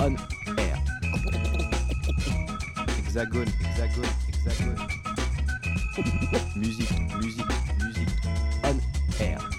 [0.00, 0.14] On
[0.56, 0.78] air.
[2.98, 4.76] Hexagone, hexagone, hexagone.
[6.54, 6.90] musique,
[7.20, 7.44] musique,
[7.82, 8.08] musique.
[8.62, 9.50] On air.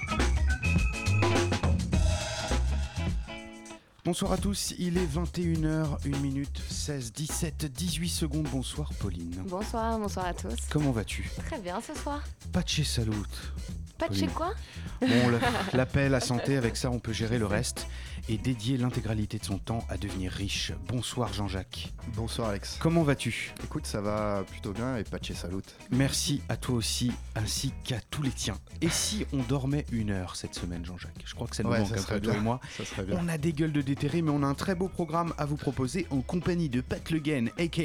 [4.06, 8.48] Bonsoir à tous, il est 21h, 1 minute 16, 17, 18 secondes.
[8.50, 9.44] Bonsoir Pauline.
[9.46, 10.56] Bonsoir, bonsoir à tous.
[10.70, 11.30] Comment vas-tu?
[11.48, 12.24] Très bien ce soir.
[12.54, 13.12] Pace salut.
[14.00, 14.54] Pas de chez quoi
[15.02, 15.40] Bon, le-
[15.78, 17.88] la paix, la santé, avec ça on peut gérer le reste
[18.30, 20.72] et dédier l'intégralité de son temps à devenir riche.
[20.88, 21.92] Bonsoir Jean-Jacques.
[22.16, 22.78] Bonsoir Alex.
[22.80, 23.54] Comment vas-tu?
[23.64, 25.56] Écoute, ça va plutôt bien et Pache salut.
[25.92, 28.58] Merci à toi aussi, ainsi qu'à tous les tiens.
[28.82, 31.24] Et si on dormait une heure cette semaine Jean-Jacques?
[31.26, 32.42] Je crois que ça nous Ouais, manque ça un serait peu, toi bien.
[32.42, 32.60] et moi.
[32.78, 33.18] Ça serait bien.
[33.22, 35.58] On a des gueules de déterrés, mais on a un très beau programme à vous
[35.58, 37.84] proposer en compagnie de Pat Le Guen, aka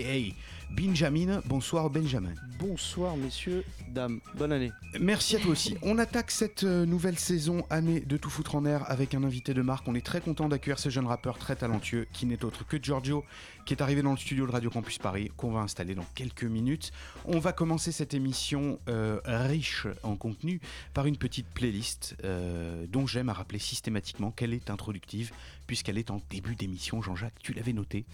[0.71, 1.41] Benjamin.
[1.47, 2.35] Bonsoir Benjamin.
[2.59, 4.73] Bonsoir messieurs, dames, bonne année.
[5.01, 5.77] Merci à toi aussi.
[5.83, 9.55] On attaque cette euh, nouvelle saison année de Tout foutre en air avec un invité
[9.55, 9.87] de marque.
[9.89, 13.25] On est très content d'accueillir ce jeune rappeur très talentueux qui n'est autre que Giorgio,
[13.67, 16.45] qui est arrivé dans le studio de Radio Campus Paris, qu'on va installer dans quelques
[16.45, 16.93] minutes.
[17.25, 20.61] On va commencer cette émission euh, riche en contenu
[20.93, 25.33] par une petite playlist euh, dont j'aime à rappeler systématiquement qu'elle est introductive
[25.67, 27.03] puisqu'elle est en début d'émission.
[27.03, 28.05] Jean-Jacques, tu l'avais noté.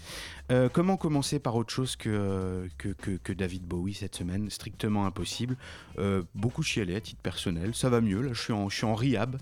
[0.51, 4.49] Euh, comment commencer par autre chose que, que, que- que David Bowie cette semaine?
[4.51, 5.57] Strictement impossible.
[5.99, 7.75] Euh, beaucoup chialé à titre personnel.
[7.75, 9.37] Ça va mieux, là je suis en, je suis en rehab.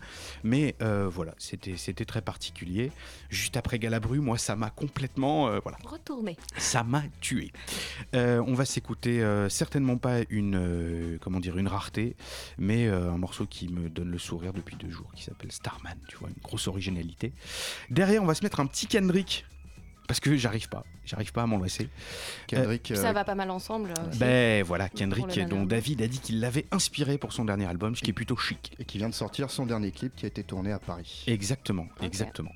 [0.45, 2.91] Mais euh, voilà, c'était c'était très particulier.
[3.31, 5.49] Juste après Galabru, moi ça m'a complètement...
[5.49, 6.37] euh, voilà, Retourner.
[6.57, 7.53] ça m'a tué.
[8.15, 12.17] Euh, on va s'écouter euh, certainement pas une, euh, comment dire, une rareté,
[12.59, 15.99] mais euh, un morceau qui me donne le sourire depuis deux jours, qui s'appelle Starman,
[16.09, 17.33] tu vois, une grosse originalité.
[17.99, 19.45] Derrière, on va se mettre un petit Kendrick,
[20.07, 21.89] parce que j'arrive pas, j'arrive pas à m'en laisser.
[22.47, 23.91] Kendrick, Puis euh, ça va pas mal ensemble.
[23.99, 24.03] euh.
[24.17, 25.65] Ben voilà, Kendrick, dont.
[25.65, 28.73] David a dit qu'il l'avait inspiré pour son dernier album, ce qui est plutôt chic.
[28.79, 31.25] et qui vient de sortir son dernier clip qui a été tourné à Paris.
[31.27, 32.53] Exactement, exactement.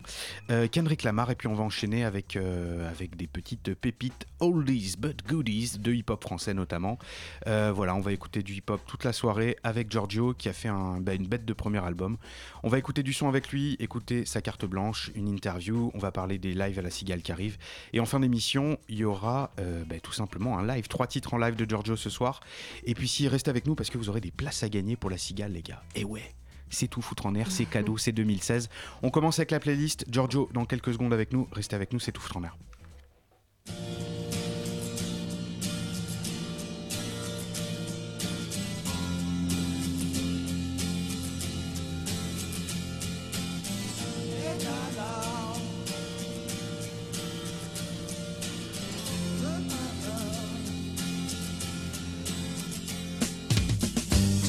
[0.50, 4.96] Euh, Kendrick Lamar, et puis on va enchaîner avec, euh, avec des petites pépites oldies
[4.98, 6.98] but goodies de hip-hop français notamment.
[7.46, 10.68] Euh, voilà, on va écouter du hip-hop toute la soirée avec Giorgio qui a fait
[10.68, 12.16] un, bah, une bête de premier album.
[12.62, 16.10] On va écouter du son avec lui, écouter sa carte blanche, une interview, on va
[16.12, 17.58] parler des lives à la cigale qui arrivent.
[17.92, 18.41] Et en fin d'émission,
[18.88, 21.96] il y aura euh, bah, tout simplement un live, trois titres en live de Giorgio
[21.96, 22.40] ce soir.
[22.84, 25.10] Et puis si restez avec nous parce que vous aurez des places à gagner pour
[25.10, 25.82] la cigale les gars.
[25.94, 26.34] Et ouais
[26.72, 28.68] c'est tout foutre en air, c'est cadeau, c'est 2016.
[29.02, 30.06] On commence avec la playlist.
[30.10, 31.46] Giorgio, dans quelques secondes avec nous.
[31.52, 32.56] Restez avec nous, c'est tout foutre en air.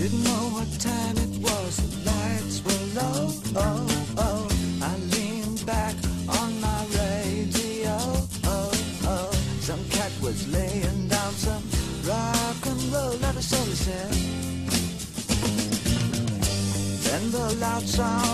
[0.03, 3.31] Didn't know what time it was, the lights were low.
[3.55, 3.87] Oh,
[4.17, 4.49] oh.
[4.81, 5.95] I leaned back
[6.27, 7.95] on my radio.
[8.43, 8.71] Oh,
[9.05, 9.31] oh.
[9.61, 11.63] Some cat was laying down some
[12.05, 14.11] rock and roll, is all he said.
[17.05, 18.32] Then the loud sound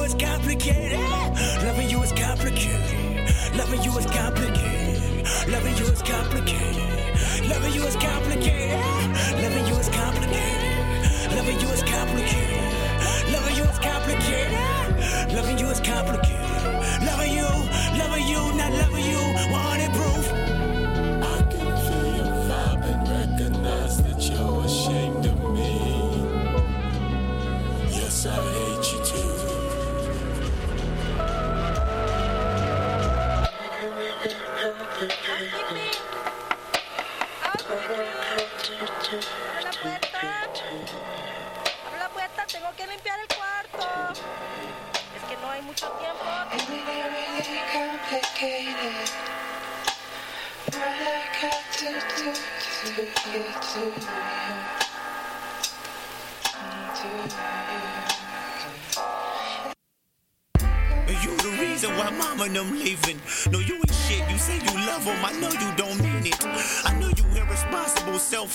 [0.00, 0.98] you is complicated.
[1.62, 3.56] Loving you is complicated.
[3.56, 5.26] Loving you is complicated.
[5.48, 7.48] Loving you is complicated.
[7.48, 8.80] Loving you is complicated.
[9.42, 10.59] Loving you is complicated.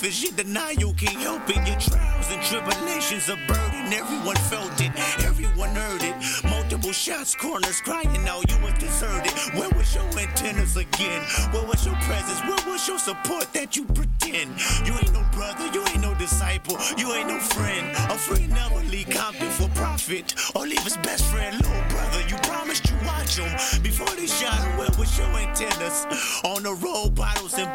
[0.06, 1.56] selfish, you deny you can't help it.
[1.66, 3.92] Your trials and tribulations a burden.
[3.92, 4.92] Everyone felt it,
[5.24, 6.14] everyone heard it.
[6.44, 9.32] Multiple shots, corners crying Now you were deserted.
[9.54, 11.22] Where was your antennas again?
[11.52, 12.40] Where was your presence?
[12.42, 14.50] Where was your support that you pretend?
[14.84, 17.86] You ain't no brother, you ain't no disciple, you ain't no friend.
[18.10, 22.20] A friend never leave Compton for profit, or leave his best friend, little brother.
[22.28, 23.50] You promised you watch him
[23.82, 24.58] before they shot.
[24.78, 26.06] Where was your antennas?
[26.44, 27.74] On the road, bottles and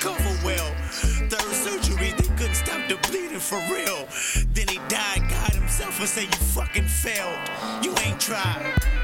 [0.00, 0.74] cover well.
[1.28, 4.06] Third surgery, they couldn't stop the bleeding for real.
[4.54, 7.38] Then he died, God himself, and say you fucking failed.
[7.82, 9.01] You ain't tried.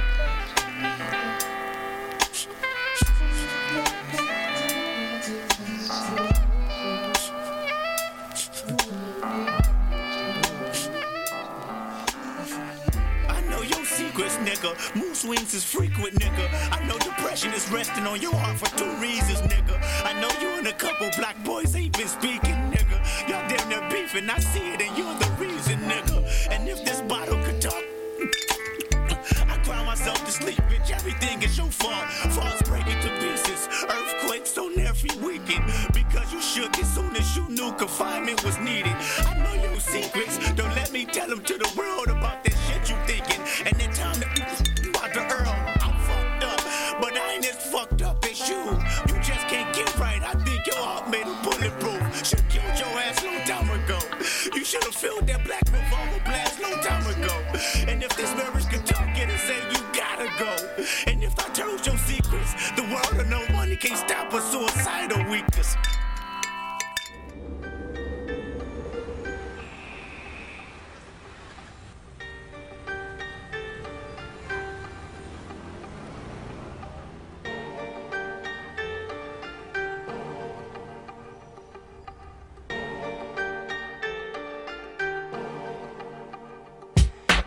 [14.59, 14.97] nigga.
[14.97, 16.49] Moose wings is frequent, nigga.
[16.73, 19.79] I know depression is resting on your heart for two reasons, nigga.
[20.05, 22.99] I know you and a couple black boys ain't been speaking, nigga.
[23.29, 26.25] Y'all damn near beefing, I see it, and you're the reason, nigga.
[26.51, 27.75] And if this bottle could talk,
[29.49, 30.91] I cry myself to sleep, bitch.
[30.91, 32.09] Everything is your fault.
[32.35, 33.69] Falls breaking to pieces.
[33.85, 35.65] Earthquakes on every weekend.
[35.93, 38.95] Because you shook as soon as you knew confinement was needed.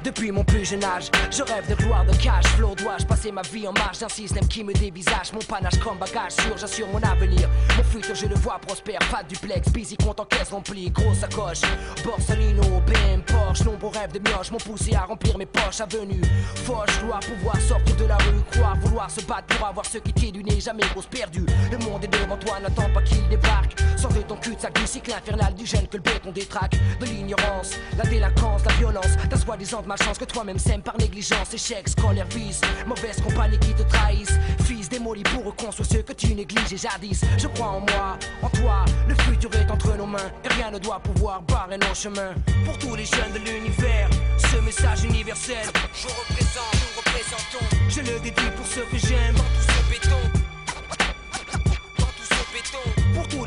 [0.04, 2.74] Depuis mon plus jeune âge, je rêve de gloire de cash flow.
[2.76, 6.32] Dois-je passer ma vie en marge d'un système qui me dévisage Mon panache comme bagage
[6.32, 7.48] sûr, j'assure mon avenir.
[7.78, 9.00] Mon futur, je le vois prospère.
[9.12, 10.90] Pas de duplex, busy, compte en caisse remplie.
[10.90, 11.62] Grosse sacoche,
[12.04, 13.64] Borsalino, BM, Porsche.
[13.64, 15.82] Nombreux rêves de mioche m'ont poussé à remplir mes poches.
[15.82, 16.22] Avenue,
[16.66, 18.42] Foch, dois pouvoir sortir de la rue.
[18.52, 20.60] Croire, vouloir se battre pour avoir ce qui t'est du nez.
[20.60, 21.46] Jamais grosse perdue.
[21.72, 23.76] Le monde est devant toi, n'attends pas qu'il débarque.
[24.02, 26.76] De ton cul-de-sac du cycle infernal du gène que le béton détraque.
[27.00, 29.16] De l'ignorance, la délinquance, la violence.
[29.30, 31.54] Ta soi-disant de ma chance que toi-même sème par négligence.
[31.54, 32.62] Échec, scolaire, vice.
[32.88, 34.38] Mauvaise compagnie qui te trahissent.
[34.64, 37.22] Fils démoli pour reconstruire ce que tu négliges et jadis.
[37.38, 38.86] Je crois en moi, en toi.
[39.08, 40.32] Le futur est entre nos mains.
[40.44, 42.34] Et rien ne doit pouvoir barrer nos chemins.
[42.66, 45.68] Pour tous les jeunes de l'univers, ce message universel.
[45.94, 47.66] Je représente, nous représentons.
[47.88, 49.36] Je le dédie pour ceux que j'aime.
[49.36, 50.51] Dans tout ce béton.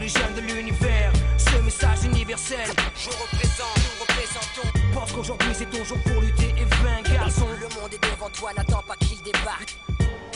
[0.05, 2.69] Les jeunes de l'univers, ce message universel.
[2.95, 4.69] Je représente, nous représentons.
[4.93, 7.47] Pense qu'aujourd'hui c'est ton jour pour lutter et vaincre, garçon.
[7.59, 9.77] Le monde est devant toi, n'attends pas qu'il débarque.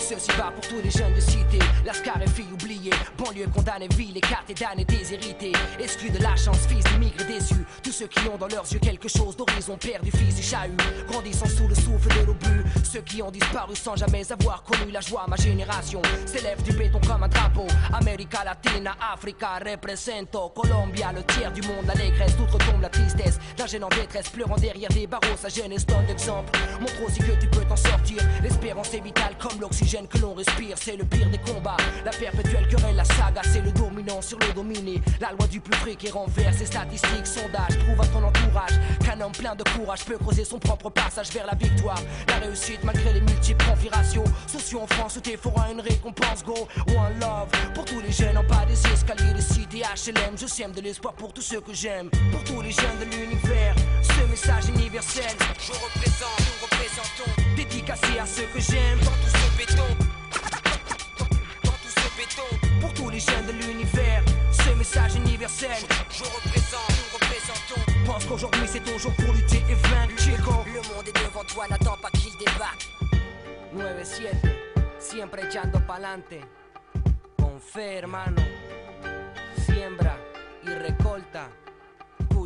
[0.09, 4.17] Ceci va pour tous les jeunes de cité, Lascar et filles oubliées, banlieue condamnée, ville
[4.17, 8.47] écartée, damnée, déshérités, exclus de la chance, fils d'immigrés déçus, tous ceux qui ont dans
[8.49, 10.75] leurs yeux quelque chose d'horizon, perdu, fils et chahut,
[11.09, 15.03] grandissant sous le souffle de l'obus, ceux qui ont disparu sans jamais avoir connu la
[15.03, 16.01] joie, ma génération.
[16.25, 21.85] S'élève du béton comme un drapeau, América Latina, Africa, represento, Colombia, le tiers du monde,
[21.87, 25.85] l'allégresse, tout retombe la tristesse, d'un jeune en détresse, pleurant derrière des barreaux, sa jeunesse
[25.85, 30.19] donne l'exemple, montre aussi que tu peux t'en sortir, l'espérance est vitale comme l'oxygène que
[30.19, 31.77] l'on respire, c'est le pire des combats.
[32.05, 35.01] La perpétuelle querelle, la saga, c'est le dominant sur le dominé.
[35.21, 37.79] La loi du plus près qui renverse ses statistiques, sondages.
[37.79, 41.47] Prouve à ton entourage qu'un homme plein de courage peut creuser son propre passage vers
[41.47, 42.01] la victoire.
[42.29, 44.25] La réussite malgré les multiples configurations.
[44.47, 46.69] Sociaux en France où t'es fera une récompense, go.
[46.89, 50.37] One love pour tous les jeunes en bas des escaliers de cité HLM.
[50.37, 52.11] Je sème de l'espoir pour tous ceux que j'aime.
[52.31, 55.37] Pour tous les jeunes de l'univers, ce message universel.
[55.59, 56.58] Je représente,
[56.99, 57.55] nous représentons.
[57.57, 58.99] Dédicacé à ceux que j'aime.
[59.01, 59.97] Dans tout ce béton.
[61.65, 62.81] Dans tout ce béton.
[62.81, 65.79] Pour tous les jeunes de l'univers, ce message universel.
[66.11, 68.07] Je représente, nous représentons.
[68.07, 70.19] Pense qu'aujourd'hui c'est ton jour pour lutter et vaincre.
[70.19, 70.65] Chico.
[70.67, 72.89] Le monde est devant toi, n'attends pas qu'il débarque.
[73.77, 74.33] 9-7,
[74.99, 76.41] siempre echando pa'lante.
[77.39, 78.43] Con hermano.
[79.67, 80.17] Siembra
[80.65, 81.49] y recolta.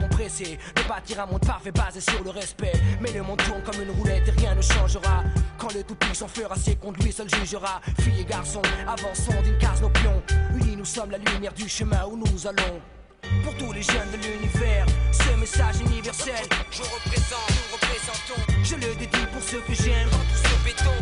[0.00, 0.58] béton pressé.
[0.76, 2.72] De bâtir un monde parfait basé sur le respect.
[3.00, 5.24] Mais le monde tourne comme une roulette et rien ne changera.
[5.58, 7.80] Quand le tout-puissant fera ses comptes, lui seul jugera.
[8.00, 10.22] Filles et garçons, avançons d'une case nos pions.
[10.54, 12.80] Unis, nous sommes la lumière du chemin où nous allons.
[13.44, 16.46] Pour tous les jeunes de l'univers, ce message universel.
[16.70, 18.62] Je représente, nous représentons.
[18.62, 20.08] Je le dédie pour ceux que j'aime.
[20.10, 20.96] Dans tout ce béton.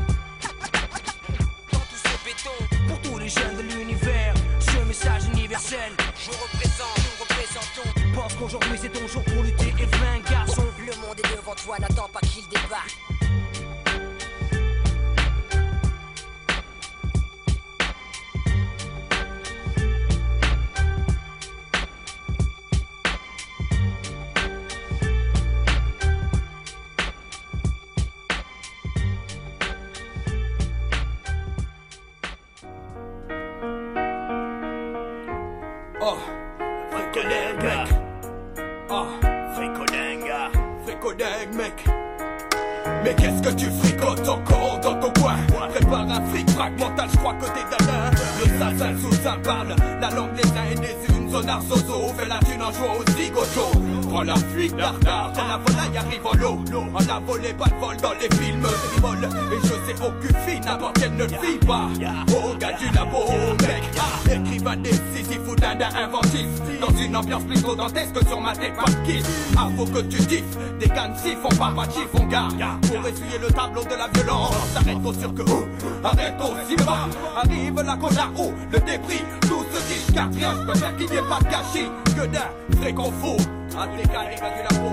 [1.73, 2.89] Dans tout ce béton.
[2.89, 3.78] Pour tous les jeunes de l'univers,
[8.39, 10.65] qu'aujourd'hui c'est ton jour pour lutter et vaincre, garçon.
[10.79, 13.18] Le monde est devant toi, n'attends pas qu'il débarque.
[43.09, 44.58] Mais qu'est-ce que tu fricotes encore
[46.59, 50.49] fric fragmental, je crois que t'es gamin Le sassin sous un parle, la langue des
[50.49, 54.09] uns et des unes Sonar zozo, fais la thune en jouant au zigoto.
[54.09, 56.59] Prends la fuite quand la volaille arrive en l'eau
[56.95, 58.67] On a volé pas de vol dans les films
[59.03, 61.89] vol Et je sais aucune fille, n'importe quelle ne le vit pas.
[62.31, 63.27] Oh gars du labo,
[63.61, 63.83] mec.
[63.99, 66.47] Ah, Écrivain décisif ou dada inventif
[66.81, 69.27] Dans une ambiance plutôt dantesque sur ma tête pas kiff.
[69.57, 72.49] Ah faut que tu kiffes, des cannes font pas pas mon gars.
[72.83, 74.55] Pour essuyer le tableau de la violence.
[74.77, 75.65] Arrête au cirque, oh,
[76.05, 80.71] arrête au cinéma Arrive la cola, oh, le débris Tout ce qui garde rien, je
[80.71, 82.51] préfère qu'il n'y ait pas de gâchis Que d'un
[83.79, 84.89] À tes carrés, gars du labo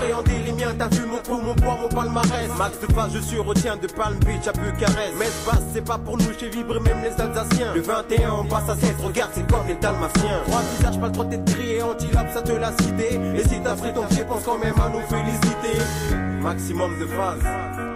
[0.00, 2.48] Appréhender les miens, t'as vu mon coup, mon poids, mon palmarès.
[2.56, 5.12] Max de phase, je suis retiens de Palm Beach à Bucarest.
[5.18, 7.74] Mais passe, c'est pas pour nous, j'ai vibré même les Alsaciens.
[7.74, 10.40] Le 21, on passe à 16, regarde, c'est comme les Dalmatiens.
[10.46, 13.20] Trois visages, pas le droit d'être grillé, anti-lap, ça te l'a cité.
[13.36, 15.84] Et si t'as pris ton pied, pense quand même à nous féliciter.
[16.40, 17.89] Maximum de phase.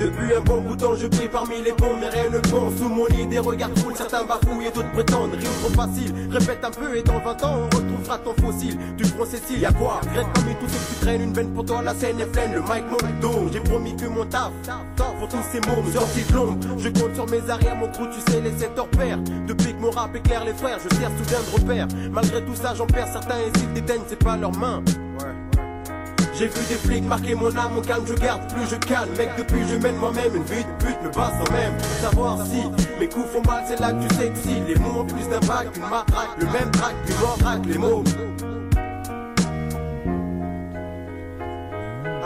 [0.00, 2.72] Depuis un bon bout de temps, je prie parmi les bons, mais rien ne bon.
[2.74, 5.32] Sous mon lit, des regards cool, certains bafouillent et d'autres prétendent.
[5.32, 8.78] Rime trop facile, répète un peu et dans 20 ans, on retrouvera ton fossile.
[8.96, 10.00] Du front Cécile, y'a quoi?
[10.02, 12.62] Regrette parmi tous ceux qui traînent une veine pour toi, la scène est pleine, le
[12.62, 13.50] mic monte dos.
[13.52, 14.52] J'ai promis que mon taf,
[14.96, 16.56] pour tous ces mots, sortis de l'ombre.
[16.78, 19.18] Je compte sur mes arrières, mon crew, tu sais, les sept hors pair.
[19.46, 21.88] Depuis que mon rap éclaire les frères, je sers soudain de repère.
[22.10, 24.82] Malgré tout ça, j'en perds, certains hésitent, déteignent, c'est pas leurs mains.
[26.40, 29.10] J'ai vu des flics marquer mon âme, mon calme, je garde, plus je calme.
[29.18, 32.62] Mec, depuis je mène moi-même une vie de pute, me bat sans même savoir si
[32.98, 35.28] mes coups font mal, c'est là que tu sais que si les mots ont plus
[35.28, 38.02] d'impact qu'une matraque, le même track, puis m'entraque les mots.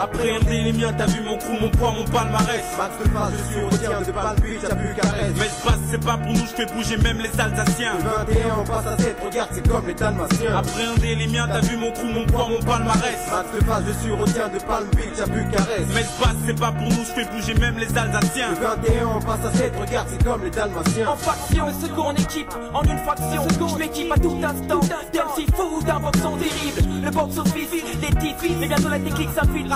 [0.01, 2.65] Appréhender les miens, t'as vu mon crew, mon poids, mon palmarès.
[2.77, 5.37] Max de phase, je suis retient de Palm Beach à Bucarest.
[5.39, 7.95] Mais ce passe, c'est pas pour nous, je fais bouger même les Alsaciens.
[7.99, 10.57] Le 21, on passe à 7, regarde, c'est comme les Dalmatiens.
[10.57, 13.19] Appréhender les miens, t'as vu mon crew, mon poids, mon palmarès.
[13.31, 15.89] Max de phase, je suis retient de Palm Beach à Bucarest.
[15.95, 18.51] Mais ce passe, c'est pas pour nous, je fais bouger même les Alsaciens.
[18.51, 21.09] Le 21, on passe à 7, regarde, c'est comme les Dalmatiens.
[21.09, 23.47] En faction, secours en équipe, en une fraction.
[23.69, 24.81] Je m'équipe à tout instant.
[25.13, 26.83] D'MC fou d'un box son terrible.
[27.05, 29.69] Le box office, les titres, mais bientôt la déclic s'infile.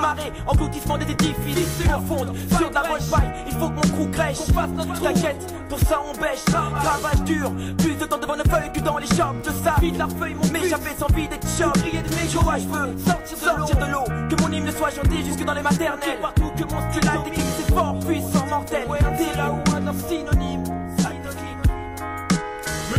[0.00, 1.86] Marée, engloutissement des édifices.
[1.86, 4.38] Profonde, sur de la bonne paille, il faut que mon crew crèche.
[4.38, 6.44] Qu'on fasse notre T'inquiète, pour ça on bêche.
[6.44, 9.74] Travail dur, plus de temps devant nos feuilles que dans les shops de ça.
[9.80, 11.72] Vide la feuille, mon m'échapper sans vie d'être choc.
[11.74, 14.04] Crier de mes joies, je veux sortir de l'eau.
[14.28, 16.20] Que mon hymne soit chanté jusque dans les maternelles.
[16.20, 18.86] Partout que mon style a technique, c'est fort, puissant, mortel.
[19.18, 20.61] T'es là où un synonyme.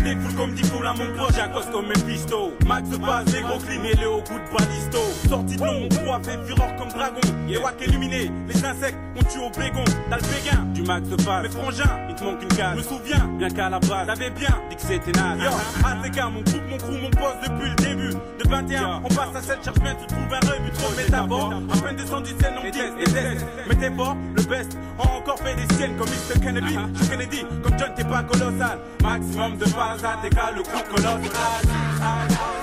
[0.04, 2.52] Me défoule comme dit à mon proche, j'accoste comme mes pistos.
[2.66, 5.00] Max de base, les gros clean et les hauts coups de balisto.
[5.30, 7.22] Sorti de proie fait fureur comme dragon.
[7.48, 9.84] Les wack illuminés, les insectes, on tue au bégon.
[10.10, 11.44] T'as le béguin, du max de base.
[11.44, 12.76] Mes frangins, il te manque une case.
[12.76, 15.40] Me souviens, bien qu'à la base, t'avais bien dit que c'était naze.
[15.40, 15.52] Yo,
[15.88, 18.14] ATK, mon groupe, mon crew, mon poste depuis le début.
[18.44, 20.72] De 21, on passe à 7, cherche bien, tu trouves un rebut.
[20.74, 23.46] Trop métaphore, à peine descendu de scène, on dit et test.
[23.70, 26.40] Mais t'es fort, le best, on encore fait des siennes comme Mr.
[26.42, 26.78] Kennedy.
[26.96, 28.80] Je Kennedy, comme John, t'es pas colossal.
[29.02, 29.66] Maximum de
[29.98, 31.22] phase, ATK, le coup colossal.
[31.24, 32.63] Et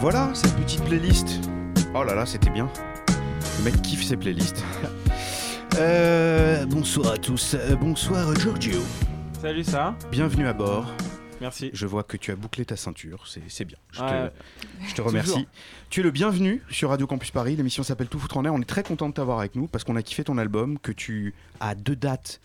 [0.00, 1.40] voilà, cette petite playlist.
[1.94, 2.68] Oh là là, c'était bien.
[3.58, 4.64] Le mec kiffe ses playlists.
[5.78, 7.54] Euh, bonsoir à tous.
[7.54, 8.80] Euh, bonsoir Giorgio.
[9.40, 9.94] Salut ça.
[10.10, 10.92] Bienvenue à bord.
[11.40, 11.70] Merci.
[11.72, 13.78] Je vois que tu as bouclé ta ceinture, c'est c'est bien.
[13.92, 14.28] Je, Ouais.
[14.30, 15.30] te, je te remercie.
[15.32, 15.46] Toujours.
[15.88, 17.54] Tu es le bienvenu sur Radio Campus Paris.
[17.54, 18.52] L'émission s'appelle Tout foutre en air.
[18.52, 20.90] On est très content de t'avoir avec nous parce qu'on a kiffé ton album, que
[20.92, 22.40] tu as deux dates.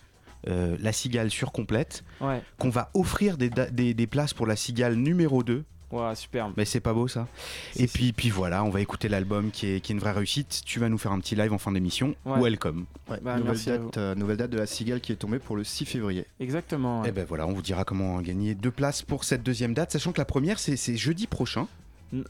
[0.48, 2.40] euh, la cigale sur complète, Ouais.
[2.58, 5.64] qu'on va offrir des, des, des places pour la cigale numéro 2.
[5.92, 6.52] Ouais, superbe.
[6.56, 7.28] Mais c'est pas beau ça
[7.76, 10.62] Et puis, puis voilà, on va écouter l'album qui est, qui est une vraie réussite.
[10.66, 12.14] Tu vas nous faire un petit live en fin d'émission.
[12.24, 12.40] Ouais.
[12.40, 12.86] Welcome.
[13.08, 15.62] Ouais, Bah, nouvelle, date, euh, nouvelle date de la cigale qui est tombée pour le
[15.62, 16.26] 6 février.
[16.40, 17.02] Exactement.
[17.02, 17.08] ouais.
[17.10, 20.10] Et ben voilà, on vous dira comment gagner deux places pour cette deuxième date, sachant
[20.12, 21.68] que la première c'est c'est jeudi prochain.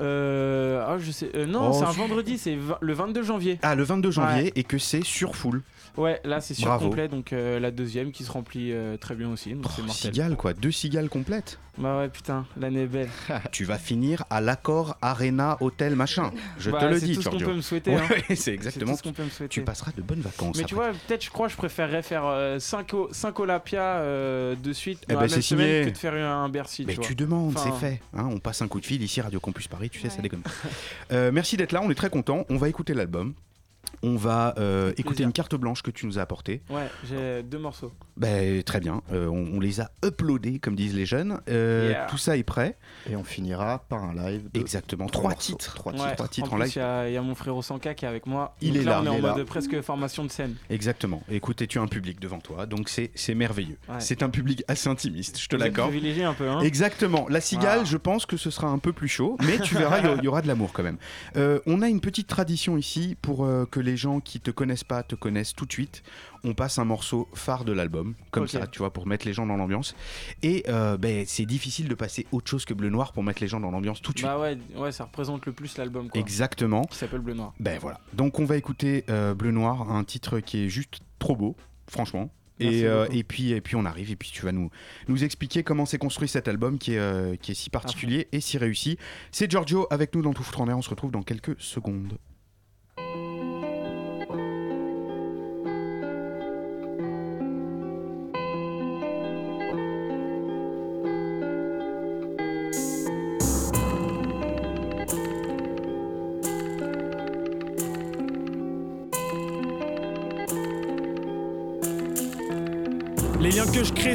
[0.01, 1.31] Euh, ah, je sais.
[1.35, 3.59] euh, non, Oh, c'est un je- vendredi, c'est le 22 janvier.
[3.63, 4.53] Ah, le 22 janvier Ouais.
[4.55, 5.63] et que c'est sur full.
[5.97, 6.89] Ouais, là c'est sur Bravo.
[6.89, 9.53] complet, donc euh, la deuxième qui se remplit euh, très bien aussi.
[9.55, 10.13] Donc c'est Oh, mortel.
[10.13, 11.59] cigale quoi, deux cigales complètes.
[11.79, 13.09] Bah ouais, putain, l'année est belle.
[13.53, 16.31] tu vas finir à l'accord Arena Hôtel machin.
[16.59, 17.49] Je Bah, te le c'est dis, tout ce qu'on Giorgio.
[17.49, 18.03] peut me souhaiter, hein.
[18.35, 18.93] C'est exactement.
[18.93, 19.51] tout ce qu'on peut me souhaiter.
[19.51, 20.57] Tu passeras de bonnes vacances.
[20.57, 22.25] Mais tu vois, peut-être, je crois, je préférerais faire
[22.59, 26.15] 5 Olympia euh, de suite Eh dans ben, la c'est même semaine que de faire
[26.15, 26.85] un Bercy.
[26.87, 28.01] Mais tu, demandes, Enfin, c'est fait.
[28.17, 30.43] hein, on passe un coup de fil ici, Radio Campus Paris, tu sais, ça déconne.
[31.13, 32.45] Euh, merci d'être là, on est très content.
[32.49, 33.35] On va écouter l'album.
[34.03, 36.63] On va euh, écouter une carte blanche que tu nous as apportée.
[36.71, 37.93] Ouais, j'ai deux morceaux.
[38.17, 41.41] Ben, très bien, Euh, on, on les a uploadés, comme disent les jeunes.
[41.49, 42.07] Euh, Yeah.
[42.07, 42.77] Tout ça est prêt.
[43.11, 44.51] Et on finira par un live.
[44.53, 45.75] de Exactement, trois titres.
[45.75, 46.15] Trois Ouais, titres.
[46.17, 46.73] Trois titres en en plus, live.
[46.77, 48.55] il y a- il y, a mon frérot Sanka qui est avec moi.
[48.61, 49.45] Il Donc est là, là, on est il en est mode là.
[49.45, 50.55] presque formation de scène.
[50.71, 51.23] Exactement.
[51.31, 53.79] Écoute, et tu as un public devant toi, donc c'est c'est merveilleux.
[53.89, 53.97] Ouais.
[54.01, 55.91] C'est un public assez intimiste, je te l'accorde.
[55.91, 57.27] privilégié un peu, hein Exactement.
[57.29, 57.85] La cigale, Ah.
[57.85, 60.29] je pense que ce sera un peu plus chaud, mais tu verras, il y y,
[60.29, 60.99] aura de l'amour quand même.
[61.37, 64.85] Euh, on a une petite tradition ici pour euh, que les gens qui te connaissent
[64.85, 66.03] pas te connaissent tout de suite.
[66.45, 69.45] On passe un morceau phare de l'album, comme ça, tu vois, pour mettre les gens
[69.45, 69.95] dans l'ambiance.
[70.43, 73.49] Et euh, ben, c'est difficile de passer autre chose que Bleu Noir pour mettre les
[73.49, 74.31] gens dans l'ambiance tout de suite.
[74.31, 76.09] Bah ouais, ouais, ça représente le plus l'album.
[76.15, 76.85] Exactement.
[76.85, 77.53] Qui s'appelle Bleu Noir.
[77.61, 78.01] Ben voilà.
[78.15, 81.55] Donc on va écouter euh, Bleu Noir, un titre qui est juste trop beau,
[81.87, 82.31] franchement.
[82.59, 84.71] Et, euh, et, puis, et puis on arrive et puis tu vas nous,
[85.09, 88.41] nous expliquer comment s'est construit cet album qui est, euh, qui est si particulier et
[88.41, 88.97] si réussi.
[89.33, 92.17] C'est Giorgio avec nous dans Tout Foutre en Air, on se retrouve dans quelques secondes.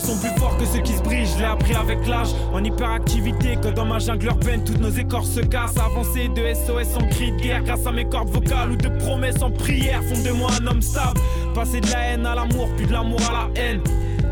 [0.01, 2.29] Sont plus forts que ceux qui se brisent, je l'ai appris avec l'âge.
[2.53, 5.77] En hyperactivité, que dans ma jungle urbaine, toutes nos écorces se cassent.
[5.77, 9.41] Avancé de SOS en cri de guerre, grâce à mes cordes vocales ou de promesses
[9.41, 11.19] en prière, font de moi un homme stable.
[11.53, 13.81] Passer de la haine à l'amour, puis de l'amour à la haine.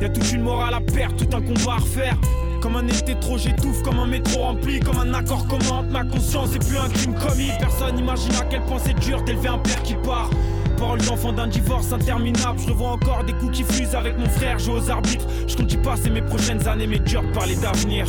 [0.01, 2.17] Y a toute une morale à perdre, tout un combat à refaire.
[2.61, 6.03] Comme un été trop, j'étouffe, comme un métro rempli, comme un accord commun entre ma
[6.03, 7.51] conscience et plus un crime commis.
[7.59, 10.29] Personne n'imagine à quel point c'est dur d'élever un père qui part.
[10.77, 14.57] Parole d'enfant d'un divorce interminable, je revois encore des coups qui fusent avec mon frère,
[14.59, 15.25] joue aux arbitres.
[15.47, 18.05] Je compte y passer mes prochaines années, mais dur parler d'avenir.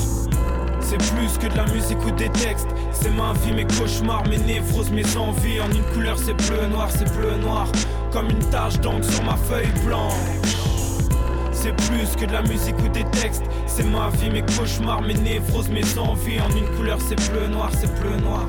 [0.80, 2.68] C'est plus que de la musique ou des textes.
[2.92, 5.60] C'est ma vie, mes cauchemars, mes névroses, mes envies.
[5.60, 7.66] En une couleur, c'est bleu noir, c'est bleu noir.
[8.12, 10.14] Comme une tache d'encre sur ma feuille blanche.
[11.52, 13.44] C'est plus que de la musique ou des textes.
[13.66, 16.40] C'est ma vie, mes cauchemars, mes névroses, mes envies.
[16.40, 18.46] En une couleur, c'est bleu noir, c'est bleu noir.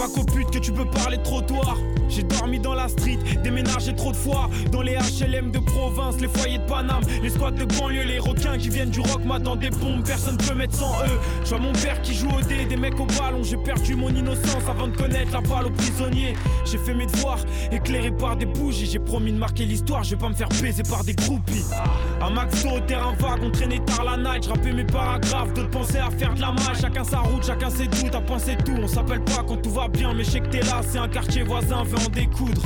[0.00, 1.76] Pas qu'au pute que tu peux parler de trottoir.
[2.08, 4.48] J'ai dormi dans la street, déménagé trop de fois.
[4.72, 8.56] Dans les HLM de province, les foyers de Paname, les squats de banlieue, les requins
[8.56, 11.20] qui viennent du rock, dans des bombes, personne peut mettre sans eux.
[11.44, 13.42] Je vois mon père qui joue au dé, des mecs au ballon.
[13.42, 16.32] J'ai perdu mon innocence avant de connaître la balle aux prisonniers.
[16.64, 18.86] J'ai fait mes devoirs, éclairé par des bougies.
[18.86, 21.64] J'ai promis de marquer l'histoire, je vais pas me faire baiser par des groupies.
[22.20, 24.44] À Maxo, terrain vague, on traînait tard la night.
[24.44, 26.80] Je rappais mes paragraphes, d'autres pensaient à faire de la maille.
[26.80, 28.74] Chacun sa route, chacun ses doutes, à penser tout.
[28.82, 30.80] On s'appelle pas quand tout va bien, mais je sais que t'es là.
[30.82, 32.62] C'est un quartier voisin, veut en découdre.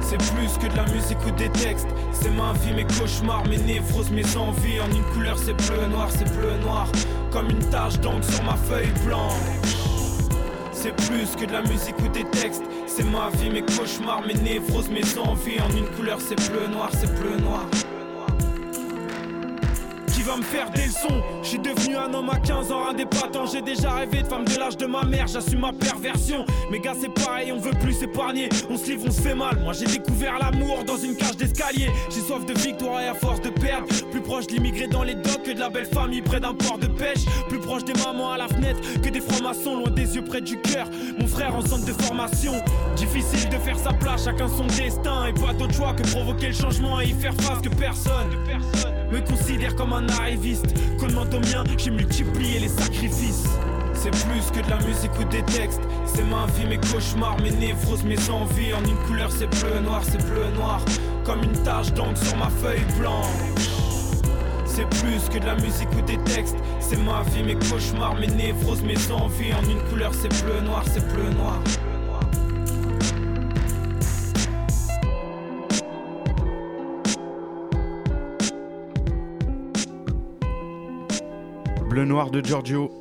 [0.00, 1.88] C'est plus que de la musique ou des textes.
[2.12, 4.80] C'est ma vie, mes cauchemars, mes névroses, mes envies.
[4.80, 6.88] En une couleur, c'est bleu noir, c'est bleu noir.
[7.30, 9.32] Comme une tache d'encre sur ma feuille blanche.
[10.72, 12.62] C'est plus que de la musique ou des textes.
[12.86, 15.60] C'est ma vie, mes cauchemars, mes névroses, mes envies.
[15.60, 17.66] En une couleur, c'est bleu noir, c'est bleu noir.
[20.28, 21.22] Va me faire des leçons.
[21.42, 24.58] Je suis devenu un homme à 15 ans indépatant J'ai déjà rêvé de femme de
[24.58, 26.44] l'âge de ma mère J'assume ma perversion.
[26.70, 28.50] Mes gars c'est pareil on veut plus s'épargner.
[28.68, 29.58] On se livre on se fait mal.
[29.60, 31.88] Moi j'ai découvert l'amour dans une cage d'escalier.
[32.10, 33.86] J'ai soif de victoire et à force de perdre.
[34.10, 36.76] Plus proche de l'immigré dans les docks que de la belle famille Près d'un port
[36.76, 37.24] de pêche.
[37.48, 40.60] Plus proche des mamans à la fenêtre Que des francs-maçons loin des yeux près du
[40.60, 40.90] cœur.
[41.18, 42.52] Mon frère en centre de formation.
[42.96, 45.24] Difficile de faire sa place Chacun son destin.
[45.28, 48.28] Et pas d'autre choix que provoquer le changement Et y faire face que personne.
[49.10, 50.06] Me considère comme un
[51.40, 53.46] mien, j'ai multiplié les sacrifices.
[53.94, 55.80] C'est plus que de la musique ou des textes.
[56.06, 58.72] C'est ma vie, mes cauchemars, mes névroses, mes envies.
[58.74, 60.80] En une couleur, c'est bleu noir, c'est bleu noir.
[61.24, 63.26] Comme une tache d'encre sur ma feuille blanche.
[64.64, 66.56] C'est plus que de la musique ou des textes.
[66.80, 69.52] C'est ma vie, mes cauchemars, mes névroses, mes envies.
[69.52, 71.58] En une couleur, c'est bleu noir, c'est bleu noir.
[81.98, 82.96] Bleu Noir de Giorgio.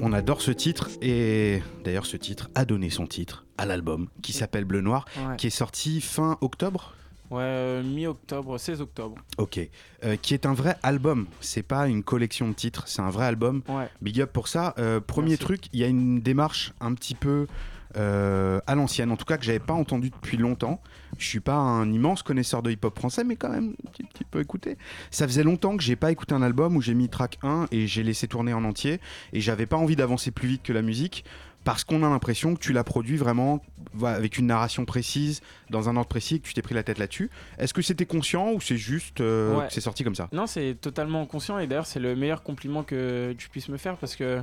[0.00, 4.32] On adore ce titre et d'ailleurs ce titre a donné son titre à l'album qui
[4.32, 5.36] s'appelle Bleu Noir, Ouais.
[5.36, 6.94] qui est sorti fin octobre?
[7.30, 9.14] Ouais, euh, mi-octobre, 16 octobre.
[9.38, 9.60] Ok.
[10.02, 11.28] Euh, qui est un vrai album.
[11.40, 13.62] C'est pas une collection de titres, c'est un vrai album.
[13.68, 13.88] Ouais.
[14.02, 14.74] Big up pour ça.
[14.78, 15.44] Euh, premier Merci.
[15.44, 17.46] truc, il y a une démarche un petit peu
[17.96, 20.80] euh, à l'ancienne, en tout cas que j'avais pas entendu depuis longtemps.
[21.18, 24.24] Je suis pas un immense connaisseur de hip-hop français, mais quand même un petit, petit
[24.24, 24.78] peu écouté.
[25.10, 27.86] Ça faisait longtemps que j'ai pas écouté un album où j'ai mis track 1 et
[27.86, 29.00] j'ai laissé tourner en entier,
[29.32, 31.24] et j'avais pas envie d'avancer plus vite que la musique.
[31.62, 33.62] Parce qu'on a l'impression que tu l'as produit vraiment
[34.02, 36.98] avec une narration précise, dans un ordre précis, et que tu t'es pris la tête
[36.98, 37.30] là-dessus.
[37.58, 39.66] Est-ce que c'était conscient ou c'est juste euh, Ouais.
[39.66, 40.28] que c'est sorti comme ça?
[40.32, 43.96] Non, c'est totalement conscient et d'ailleurs, c'est le meilleur compliment que tu puisses me faire
[43.98, 44.24] parce que.
[44.24, 44.42] Euh,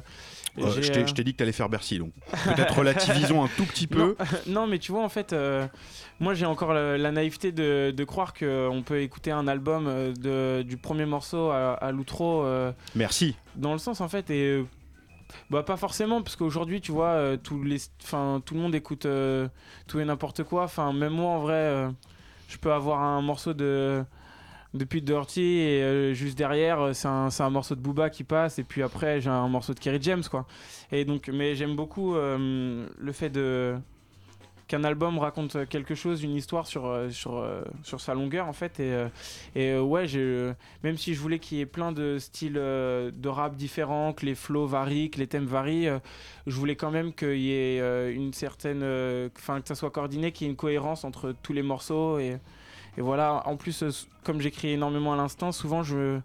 [0.82, 2.12] je t'ai- euh, dit que t'allais faire Bercy, donc
[2.46, 4.16] peut-être relativisons un tout petit peu.
[4.46, 5.68] Non, non, mais tu vois, en fait, euh,
[6.20, 10.14] moi j'ai encore la, la naïveté de, de croire qu'on peut écouter un album euh,
[10.14, 12.44] de, du premier morceau à, à l'outro.
[12.44, 13.36] euh, Merci.
[13.56, 14.64] dans le sens, en fait, et.
[15.50, 19.06] Bah pas forcément parce qu'aujourd'hui tu vois euh, tous les enfin tout le monde écoute
[19.06, 19.48] euh,
[19.88, 20.64] tout et n'importe quoi.
[20.64, 21.90] Enfin même moi en vrai euh,
[22.48, 24.04] je peux avoir un morceau de
[24.74, 28.64] de Pete Dirty et juste derrière c'est un, un morceau de Booba qui passe et
[28.64, 30.46] puis après j'ai un morceau de Kerry James quoi.
[30.92, 33.76] Et donc mais j'aime beaucoup le fait de
[34.68, 38.54] qu'un album raconte quelque chose, une histoire sur, euh, sur, euh, sur sa longueur en
[38.54, 38.80] fait.
[38.80, 39.08] Et, euh,
[39.56, 40.06] et ouais,
[40.84, 44.36] même si je voulais qu'il y ait plein de styles de rap différents, que les
[44.36, 45.90] flows varient, que les thèmes varient,
[46.46, 48.84] je voulais quand même qu'il y ait une certaine.
[49.38, 52.20] Enfin, que ça soit coordonné, qu'il y ait une cohérence entre tous les morceaux.
[52.20, 52.38] Et,
[52.98, 53.84] et voilà, en plus,
[54.24, 56.20] comme j'écris énormément à l'instant, souvent je.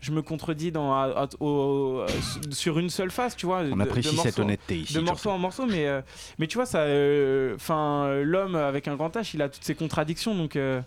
[0.00, 2.06] Je me contredis dans, à- à- au- au-
[2.52, 3.58] sur une seule phase, tu vois.
[3.58, 6.00] On Euh, de apprécie cette honnêteté ici, De morceau en morceau, mais, euh,
[6.38, 9.64] mais tu vois, ça, euh, enfin, euh, l'homme avec un grand H, il a toutes
[9.64, 10.80] ses contradictions, donc, euh,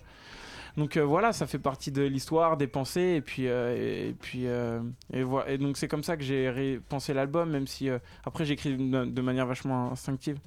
[0.78, 4.47] donc euh, voilà, ça fait partie de l'histoire, des pensées, et puis, euh, et, puis,
[4.47, 4.80] euh,
[5.13, 8.45] et voilà, et donc c'est comme ça que j'ai pensé l'album, même si euh, après
[8.45, 10.38] j'écris de, de manière vachement instinctive.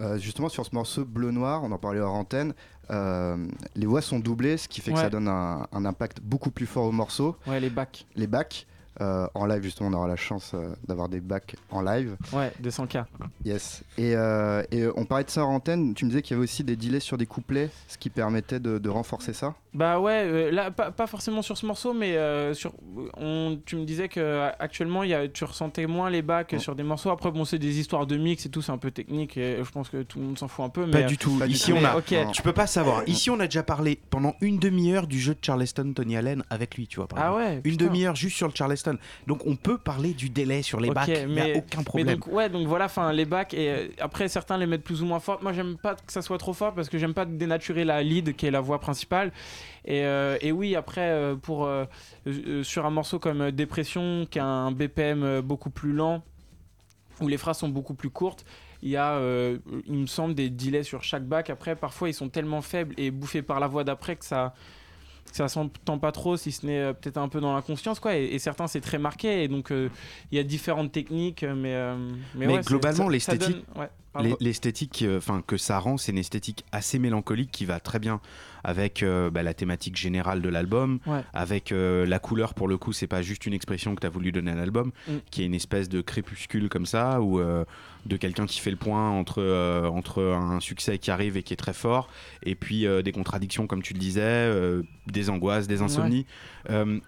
[0.00, 2.52] Euh, justement, sur ce morceau bleu-noir, on en parlait hors antenne,
[2.90, 6.50] euh, les voix sont doublées, ce qui fait que ça donne un, un impact beaucoup
[6.50, 7.36] plus fort au morceau.
[7.46, 8.06] Ouais, les bacs.
[8.14, 8.66] Les bacs.
[9.00, 12.16] Euh, en live, justement, on aura la chance euh, d'avoir des bacs en live.
[12.32, 13.04] Ouais, 200K.
[13.44, 13.82] Yes.
[13.98, 16.44] Et, euh, et, on parlait de ça hors antenne, tu me disais qu'il y avait
[16.44, 19.54] aussi des delays sur des couplets, ce qui permettait de, de renforcer ça.
[19.74, 22.72] Bah ouais, euh, là pas, pas forcément sur ce morceau, mais euh, sur,
[23.18, 26.58] on, tu me disais que actuellement il y a, tu ressentais moins les bacs Oh.
[26.58, 27.10] sur des morceaux.
[27.10, 29.70] Après bon c'est des histoires de mix et tout, c'est un peu technique et je
[29.70, 30.88] pense que tout le monde s'en fout un peu.
[30.90, 31.36] Pas mais, du tout.
[31.38, 31.76] pas du Ici, tout.
[31.76, 31.96] on Mais a.
[31.98, 32.14] ok.
[32.32, 33.02] Tu peux pas savoir.
[33.06, 36.76] Ici, on a déjà parlé pendant une demi-heure du jeu de Charleston Tony Allen avec
[36.76, 37.08] lui, tu vois.
[37.08, 37.42] par Ah exemple.
[37.66, 38.85] ouais, Une demi-heure juste sur le Charleston.
[39.26, 41.08] Donc, on peut parler du délai sur les Ok, bacs.
[41.08, 42.14] Il n'y a aucun mais problème.
[42.18, 45.06] donc, ouais, donc voilà, enfin les bacs et euh, après certains les mettent plus ou
[45.06, 45.38] moins fort.
[45.42, 48.34] Moi j'aime pas que ça soit trop fort parce que j'aime pas dénaturer la lead
[48.36, 49.32] qui est la voix principale.
[49.84, 51.68] Et, euh, et oui, après euh, pour
[52.62, 56.22] sur un morceau comme Dépression qui a un BPM beaucoup plus lent
[57.20, 58.44] où les phrases sont beaucoup plus courtes.
[58.82, 61.50] Il y a, euh, il me semble, des delays sur chaque bac.
[61.50, 64.54] Après, parfois, ils sont tellement faibles et bouffés par la voix d'après que ça,
[65.32, 68.16] ça s'entend pas trop, si ce n'est euh, peut-être un peu dans l'inconscience, quoi.
[68.16, 69.44] Et, et certains, c'est très marqué.
[69.44, 69.88] Et donc, euh,
[70.30, 71.96] il y a différentes techniques, mais, euh,
[72.34, 76.98] mais, Mais ouais, globalement, l'esthétique, ouais, l'esthétique, enfin que ça rend, c'est une esthétique assez
[76.98, 78.20] mélancolique qui va très bien
[78.66, 81.22] avec euh, bah, la thématique générale de l'album, Ouais.
[81.32, 84.10] avec euh, la couleur pour le coup, c'est pas juste une expression que tu as
[84.10, 85.12] voulu donner à l'album, Mm.
[85.30, 87.64] qui est une espèce de crépuscule comme ça, ou euh,
[88.06, 89.42] de quelqu'un qui fait le point entre,
[89.88, 92.08] entre un succès qui arrive et qui est très fort,
[92.42, 94.48] et puis des contradictions comme tu le disais,
[95.08, 96.24] des angoisses, des insomnies.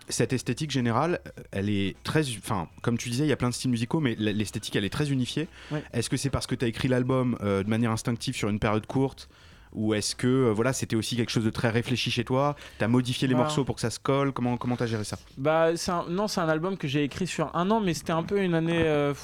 [0.09, 1.21] Cette esthétique générale,
[1.53, 4.17] elle est très, enfin, comme tu disais, il y a plein de styles musicaux, mais
[4.19, 5.47] l'esthétique, elle est très unifiée.
[5.71, 5.85] Ouais.
[5.93, 8.87] Est-ce que c'est parce que tu as écrit l'album de manière instinctive sur une période
[8.87, 9.29] courte
[9.75, 12.57] ou est-ce que euh, voilà, c'était aussi quelque chose de très réfléchi chez toi?
[12.79, 13.41] Tu as modifié les Bah.
[13.41, 14.33] morceaux pour que ça se colle?
[14.33, 15.19] Comment comment t'as géré ça?
[15.37, 18.23] Bah, un- non, c'est un album que j'ai écrit sur un an, mais c'était un
[18.23, 19.15] peu une année euh,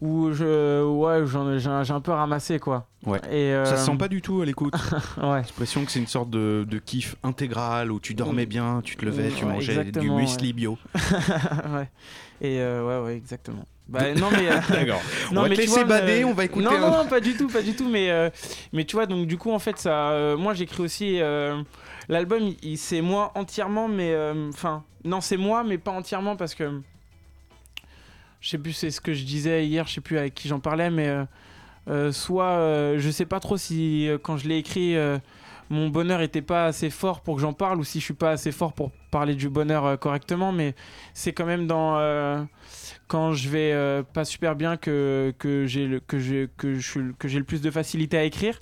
[0.00, 1.24] où je, ouais,
[1.84, 2.88] j'ai un peu ramassé quoi.
[3.06, 3.18] Ouais.
[3.30, 4.74] Et, euh, Ça se sent pas du tout à l'écoute.
[5.16, 5.42] ouais.
[5.42, 8.96] J'ai l'impression que c'est une sorte de, de kiff intégral où tu dormais bien, tu
[8.96, 10.78] te levais, tu Ouais, mangeais du muesli bio.
[10.94, 11.88] ouais.
[12.40, 13.64] Et euh, ouais, ouais, exactement.
[13.92, 15.02] Bah, non mais euh, D'accord.
[15.30, 16.90] On va mais te tu laisser vois, bader, euh, on va écouter Non, un- non,
[17.04, 17.88] non, pas du tout, pas du tout.
[17.88, 18.30] Mais euh,
[18.72, 21.20] mais tu vois, donc du coup en fait ça, moi j'écris aussi
[22.08, 24.16] l'album, c'est moi entièrement, mais
[24.48, 26.80] enfin non c'est moi, mais pas entièrement parce que
[28.40, 30.58] je sais plus c'est ce que je disais hier, je sais plus avec qui j'en
[30.60, 31.14] parlais, mais
[32.12, 34.96] soit je sais pas trop si quand je l'ai écrit.
[35.70, 38.30] mon bonheur était pas assez fort pour que j'en parle ou si je suis pas
[38.30, 40.74] assez fort pour parler du bonheur euh, correctement mais
[41.14, 42.42] c'est quand même dans euh,
[43.08, 46.90] quand je vais euh, pas super bien que, que j'ai le, que j'ai que je
[46.90, 48.58] suis- que j'ai le plus de facilité à écrire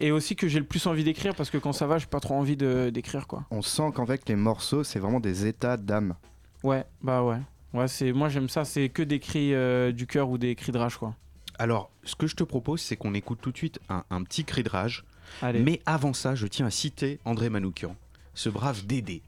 [0.00, 2.20] et aussi que j'ai le plus envie d'écrire parce que quand ça va j'ai pas
[2.20, 6.14] trop envie de- d'écrire quoi On sent qu'avec les morceaux, c'est vraiment des états d'âme.
[6.62, 7.38] ouais bah ouais
[7.74, 10.72] ouais c'est moi j'aime ça c'est que des cris euh, du cœur ou des cris
[10.72, 11.14] de rage quoi
[11.58, 14.44] Alors, ce que je te propose, c'est qu'on écoute tout de suite un, un petit
[14.44, 15.04] cri de rage.
[15.42, 17.94] Mais avant ça, je tiens à citer André Manoukian,
[18.34, 19.22] ce brave Dédé.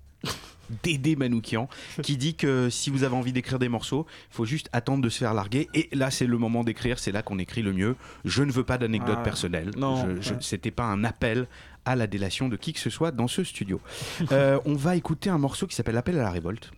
[0.82, 1.68] Dédé Manoukian,
[2.02, 5.10] qui dit que si vous avez envie d'écrire des morceaux, il faut juste attendre de
[5.10, 5.68] se faire larguer.
[5.74, 7.96] Et là, c'est le moment d'écrire, c'est là qu'on écrit le mieux.
[8.24, 9.72] Je ne veux pas d'anecdotes Ah, personnelles.
[9.76, 10.38] non, Je- je- ouais.
[10.40, 11.48] C'était pas un appel
[11.84, 13.78] à la délation de qui que ce soit dans ce studio.
[14.32, 16.70] Euh, on va écouter un morceau qui s'appelle Appel à la révolte.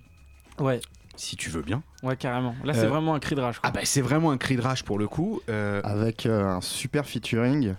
[0.59, 0.81] Ouais.
[1.15, 1.83] Si tu veux bien.
[2.03, 2.55] Ouais, carrément.
[2.65, 3.59] Là, c'est Euh, vraiment un cri de rage.
[3.61, 3.69] quoi.
[3.69, 5.41] Ah bah c'est vraiment un cri de rage pour le coup.
[5.49, 7.75] Euh, Avec euh, un super featuring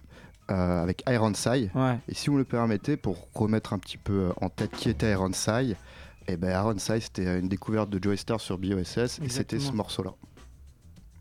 [0.51, 1.71] euh, avec Ironside.
[1.75, 1.97] Ouais.
[2.07, 4.89] Et si vous me le permettez, pour remettre un petit peu euh, en tête qui
[4.89, 5.75] était Ironside,
[6.27, 10.11] et ben Ironside c'était une découverte de Joey Star sur BOSS et c'était ce morceau-là.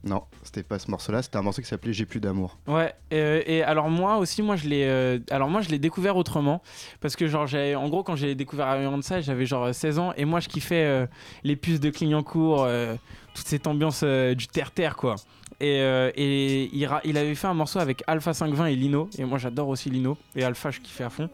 [0.07, 2.59] Non, c'était pas ce morceau-là, c'était un morceau qui s'appelait J'ai plus d'amour.
[2.69, 6.17] Ouais, euh, et alors moi aussi, moi je l'ai, euh, alors moi je l'ai découvert
[6.17, 6.63] autrement
[7.01, 10.25] parce que genre j'ai, en gros quand j'ai découvert Ironside, j'avais genre 16 ans et
[10.25, 11.07] moi je kiffais euh,
[11.43, 12.95] les puces de Clignancourt, euh,
[13.35, 15.17] toute cette ambiance euh, du terre terre quoi.
[15.59, 19.39] Et, euh, et il, avait fait un morceau avec Alpha 520 et Lino et moi
[19.39, 21.31] j'adore aussi Lino et Alpha je kiffais à fond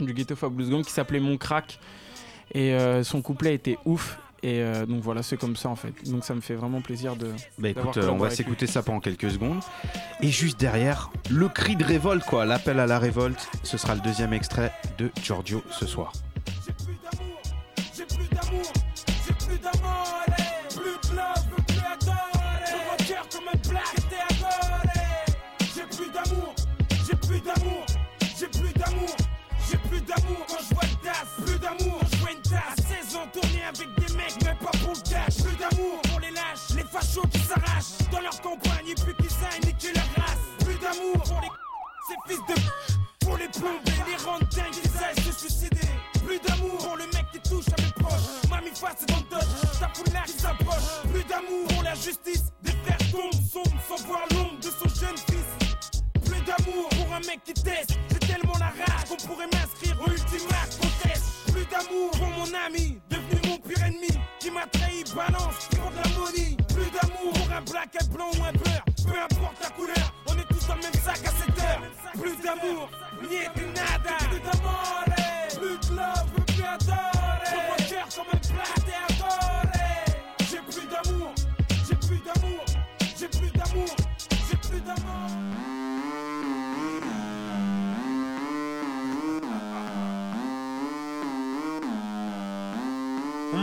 [0.00, 1.78] du Ghetto Fab Blues Gang qui s'appelait Mon Crack
[2.52, 4.18] et euh, son couplet était ouf.
[4.42, 5.92] Et euh, donc voilà, c'est comme ça en fait.
[6.08, 7.32] Donc ça me fait vraiment plaisir de.
[7.58, 9.60] Bah écoute, euh, on va s'écouter ça pendant quelques secondes.
[10.20, 13.48] Et juste derrière, le cri de révolte, quoi, l'appel à la révolte.
[13.64, 16.12] Ce sera le deuxième extrait de Giorgio ce soir.
[31.68, 33.06] D'amour je une tasse.
[33.06, 35.36] 16 ans tourné avec des mecs, mais pas pour le cash.
[35.42, 39.68] Plus d'amour pour les lâches, les fachos qui s'arrachent dans leur campagne et puis qui
[39.68, 40.44] et qui leur race.
[40.64, 41.48] Plus d'amour pour les
[42.08, 45.88] ces fils de pour les plomber, les rendre dingues, ils aillent se suicider.
[46.24, 48.48] Plus d'amour pour le mec qui touche à mes proches.
[48.48, 50.88] Mamie face dans le dodge, ta foulard qui s'approche.
[51.12, 55.18] Plus d'amour pour la justice, des frères tombent, sombres sans voir l'ombre de son jeune
[55.28, 55.50] fils.
[56.24, 57.98] Plus d'amour pour un mec qui teste.
[58.10, 60.77] J'ai tellement la rage qu'on pourrait m'inscrire au ultima contest.
[60.77, 60.77] Plus
[61.78, 64.08] d'amour pour mon ami, devenu mon pire ennemi,
[64.40, 66.56] qui m'a trahi, balance pour de la.
[66.74, 70.38] Plus d'amour pour un black, un blanc ou un beurre, peu importe la couleur, on
[70.38, 71.82] est tous dans le même sac à cette heure.
[72.20, 72.88] Plus d'amour,
[73.22, 74.16] niente nada.
[74.30, 75.17] Plus d'amour,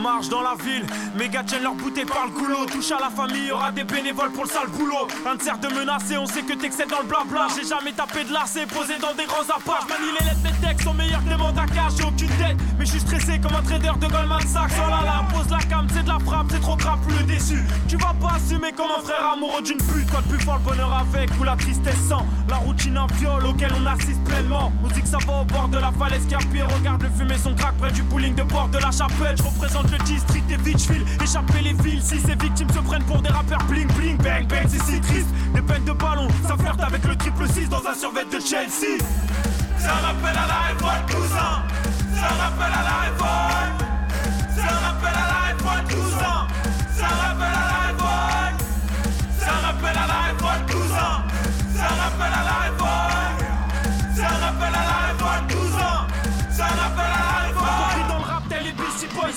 [0.05, 2.65] marche dans la ville, mes gars tiennent leur bouteille par le goulot.
[2.67, 5.07] Touche à la famille, aura des bénévoles pour le sale boulot.
[5.25, 7.47] Un de de menacer, on sait que t'excèdes dans le blabla.
[7.55, 9.87] J'ai jamais tapé de lacet, posé dans des grands apparts.
[9.89, 11.65] Manie les lettres, mes textes sont meilleurs que des mandats.
[11.97, 14.71] J'ai aucune tête, mais je suis stressé comme un trader de Goldman Sachs.
[14.77, 17.63] Oh là là, pose la cam, c'est de la frappe, c'est trop grave, plus déçu.
[17.87, 20.09] Tu vas pas assumer comme un frère amoureux d'une pute.
[20.11, 22.25] Quand plus fort le bonheur avec ou la tristesse sans.
[22.47, 24.71] La routine un viol auquel on assiste pleinement.
[24.83, 26.35] On dit que ça va au bord de la falaise qui.
[26.35, 29.35] Regarde le fumer son crack près du bowling de bord de la chapelle.
[29.37, 31.05] Je représente le district des Beachville.
[31.23, 34.17] Échapper les villes si ces victimes se prennent pour des rappeurs bling bling.
[34.17, 35.29] Bang bang, c'est si triste.
[35.53, 39.01] Des peines de ballon, ça flirte avec le triple 6 dans un survêt de Chelsea.
[39.77, 41.63] Ça rappelle à la révolte, cousin.
[42.15, 42.95] Ça rappelle à la.
[44.55, 46.47] Ça rappelle à la révolte, cousin.
[46.97, 48.65] Ça rappelle à la révolte.
[49.39, 51.23] Ça rappelle à la révolte, cousin.
[51.75, 52.64] Ça rappelle à la révolte.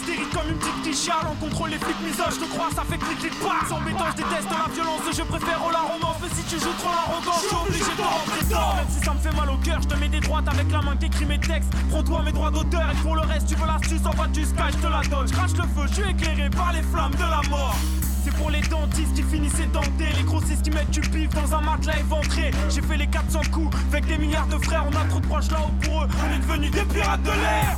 [0.06, 1.26] T'hérites comme une petite quichale.
[1.30, 3.61] On contrôle les flics misoges, je te crois, ça fait clic clic pas.
[3.66, 6.16] C'est embêtant, je déteste la violence, je préfère au la romance.
[6.22, 8.74] Mais si tu joues trop l'arrogance, je suis obligé de rentrer dedans.
[8.76, 10.82] Même si ça me fait mal au cœur, je te mets des droites avec la
[10.82, 11.70] main qui écrit mes textes.
[11.90, 14.68] Prends-toi mes droits d'auteur et pour le reste, tu veux l'astuce en bas du sky,
[14.72, 15.28] je te la donne.
[15.28, 17.76] Je crache le feu, je suis éclairé par les flammes de la mort.
[18.24, 21.61] C'est pour les dentistes qui finissent dentés, les grossistes qui mettent du pif dans un
[21.61, 22.50] matelas éventré.
[22.68, 25.50] J'ai fait les 400 coups avec des milliards de frères, on a trop de proches
[25.50, 27.76] là-haut pour eux, on est devenus des pirates de l'air.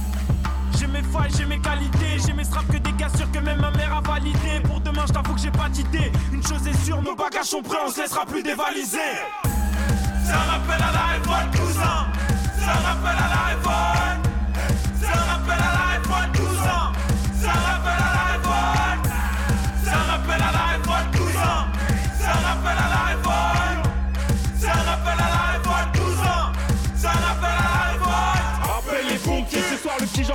[0.78, 3.61] J'ai mes failles, j'ai mes qualités, j'ai mes straps que des gars sûrs que même
[3.61, 4.61] ma mère a validé.
[4.64, 6.12] Pour demain, je t'avoue que j'ai pas d'idée.
[6.33, 8.98] Une chose est sûre, nos bagages sont prêts, on se laissera plus dévaliser.
[10.25, 12.06] Ça rappelle à la révolte, cousin.
[12.58, 14.29] Ça rappelle à la révolte.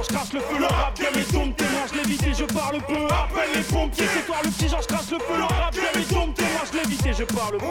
[0.06, 0.58] Georges crache le feu.
[0.60, 3.06] Le rap bien mes tombes, témoin, je l'évite et je parle peu.
[3.06, 5.38] Appelle les pompiers, ce soir le petit Georges crache le feu.
[5.38, 7.66] Le rap bien mes tombes, témoin, je l'évite et je parle peu.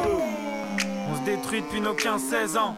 [1.11, 2.77] On se détruit depuis nos 15-16 ans.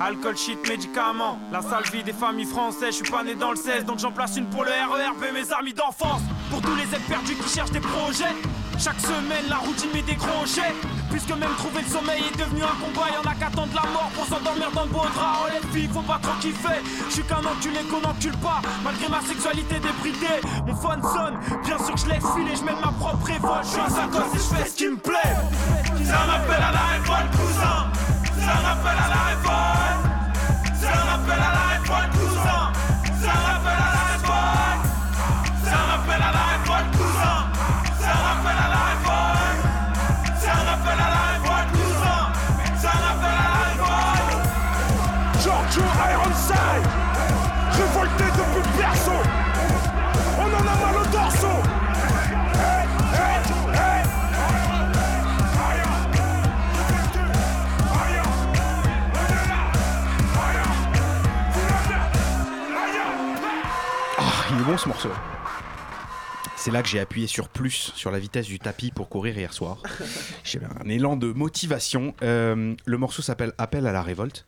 [0.00, 1.38] Alcool, shit, médicaments.
[1.52, 2.98] La salle vie des familles françaises.
[2.98, 5.52] Je suis pas né dans le 16, donc j'en place une pour le RERB, mes
[5.52, 6.22] amis d'enfance.
[6.50, 8.34] Pour tous les aides perdus qui cherchent des projets.
[8.82, 10.74] Chaque semaine, la routine met des crochets.
[11.10, 14.24] Puisque même trouver le sommeil est devenu un combat, y'en a qu'attendre la mort pour
[14.24, 15.44] s'endormir dans le beau drap.
[15.44, 16.80] Oh les filles, faut pas trop kiffer.
[17.08, 20.40] Je suis qu'un enculé qu'on encule pas, malgré ma sexualité débridée.
[20.66, 23.64] Mon phone sonne, bien sûr que je laisse filer, je ma propre révolte.
[23.64, 25.36] Je suis un sacoche et je fais ce qui me plaît.
[26.06, 27.92] Ça m'appelle à la révolte, cousin.
[28.40, 29.89] Ça m'appelle à la révolte.
[64.70, 65.08] Bon ce morceau.
[66.54, 69.52] C'est là que j'ai appuyé sur plus sur la vitesse du tapis pour courir hier
[69.52, 69.82] soir.
[70.44, 72.14] J'avais un élan de motivation.
[72.22, 74.46] Euh, le morceau s'appelle Appel à la révolte.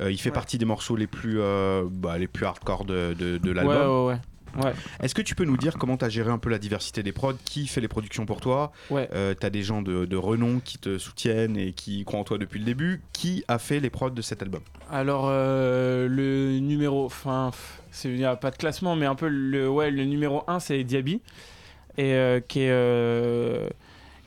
[0.00, 3.36] Euh, il fait partie des morceaux les plus, euh, bah, les plus hardcore de, de,
[3.36, 4.06] de l'album.
[4.06, 4.20] Ouais, ouais,
[4.62, 4.72] ouais.
[5.02, 7.12] Est-ce que tu peux nous dire comment tu as géré un peu la diversité des
[7.12, 7.34] prods?
[7.44, 8.72] Qui fait les productions pour toi?
[8.90, 9.08] Ouais.
[9.12, 12.38] Euh, T'as des gens de, de renom qui te soutiennent et qui croient en toi
[12.38, 13.02] depuis le début.
[13.12, 14.60] Qui a fait les prods de cet album?
[14.90, 17.50] Alors euh, le numéro, enfin,
[18.04, 20.82] il n'y a pas de classement, mais un peu le, ouais, le numéro 1 c'est
[20.84, 21.20] Diaby,
[21.98, 22.70] et euh, qui est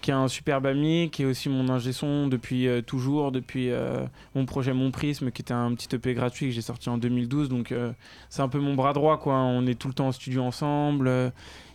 [0.01, 3.69] qui est un superbe ami, qui est aussi mon ingé son depuis euh, toujours, depuis
[3.71, 6.97] euh, mon projet Mon Prisme, qui était un petit EP gratuit que j'ai sorti en
[6.97, 7.49] 2012.
[7.49, 7.91] Donc euh,
[8.29, 9.35] c'est un peu mon bras droit, quoi.
[9.35, 11.31] On est tout le temps en studio ensemble.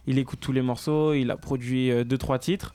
[0.07, 2.75] il écoute tous les morceaux, il a produit euh, deux trois titres.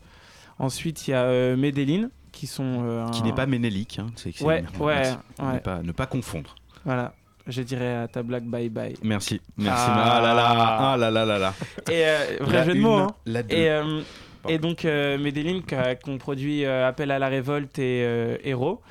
[0.59, 3.99] Ensuite, il y a Medellin, qui sont Qui un- n'est pas Ménélique.
[3.99, 4.07] hein.
[4.15, 5.03] C'est- c'est- Ouais, ouais,
[5.39, 5.53] ouais.
[5.53, 6.55] Ne pas, ne pas confondre.
[6.85, 7.13] Voilà,
[7.47, 8.93] je dirais à ta blague bye bye.
[9.03, 9.41] Merci.
[9.57, 9.85] Merci.
[9.87, 10.17] Ah.
[10.17, 10.77] Ah, là là.
[10.93, 11.53] Ah là là là là.
[11.89, 12.93] Et euh, vrai La jeu de mots.
[12.97, 13.07] hein.
[13.49, 14.01] Et, euh,
[14.47, 15.61] et donc euh, Medellin
[16.03, 18.81] qu'on produit euh, Appel à la révolte et euh, Héros.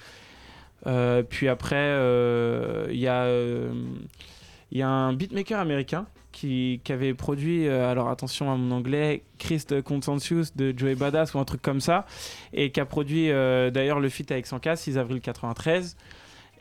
[1.28, 1.94] Puis après,
[2.90, 3.26] il y a
[4.72, 8.70] il y a un beatmaker américain qui, qui avait produit, euh, alors attention à mon
[8.70, 12.06] anglais, Christ Consensus de Joey Badass ou un truc comme ça,
[12.52, 15.96] et qui a produit euh, d'ailleurs le feat avec 100K, 6 avril 93.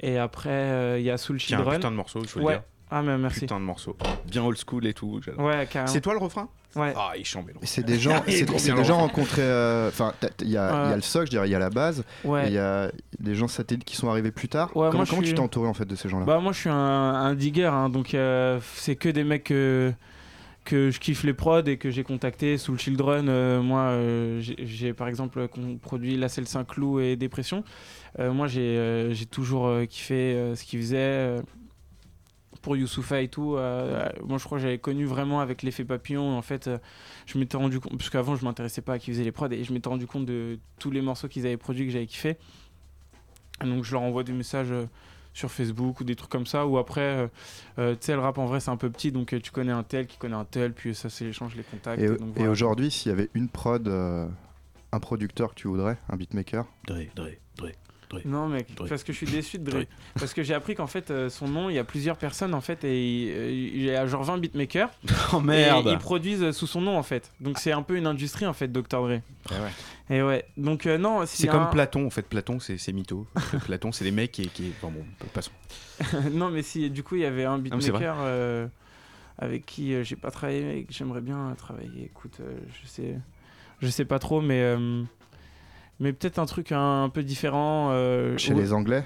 [0.02, 1.80] Et après, euh, il y a Soul Tiens, un Children.
[1.80, 2.54] putain de morceau, le ouais.
[2.54, 2.64] dire.
[2.92, 3.42] Ah, mais merci.
[3.42, 3.96] Putain de morceau.
[4.26, 5.20] Bien old school et tout.
[5.38, 5.92] Ouais, carrément.
[5.94, 6.50] C'est toi le refrain?
[6.76, 6.94] Ouais.
[6.96, 7.46] Ah, il chante.
[7.62, 9.42] Et C'est des gens, c'est des gens rencontrés.
[9.44, 11.60] euh, Enfin, il y, a- il y a le soc, je dirais, il y a
[11.60, 12.04] la base.
[12.24, 12.46] Ouais.
[12.46, 14.70] et Il y a des gens satellites qui sont arrivés plus tard.
[14.76, 16.26] Ouais, comment moi, comment suis- tu t'es entouré en fait de ces gens-là?
[16.26, 19.92] Bah moi je suis un, un digger, hein, donc euh, c'est que des mecs que,
[20.66, 23.28] que je kiffe les prods et que j'ai contacté sous le Children.
[23.30, 25.48] euh, moi euh, j'ai- j'ai par exemple
[25.82, 27.64] produit La Selle Saint-Cloud et Dépression.
[28.20, 31.42] Euh, moi j'ai euh, j'ai toujours euh, kiffé euh, ce qu'ils faisaient.
[32.60, 35.86] Euh, pour Youssoufa et tout, euh, moi je crois que j'avais connu vraiment avec l'effet
[35.86, 36.38] papillon.
[36.38, 36.78] En fait, euh,
[37.26, 39.64] je m'étais rendu compte, parce qu'avant je m'intéressais pas à qui faisait les prods, et
[39.64, 42.38] je m'étais rendu compte de tous les morceaux qu'ils avaient produits que j'avais kiffé.
[43.64, 44.86] Et donc je leur envoie des messages euh,
[45.34, 47.28] sur Facebook ou des trucs comme ça, ou après, euh,
[47.78, 49.72] euh, tu sais, le rap en vrai c'est un peu petit, donc euh, tu connais
[49.72, 52.02] un tel qui connaît un tel, puis ça c'est l'échange, les contacts.
[52.02, 52.52] Et, et voilà.
[52.52, 54.28] aujourd'hui, s'il y avait une prod, euh,
[54.92, 56.66] un producteur que tu voudrais, un beatmaker?
[56.88, 57.28] Dre, Dre,
[58.26, 58.88] Non mec, Dre.
[58.88, 59.80] parce que je suis déçu de Dre.
[59.80, 59.86] Dre.
[60.16, 62.62] Parce que j'ai appris qu'en fait euh, son nom, il y a plusieurs personnes en
[62.62, 64.90] fait et il euh, y a genre 20 beatmakers.
[65.34, 65.86] Oh, merde.
[65.88, 67.32] Et ils produisent sous son nom en fait.
[67.40, 69.20] Donc c'est un peu une industrie en fait Dr Dre.
[70.10, 70.44] Et ouais.
[70.58, 72.24] Donc euh, non, C'est comme un- Platon, en fait.
[72.24, 73.28] Platon, c'est mytho.
[73.66, 74.48] Platon, c'est les mecs qui.
[74.50, 74.72] qui...
[74.82, 75.52] Enfin bon, passons.
[76.32, 77.70] non mais si du coup il y avait un vrai.
[77.70, 78.68] beatmaker euh,
[79.38, 82.06] avec qui euh, j'ai pas travaillé mais que j'aimerais bien travailler.
[82.06, 83.16] Écoute, euh, je sais
[83.82, 85.04] je sais pas trop mais euh,
[86.00, 89.04] mais peut-être un truc un, un peu différent euh, Chez les Anglais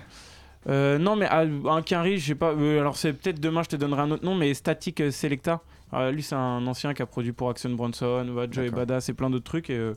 [0.70, 2.52] Euh, non, mais ah, un Quinry, je sais pas.
[2.54, 5.62] euh, alors, c'est peut-être demain, je te donnerai un autre nom, mais Static Selecta.
[5.94, 8.80] Euh, lui, c'est un ancien qui a produit pour Action Bronson, Joey D'accord.
[8.80, 9.70] Badass et plein d'autres trucs.
[9.70, 9.92] Et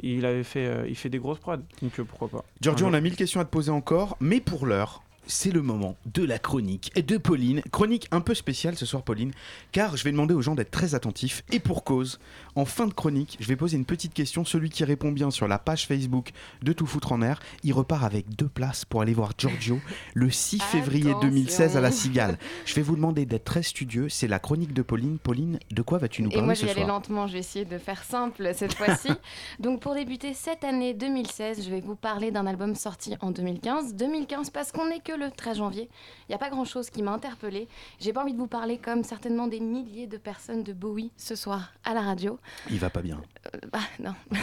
[0.00, 2.44] il avait fait, il fait des grosses prods, donc pourquoi pas.
[2.60, 5.96] Giorgio, on a mille questions à te poser encore, mais pour l'heure, c'est le moment
[6.06, 7.62] de la chronique de Pauline.
[7.70, 9.32] Chronique un peu spéciale ce soir, Pauline,
[9.70, 12.18] car je vais demander aux gens d'être très attentifs et pour cause.
[12.56, 14.44] En fin de chronique, je vais poser une petite question.
[14.44, 16.30] Celui qui répond bien sur la page Facebook
[16.62, 19.78] de Tout Foutre en Air, il repart avec deux places pour aller voir Giorgio
[20.14, 22.38] le 6 février 2016 à la Cigale.
[22.64, 24.08] Je vais vous demander d'être très studieux.
[24.08, 25.18] C'est la chronique de Pauline.
[25.18, 27.66] Pauline, de quoi vas-tu nous Et parler moi, je vais aller lentement, je vais essayer
[27.66, 29.10] de faire simple cette fois-ci.
[29.60, 33.94] Donc, pour débuter cette année 2016, je vais vous parler d'un album sorti en 2015.
[33.94, 35.88] 2015 parce qu'on n'est que le 13 janvier.
[36.28, 37.68] Il n'y a pas grand-chose qui m'a interpellée.
[38.00, 41.34] J'ai pas envie de vous parler comme certainement des milliers de personnes de Bowie ce
[41.34, 42.38] soir à la radio.
[42.70, 43.20] Il va pas bien.
[43.54, 44.14] Euh, bah, non.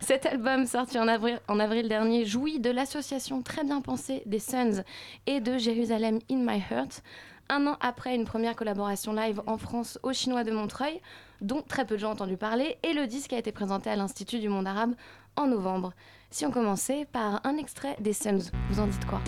[0.00, 4.38] Cet album, sorti en avril, en avril dernier, jouit de l'association très bien pensée des
[4.38, 4.82] Suns
[5.26, 7.02] et de Jérusalem in My Heart.
[7.48, 11.00] un an après une première collaboration live en France aux Chinois de Montreuil,
[11.40, 13.96] dont très peu de gens ont entendu parler, et le disque a été présenté à
[13.96, 14.94] l'Institut du monde arabe
[15.36, 15.92] en novembre.
[16.30, 19.20] Si on commençait par un extrait des Suns, vous en dites quoi?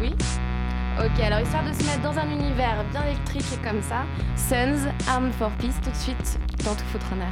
[0.00, 0.14] Oui
[0.98, 4.04] Ok, alors histoire de se mettre dans un univers bien électrique comme ça,
[4.34, 7.30] Suns, Armed for Peace, tout de suite dans Tout Foutre en.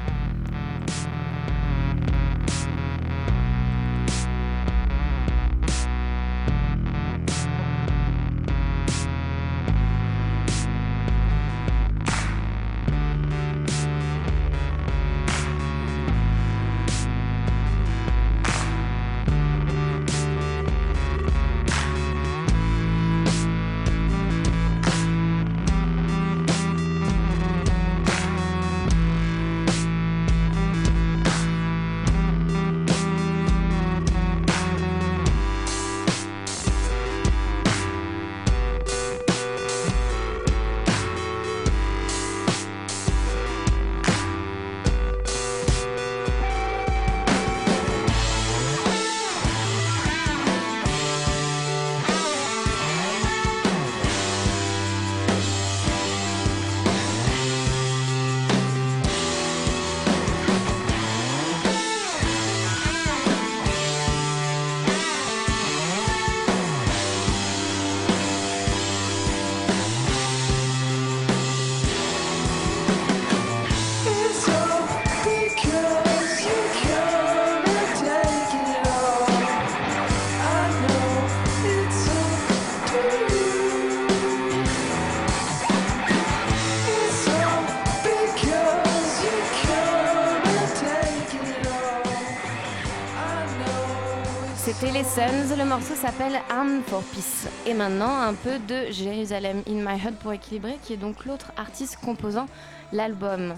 [95.75, 97.49] Morceau s'appelle Arm for Peace.
[97.67, 101.51] Et maintenant, un peu de Jérusalem in My Head pour équilibrer, qui est donc l'autre
[101.57, 102.47] artiste composant
[102.93, 103.55] l'album.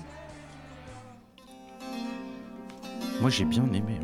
[3.20, 4.00] Moi j'ai bien aimé.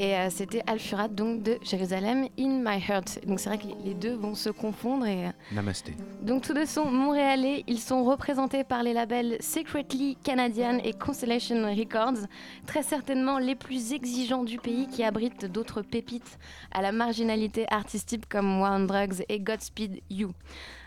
[0.00, 3.20] Et euh, c'était Al-Furat donc de Jérusalem in My Heart.
[3.26, 5.94] Donc c'est vrai que les- deux vont se confondre et euh, Namasté.
[6.22, 7.64] donc tous deux sont montréalais.
[7.66, 12.26] Ils sont représentés par les labels Secretly Canadian et Constellation Records,
[12.66, 16.38] très certainement les plus exigeants du pays qui abritent d'autres pépites
[16.72, 20.30] à la marginalité artistique comme War on Drugs et Godspeed You.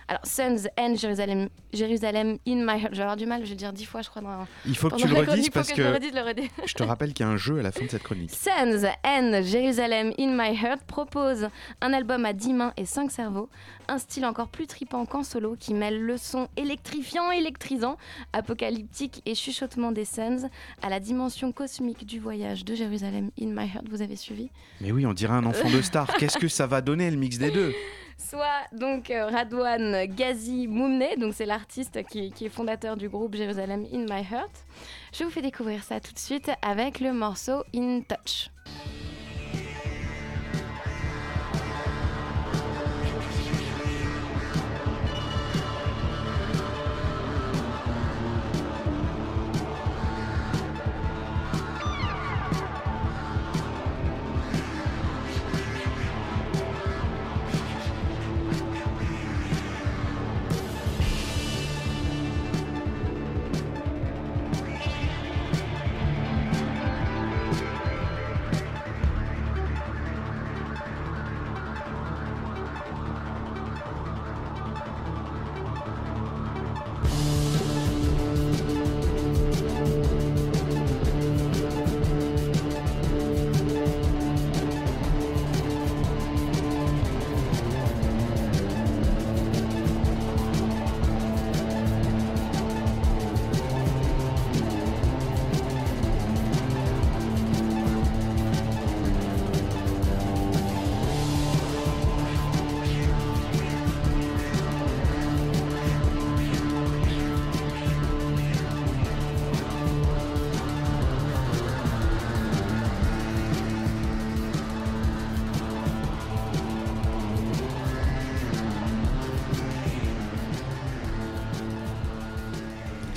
[0.08, 2.90] Alors, Sons and Jérusalem, Jérusalem in my heart.
[2.92, 4.22] Je vais avoir du mal, je vais dire dix fois, je crois.
[4.22, 6.50] Dans, Il faut que tu le redises parce que, que, je le redise, le redise.
[6.66, 8.32] je te rappelle qu'il y a un jeu à la fin de cette chronique.
[8.32, 11.50] Sons and Jerusalem in My Heart propose
[11.82, 13.50] un album à 10 mains et 5 cerveaux,
[13.88, 17.98] un style encore plus tripant qu'en solo qui mêle le son électrifiant, électrisant,
[18.34, 20.50] apocalyptique et chuchotement des Sons
[20.82, 23.88] à la dimension cosmique du voyage de Jérusalem in My Heart.
[23.90, 24.50] Vous avez suivi?
[24.82, 26.08] Mais oui, on dirait un enfant de star.
[26.20, 27.74] Qu'est-ce que ça va donner le mix des deux?
[28.18, 33.36] Soit donc euh, Radwan Ghazi Moumne, donc c'est l'artiste qui, qui est fondateur du groupe
[33.36, 34.66] Jérusalem in My Heart.
[35.14, 38.50] Je vous fais découvrir ça tout de suite avec le morceau In Touch.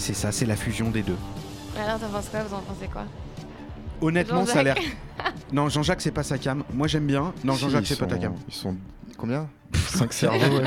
[0.06, 1.16] C'est ça, c'est la fusion des deux.
[1.76, 3.04] Alors, t'en penses quoi Vous en pensez quoi?
[4.00, 4.76] Honnêtement, ça a l'air.
[4.76, 4.96] Jean-Jacques.
[5.52, 6.62] Non, Jean-Jacques, c'est pas sa cam.
[6.72, 7.32] Moi, j'aime bien.
[7.44, 8.34] Non, Si, Jean-Jacques, ils c'est pas ta sont- cam.
[8.48, 8.76] Ils sont
[9.16, 9.48] combien?
[9.74, 10.64] 5 cerveaux, ouais.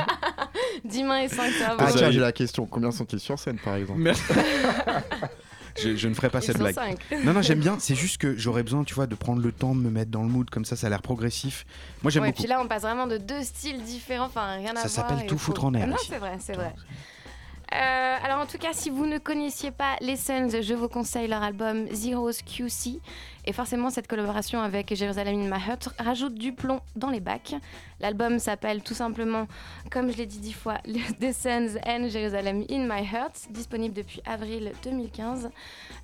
[0.85, 1.75] 10 mains et 5 cerveaux.
[1.85, 2.65] Ah, tiens, j'ai la question.
[2.65, 3.99] Combien sont-ils sur scène, par exemple?
[3.99, 4.23] Merci.
[5.81, 6.75] Je, je ne ferai pas Ils cette sont blague.
[6.75, 6.97] cinq.
[7.23, 7.77] Non, non, j'aime bien.
[7.79, 10.23] C'est juste que j'aurais besoin, tu vois, de prendre le temps de me mettre dans
[10.23, 10.49] le mood.
[10.49, 11.65] Comme ça, ça a l'air progressif.
[12.03, 12.41] Moi, j'aime Ouais, beaucoup.
[12.41, 15.09] puis là, on passe vraiment de deux styles différents, enfin rien à Ça voir.
[15.09, 16.07] s'appelle et tout faut- foutre en air, Non, ici.
[16.09, 16.73] c'est vrai, c'est vrai.
[17.71, 21.27] Euh, alors en tout cas, si vous ne connaissiez pas les Suns, je vous conseille
[21.27, 22.99] leur album Zero's QC.
[23.45, 27.55] Et forcément, cette collaboration avec Jerusalem in My Heart rajoute du plomb dans les bacs.
[27.99, 29.47] L'album s'appelle tout simplement,
[29.91, 30.77] comme je l'ai dit dix fois,
[31.21, 35.45] The Suns and Jerusalem in My Heart, disponible depuis avril 2015.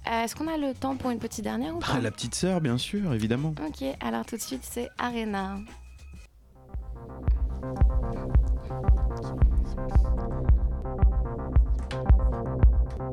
[0.07, 1.87] Euh, Est-ce qu'on a le temps pour une petite dernière ou pas?
[1.95, 3.53] Ah, la petite sœur, bien sûr, évidemment.
[3.67, 5.57] Ok, alors tout de suite, c'est Arena.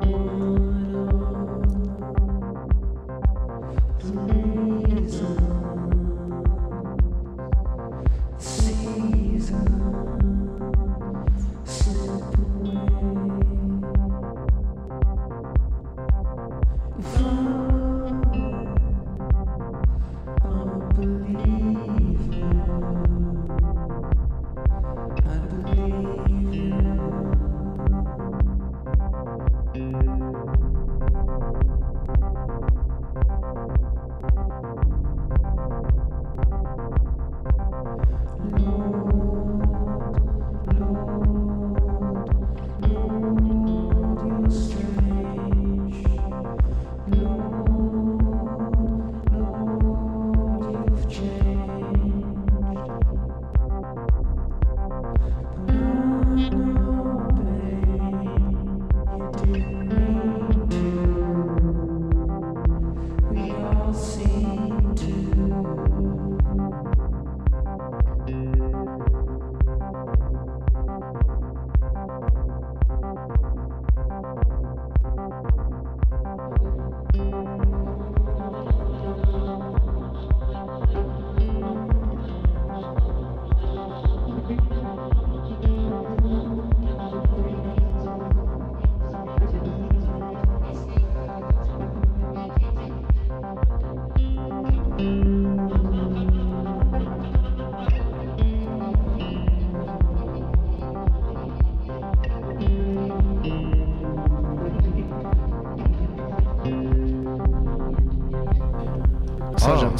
[0.02, 0.81] Ça,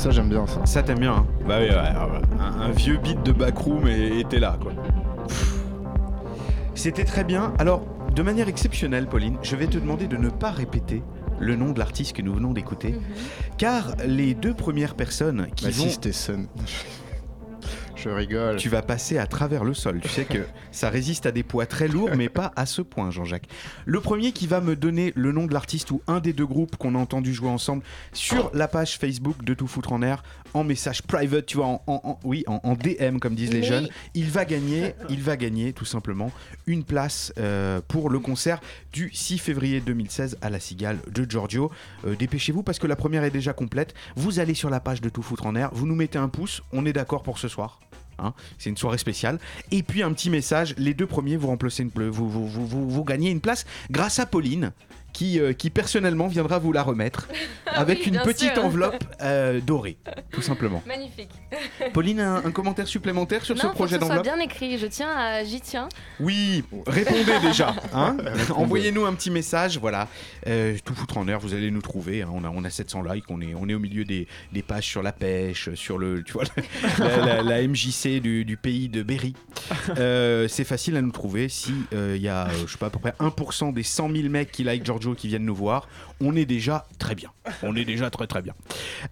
[0.02, 0.66] ça, j'aime bien ça.
[0.66, 2.40] Ça, t'aimes bien, hein Bah oui, ouais, ouais, ouais.
[2.40, 4.72] Un, un vieux beat de backroom et et t'es là, quoi.
[6.74, 7.52] C'était très bien.
[7.58, 11.02] Alors, de manière exceptionnelle, Pauline, je vais te demander de ne pas répéter
[11.38, 12.96] le nom de l'artiste que nous venons d'écouter,
[13.58, 15.84] car les deux premières personnes qui Bah vont...
[15.84, 16.46] si, c'était Sun.
[18.02, 18.56] Je rigole.
[18.56, 20.00] Tu vas passer à travers le sol.
[20.02, 23.10] Tu sais que ça résiste à des poids très lourds, mais pas à ce point,
[23.12, 23.46] Jean-Jacques.
[23.84, 26.74] Le premier qui va me donner le nom de l'artiste ou un des deux groupes
[26.76, 30.24] qu'on a entendu jouer ensemble sur la page Facebook de Tout Foutre en Air,
[30.54, 33.62] en message private, tu vois, en, en- en- oui, en, en DM comme disent les
[33.62, 36.32] jeunes, il va gagner, il va gagner tout simplement
[36.66, 38.60] une place euh, pour le concert
[38.92, 41.70] du 6 février 2016 à la Cigale de Giorgio.
[42.06, 43.94] Euh, Dépêchez-vous parce que la première est déjà complète.
[44.16, 46.62] Vous allez sur la page de Tout Foutre en Air, vous nous mettez un pouce,
[46.72, 47.78] on est d'accord pour ce soir.
[48.22, 49.38] Hein, c'est une soirée spéciale.
[49.70, 52.48] Et puis un petit message, les deux premiers, vous, remplacez une, vous-
[52.88, 54.72] vous gagnez une place grâce à Pauline,
[55.12, 57.28] qui, euh, qui personnellement viendra vous la remettre
[57.66, 58.64] avec oui, une petite sûr.
[58.64, 59.96] enveloppe euh, dorée,
[60.30, 60.82] tout simplement.
[60.86, 61.30] Magnifique.
[61.92, 64.78] Pauline, un, un commentaire supplémentaire sur non, ce projet d'enveloppe bien écrit.
[64.78, 65.44] Je tiens, à...
[65.44, 65.88] j'y tiens.
[66.20, 67.74] Oui, répondez déjà.
[67.94, 68.16] Hein.
[68.54, 70.08] Envoyez-nous un petit message, voilà.
[70.46, 72.22] Euh, tout foutre en air, vous allez nous trouver.
[72.22, 72.28] hein.
[72.32, 74.86] On, a, on a 700 likes, on est, on est au milieu des, des pages
[74.86, 76.44] sur la pêche, sur le, tu vois,
[76.98, 79.34] la, la- la MJC du, du pays de Berry.
[79.98, 81.48] Euh, c'est facile à nous trouver.
[81.48, 84.28] Si euh, il y a, je sais pas, à peu près 1% des 100 000
[84.28, 84.84] mecs qui like
[85.16, 85.88] Qui viennent nous voir,
[86.20, 87.30] on est déjà très bien.
[87.62, 88.54] On est déjà très très bien.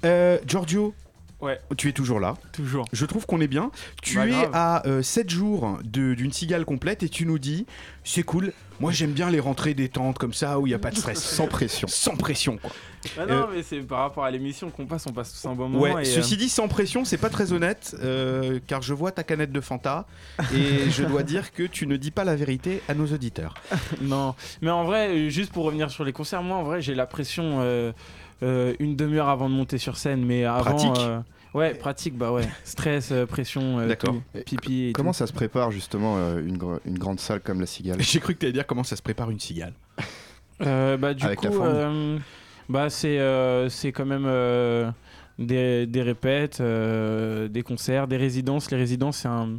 [0.04, 0.94] Euh, Giorgio,
[1.40, 2.34] Ouais, tu es toujours là.
[2.52, 2.84] toujours.
[2.92, 3.70] Je trouve qu'on est bien.
[4.02, 4.50] Tu Bah, es grave.
[4.52, 7.66] à 7 jours de- d'une cigale complète et tu nous dis
[8.04, 8.52] c'est cool.
[8.78, 11.22] Moi j'aime bien les rentrées détentes comme ça où il n'y a pas de stress.
[11.22, 11.86] Sans pression.
[11.88, 12.70] Sans pression quoi.
[13.18, 15.68] Ah non, mais c'est par rapport à l'émission qu'on passe, on passe tous un bon
[15.70, 15.82] moment.
[15.94, 19.10] Ouais, et, ceci euh, dit, sans pression, c'est pas très honnête, euh, car je vois
[19.10, 20.06] ta canette de Fanta
[20.54, 23.54] et je dois dire que tu ne dis pas la vérité à nos auditeurs.
[24.02, 26.94] non, mais en vrai, euh, juste pour revenir sur les concerts, moi en vrai, j'ai
[26.94, 27.92] la pression euh, euh,
[28.42, 30.62] une demi-heure avant de monter sur scène, mais avant.
[30.62, 30.92] Pratique.
[30.98, 31.20] euh,
[31.54, 32.48] ouais, pratique, bah ouais.
[32.64, 34.88] Stress, euh, pression, euh, tout, pipi.
[34.88, 35.18] Et Comment tout.
[35.18, 37.96] ça se prépare justement euh, une, gr- une grande salle comme la Cigale?
[38.02, 39.72] J'ai cru que tu allais dire comment ça se prépare une cigale.
[40.62, 41.68] Euh, bah, du Avec la coup, forme.
[41.70, 42.18] euh,
[42.68, 44.90] bah, c'est euh, c'est quand même euh,
[45.38, 48.70] des, des répètes, euh, des concerts, des résidences.
[48.70, 49.58] Les résidences, c'est un.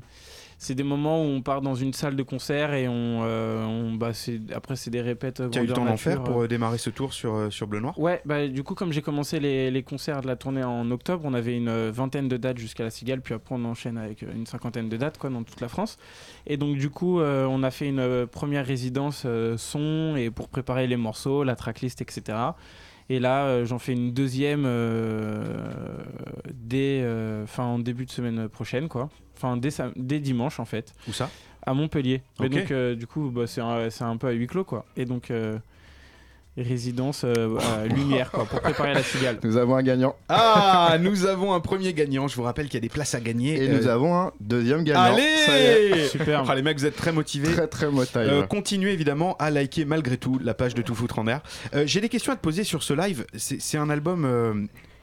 [0.63, 3.93] C'est des moments où on part dans une salle de concert et on, euh, on
[3.93, 4.11] bah
[4.53, 5.41] après c'est des répètes.
[5.49, 6.47] Tu as eu le temps d'en faire pour euh.
[6.47, 7.97] démarrer ce tour sur, euh, sur Bleu Noir?
[7.97, 11.23] Ouais, bah du coup comme j'ai commencé les, les concerts de la tournée en octobre,
[11.25, 14.45] on avait une vingtaine de dates jusqu'à la Cigale, puis après on enchaîne avec une
[14.45, 15.97] cinquantaine de dates quoi dans toute la France.
[16.45, 20.47] Et donc du coup euh, on a fait une première résidence euh, son et pour
[20.47, 22.37] préparer les morceaux, la tracklist, etc.
[23.09, 25.43] Et là euh, j'en fais une deuxième euh,
[26.53, 29.09] dès euh, fin en début de semaine prochaine quoi.
[29.41, 29.57] Enfin
[29.95, 30.93] dès, dimanche en fait.
[31.07, 31.29] Où ça?
[31.65, 32.21] À Montpellier.
[32.39, 32.49] Et Ok.
[32.49, 34.85] donc euh, du coup bah, c'est un, c'est un peu à huis clos quoi.
[34.97, 35.57] Et donc euh,
[36.57, 39.39] résidence euh, à lumière quoi pour préparer la cigale.
[39.43, 40.15] Nous avons un gagnant.
[40.27, 42.27] Ah, nous avons un premier gagnant.
[42.27, 43.63] Je vous rappelle qu'il y a des places à gagner.
[43.63, 45.15] Et Euh, nous avons un deuxième gagnant.
[45.17, 46.07] Ça y Allez est.
[46.09, 46.43] Super.
[46.49, 47.53] Ah, les mecs, vous êtes très motivés.
[47.53, 47.87] Très très.
[48.17, 51.41] Euh, continuez évidemment à liker malgré tout la page de Tout Foutre en Air.
[51.73, 53.25] Euh, J'ai des questions à te poser sur ce live.
[53.35, 54.53] C'est c'est un album euh,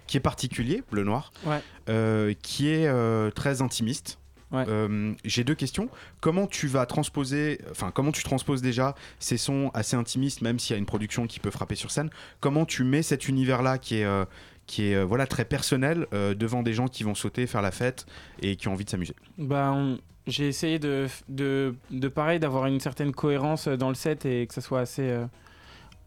[0.06, 1.60] qui est particulier, Bleu Noir, Ouais.
[1.88, 4.18] euh, qui est euh, très intimiste.
[4.50, 4.64] Ouais.
[4.68, 5.90] Euh, J'ai deux questions.
[6.20, 10.72] Comment tu vas transposer, enfin comment tu transposes déjà ces sons assez intimistes, même s'il
[10.74, 12.08] y a une production qui peut frapper sur scène.
[12.40, 14.24] Comment tu mets cet univers-là qui est euh,
[14.66, 18.06] qui est euh, voilà très personnel devant des gens qui vont sauter, faire la fête
[18.40, 19.14] et qui ont envie de s'amuser?
[19.36, 24.26] Bah, on- j'ai essayé de, de, de pareil, d'avoir une certaine cohérence dans le set
[24.26, 25.16] et que ça soit assez.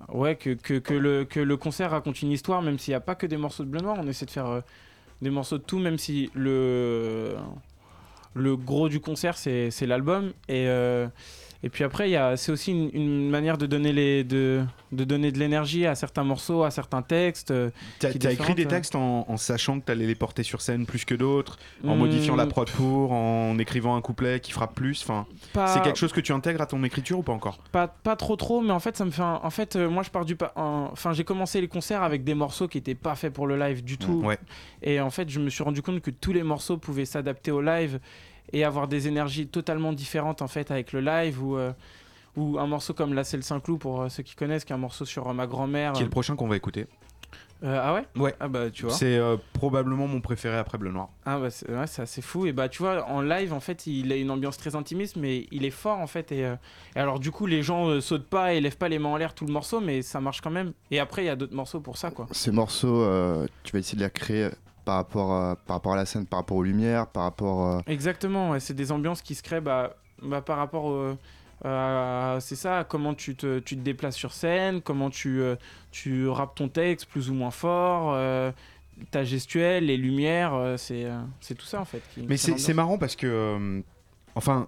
[0.10, 3.02] Ouais, que, que, que le, que le concert raconte une histoire, même s'il n'y a
[3.02, 4.62] pas que des morceaux de bleu noir, on essaie de faire
[5.22, 7.36] des morceaux de tout, même si le,
[8.34, 10.34] le gros du concert, c'est l'album.
[10.48, 11.08] Et, euh,
[11.64, 15.40] et puis après, c'est aussi une, une manière de donner, les, de, de donner de
[15.40, 17.52] l'énergie à certains morceaux, à certains textes.
[17.52, 20.86] euh, qui t'as écrit des textes en, en sachant que t'allais les porter sur scène
[20.86, 22.00] plus que d'autres, en Hmm.
[22.00, 25.04] modifiant la prod pour, en écrivant un couplet qui frappe plus.
[25.04, 25.26] Enfin,
[25.68, 27.60] c'est quelque chose que tu intègres à ton écriture ou pas encore?
[27.72, 30.04] Pas, pas trop trop, mais en fait ça me fait un- en fait euh, moi
[30.04, 33.34] je pars du enfin j'ai commencé les concerts avec des morceaux qui étaient pas faits
[33.34, 34.22] pour le live du tout.
[34.24, 34.38] Ouais.
[34.82, 37.62] Et en fait je me suis rendu compte que tous les morceaux pouvaient s'adapter au
[37.62, 38.00] live
[38.54, 41.72] et avoir des énergies totalement différentes en fait avec le live ou euh,
[42.38, 44.76] ou un morceau comme là c'est le Saint-Cloud pour euh, ceux qui connaissent qui est
[44.76, 45.94] un morceau sur euh, ma grand-mère.
[45.94, 46.88] Qui est le prochain qu'on va écouter
[47.64, 48.04] Euh, ah ouais?
[48.16, 48.34] Ouais.
[48.40, 48.94] Ah bah tu vois.
[48.94, 51.10] C'est euh, probablement mon préféré après Bleu Noir.
[51.26, 53.86] Ah bah c'est ouais, c'est assez fou et bah tu vois en live en fait
[53.86, 56.56] il a une ambiance très intimiste mais il est fort en fait et, euh,
[56.96, 59.18] et alors du coup les gens euh, sautent pas et lèvent pas les mains en
[59.18, 61.54] l'air tout le morceau mais ça marche quand même et après il y a d'autres
[61.56, 62.28] morceaux pour ça quoi.
[62.32, 64.50] Ces morceaux, euh, tu vas essayer de les recréer
[64.86, 67.68] par rapport, à, par rapport à la scène, par rapport aux lumières, par rapport.
[67.68, 71.16] euh, Exactement, ouais, c'est des ambiances qui se créent bah, bah, par rapport au-
[71.64, 75.56] à- c'est ça, comment tu te, tu te déplaces sur scène, comment tu, euh,
[75.92, 78.52] tu rappes ton texte plus ou moins fort, euh,
[79.12, 82.02] ta gestuelle, les lumières, euh, c'est euh, c'est tout ça en fait.
[82.14, 83.82] qui Mais c'est marrant parce que, euh,
[84.36, 84.68] enfin,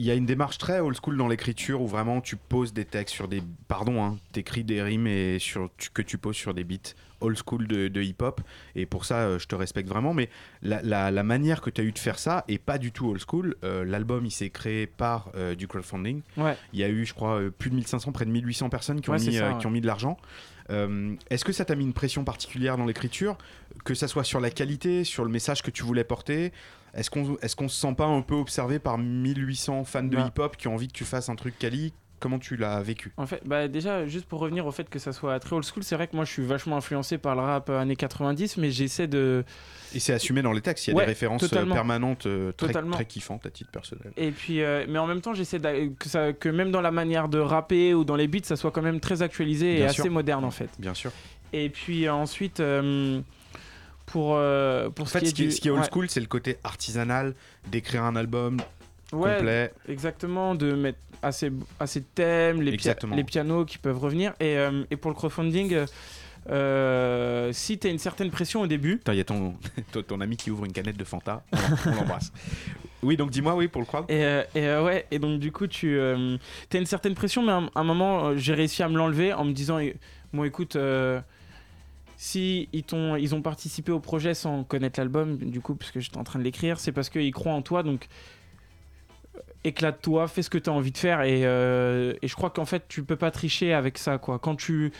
[0.00, 2.86] il y a une démarche très old school dans l'écriture où vraiment tu poses des
[2.86, 3.42] textes sur des.
[3.68, 7.36] Pardon, hein, t'écris des rimes et sur, tu- que tu poses sur des beats old
[7.36, 8.40] school de, de hip-hop.
[8.76, 10.14] Et pour ça, euh, je te respecte vraiment.
[10.14, 10.30] Mais
[10.62, 13.08] la, la- la manière que tu as eu de faire ça est pas du tout
[13.10, 13.56] old school.
[13.62, 16.22] Euh, L'album, il s'est créé par euh, du crowdfunding.
[16.38, 16.56] Ouais.
[16.72, 19.12] Il y a eu, je crois, plus de 1500, près de 1800 personnes qui ont,
[19.12, 19.58] Ouais, mis, ça, ouais.
[19.58, 20.16] qui ont mis de l'argent.
[21.30, 23.36] Est-ce que ça t'a mis une pression particulière dans l'écriture
[23.84, 26.52] Que ça soit sur la qualité, sur le message que tu voulais porter
[26.94, 30.26] Est-ce qu'on est qu'on se sent pas un peu observé par 1800 fans de Bah.
[30.26, 31.92] hip-hop qui ont envie que tu fasses un truc quali?
[32.18, 33.12] Comment tu l'as vécu?
[33.16, 35.82] En fait, bah déjà, juste pour revenir au fait que ça soit très old school,
[35.82, 38.70] c'est vrai que moi je suis vachement influencé par le rap euh, années 90, mais
[38.70, 39.42] j'essaie de.
[39.94, 41.74] Et c'est assumé dans les textes, il y a Ouais, des références euh, totalement.
[41.74, 44.12] permanentes euh, très, très kiffantes à titre personnel.
[44.18, 47.30] Et puis, euh, mais en même temps, j'essaie que, ça, que même dans la manière
[47.30, 50.44] de rapper ou dans les beats, ça soit quand même très actualisé et assez moderne
[50.44, 50.68] en fait.
[50.78, 51.12] Bien sûr.
[51.54, 52.60] Et puis euh, ensuite,
[54.12, 55.88] pour, euh, pour En fait, ce ce qui, est du- ce qui est old ouais.
[55.90, 57.34] school, c'est le côté artisanal
[57.70, 58.58] d'écrire un album
[59.12, 59.72] Ouais, complet.
[59.88, 61.50] Exactement, de mettre assez,
[61.80, 63.16] assez de thèmes, les, pia- Exactement.
[63.16, 64.32] les pianos qui peuvent revenir.
[64.40, 65.84] Et, euh, et pour le crowdfunding,
[66.48, 69.00] euh, si tu as une certaine pression au début.
[69.08, 69.54] Il y a ton,
[70.06, 71.42] ton, ami qui ouvre une canette de Fanta.
[71.86, 72.32] On l'embrasse.
[73.02, 74.04] Oui, donc dis-moi, oui, pour le crowd.
[74.10, 77.50] Et, euh, et, euh, ouais, et donc du coup, tu as une certaine pression, mais
[77.52, 79.96] à un, à un moment, j'ai réussi à me l'enlever en me disant eh,
[80.34, 80.76] Bon, écoute,
[82.22, 86.18] si ils, t'ont- ils ont participé au projet sans connaître l'album, du coup, puisque j'étais
[86.18, 88.08] en train de l'écrire, c'est parce qu'ils croient en toi, donc
[89.36, 91.22] euh, éclate-toi, fais ce que tu as envie de faire.
[91.22, 94.38] Et, euh, et je crois qu'en fait, tu peux pas tricher avec ça, quoi.
[94.38, 94.92] Quand tu.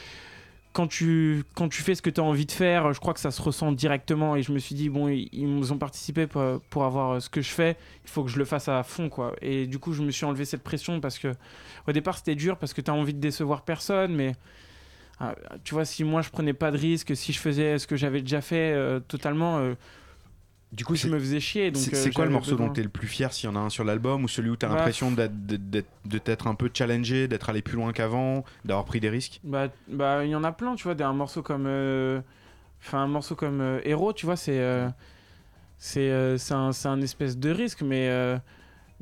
[0.72, 3.20] Quand tu, quand tu fais ce que tu as envie de faire, je crois que
[3.20, 4.34] ça se ressent directement.
[4.36, 7.28] Et je me suis dit, bon, ils, ils ont participé pour, pour avoir euh, ce
[7.28, 9.34] que je fais, il faut que je le fasse à fond, quoi.
[9.42, 11.34] Et du coup, je me suis enlevé cette pression parce que,
[11.86, 14.32] au départ, c'était dur parce que tu as envie de décevoir personne, mais
[15.64, 18.20] tu vois, si moi je prenais pas de risque, si je faisais ce que j'avais
[18.22, 19.74] déjà fait euh, totalement, euh,
[20.72, 21.70] Du coup, je me faisais chier.
[21.72, 23.56] donc, C'est euh, c'est quoi le morceau dont t'es le plus fier s'il y en
[23.56, 27.26] a un sur l'album ou celui où t'as Bah, l'impression de t'être un peu challengé,
[27.28, 29.40] d'être allé plus loin qu'avant, d'avoir pris des risques?
[29.42, 32.20] Bah, bah, il y en a plein, tu vois, des un morceau comme, euh,
[32.80, 34.60] enfin, un morceau comme euh, Héros, tu vois, c'est,
[35.78, 36.10] c'est,
[36.52, 38.10] un, un espèce de risque, mais,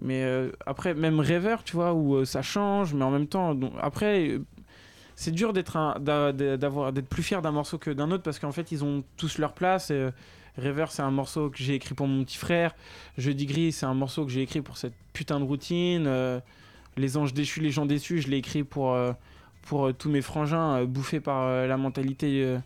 [0.00, 0.24] mais
[0.66, 4.38] après, même Rêveur, tu vois, où ça change, mais en même temps, donc, après,
[5.20, 8.70] c'est dur d'être d'avoir, d'être plus fier d'un morceau que d'un autre parce qu'en fait,
[8.70, 9.90] ils ont tous leur place.
[9.90, 10.10] Et, euh,
[10.58, 12.74] Rêveur, c'est un morceau que j'ai écrit pour mon petit frère.
[13.16, 16.04] Jeudi Gris, c'est un morceau que j'ai écrit pour cette putain de routine.
[16.06, 16.40] Euh,
[16.96, 19.12] les anges déchus, les gens déçus, je l'ai écrit pour, euh,
[19.62, 22.58] pour tous mes frangins euh, bouffés par la mentalité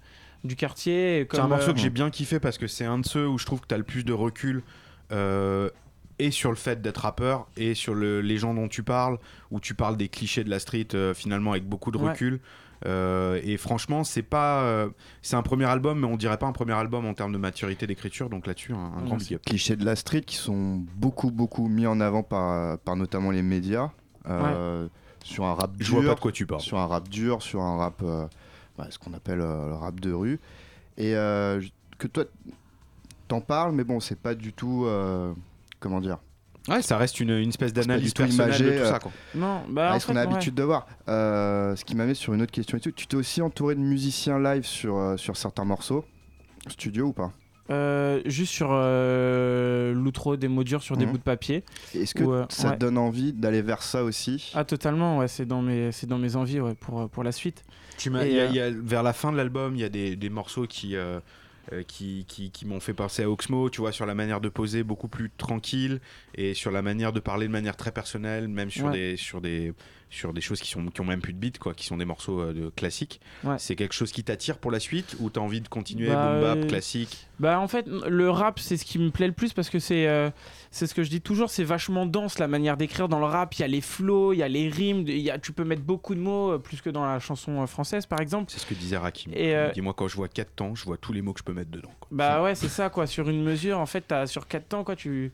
[0.42, 1.26] du quartier.
[1.30, 3.44] C'est un morceau que j'ai bien kiffé parce que c'est un de ceux où je
[3.44, 4.62] trouve que t'as le plus de recul.
[6.18, 9.18] Et sur le fait d'être rappeur et sur le- les gens dont tu parles
[9.50, 12.10] où tu parles des clichés de la street euh, finalement avec beaucoup de Ouais.
[12.10, 12.40] recul.
[12.84, 14.88] Euh, et franchement c'est pas euh,
[15.22, 17.86] c'est un premier album mais on dirait pas un premier album en termes de maturité
[17.86, 19.42] d'écriture donc là-dessus un, un grand big up.
[19.46, 23.42] Clichés de la street qui sont beaucoup beaucoup mis en avant par, par notamment les
[23.42, 23.90] médias
[24.28, 24.88] euh,
[25.22, 26.60] sur un rap dur Je vois pas de quoi tu parles.
[26.60, 28.26] sur un rap dur sur un rap euh,
[28.76, 30.40] bah, ce qu'on appelle euh, le rap de rue.
[30.98, 31.60] Et euh,
[31.98, 32.24] que toi
[33.28, 35.32] t'en parles mais bon c'est pas du tout euh,
[35.82, 36.18] comment dire
[36.68, 39.10] Ouais, ça reste une, une espèce d'analyse tout personnelle de imagé, tout euh, ça quoi.
[39.34, 40.30] Non, bah, ah, en ce qu'on a ouais.
[40.30, 40.86] l'habitude de voir.
[41.08, 42.92] Euh, ce qui m'amène sur une autre question et tout.
[42.92, 46.04] Tu t'es aussi entouré de musiciens live sur, euh, sur certains morceaux
[46.68, 47.32] Studio ou pas
[47.70, 51.12] Euh, juste sur euh, l'outro, des mots durs sur des Mhm.
[51.12, 51.64] bouts de papier.
[51.94, 52.74] Est-ce que euh, ça ouais.
[52.74, 54.52] te donne envie d'aller vers ça aussi?
[54.54, 57.32] Ah, totalement, ouais, c'est dans mes, c'est dans mes envies ouais, pour, euh, pour la
[57.32, 57.64] suite.
[57.98, 59.74] Tu m'as- Et, il y a- euh, il y a- vers la fin de l'album,
[59.74, 60.94] il y a des, des morceaux qui,
[61.72, 64.48] euh, qui, qui, qui m'ont fait penser à Oxmo, tu vois, sur la manière de
[64.48, 66.00] poser beaucoup plus tranquille
[66.34, 68.92] et sur la manière de parler de manière très personnelle, même sur, Ouais.
[68.92, 69.72] des, sur, des,
[70.12, 72.04] sur des choses qui, sont, qui ont même plus de beats, quoi, qui sont des
[72.04, 73.20] morceaux euh, de classiques.
[73.44, 73.56] Ouais.
[73.58, 76.40] C'est quelque chose qui t'attire pour la suite ou t'as envie de continuer Bah, boom
[76.42, 77.26] bap, euh, classique?
[77.38, 80.06] Bah en fait le rap c'est ce qui me plaît le plus parce que c'est
[80.06, 80.30] euh,
[80.70, 83.52] c'est ce que je dis toujours c'est vachement dense la manière d'écrire dans le rap
[83.54, 85.82] il y a les flows il y a les rimes y a, tu peux mettre
[85.82, 88.96] beaucoup de mots plus que dans la chanson française par exemple C'est ce que disait
[88.96, 89.32] Rakim.
[89.34, 91.52] Et, Dis-moi, quand je vois 4 temps, je vois tous les mots que je peux
[91.52, 91.90] mettre dedans.
[91.98, 92.08] quoi.
[92.12, 93.06] Bah ouais, c'est ça quoi.
[93.06, 94.94] Sur une mesure, en fait, sur 4 temps quoi.
[94.94, 95.32] Tu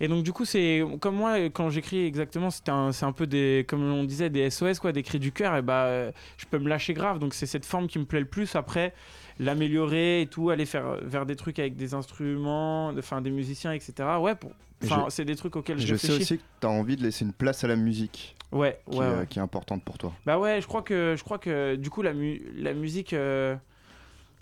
[0.00, 3.26] et donc du coup c'est comme moi quand j'écris exactement c'était un, c'est un peu
[3.26, 6.46] des comme on disait des SOS quoi des cris du cœur et bah euh, je
[6.46, 8.94] peux me lâcher grave donc c'est cette forme qui me plaît le plus après
[9.40, 14.08] l'améliorer et tout aller faire vers des trucs avec des instruments enfin des musiciens etc
[14.20, 14.50] ouais pour
[14.84, 17.24] enfin c'est des trucs auxquels je, Je sais aussi que tu as envie de laisser
[17.24, 19.26] une place à la musique ouais qui, ouais, est- ouais.
[19.28, 20.12] qui est importante pour toi.
[20.24, 23.54] Bah ouais, je crois que, je crois que du coup, la, mu- la musique, euh,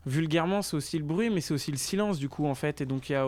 [0.04, 2.80] vulgairement, c'est aussi le bruit, mais c'est aussi le silence, du coup, en fait.
[2.80, 3.26] Et donc, il y a,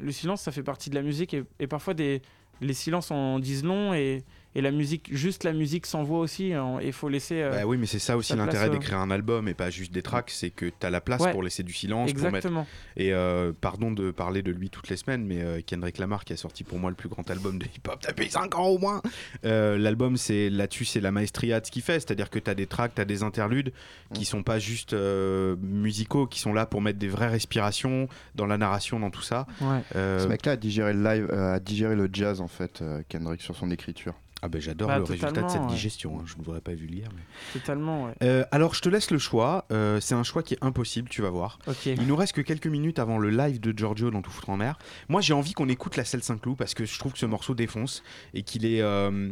[0.00, 1.36] le silence, ça fait partie de la musique.
[1.58, 2.22] Et, parfois, des,
[2.60, 3.94] les silences en disent long.
[3.94, 4.24] Et,
[4.54, 6.52] et la musique, juste la musique s'envoie aussi.
[6.52, 7.40] hein, Et il faut laisser.
[7.42, 9.92] euh, Bah oui, mais c'est ça aussi l'intérêt euh, d'écrire un album et pas juste
[9.92, 11.32] des tracks, c'est que tu as la place Ouais.
[11.32, 12.10] pour laisser du silence.
[12.10, 12.40] Exactement.
[12.40, 12.68] Pour mettre...
[12.96, 16.32] Et euh, pardon de parler de lui toutes les semaines, mais euh, Kendrick Lamar qui
[16.32, 19.00] a sorti pour moi le plus grand album de hip-hop depuis 5 ans au moins.
[19.44, 22.54] Euh, L'album, c'est là-dessus, c'est la maestria de ce qu'il fait, c'est-à-dire que tu as
[22.54, 23.72] des tracks, tu as des interludes
[24.14, 28.46] qui sont pas juste euh, musicaux, qui sont là pour mettre des vraies respirations dans
[28.46, 29.46] la narration, dans tout ça.
[29.60, 29.80] Ouais.
[29.96, 33.02] Euh, Ce mec-là a digéré le live, euh, a digéré le jazz en fait, euh,
[33.08, 34.14] Kendrick sur son écriture.
[34.44, 36.24] Ah ben j'adore Bah, le résultat de cette digestion, hein.
[36.26, 37.08] je ne voudrais pas vu lire.
[37.14, 37.22] Mais...
[37.52, 38.12] Totalement, ouais.
[38.24, 39.66] Euh, alors, je te laisse le choix.
[39.70, 41.60] Euh, c'est un choix qui est impossible, tu vas voir.
[41.68, 41.86] Ok.
[41.86, 44.60] Il nous reste que quelques minutes avant le live de Giorgio dans Tout foutre en
[44.60, 44.78] air.
[45.08, 47.54] Moi, j'ai envie qu'on écoute la selle Saint-Cloud parce que je trouve que ce morceau
[47.54, 48.02] défonce
[48.34, 48.80] et qu'il est.
[48.82, 49.30] euh,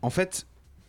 [0.00, 0.46] En fait,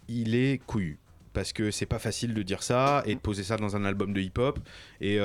[0.07, 0.97] il est couillu.
[1.33, 4.13] Parce que c'est pas facile de dire ça et de poser ça dans un album
[4.13, 4.57] de hip-hop.
[5.01, 5.19] Et.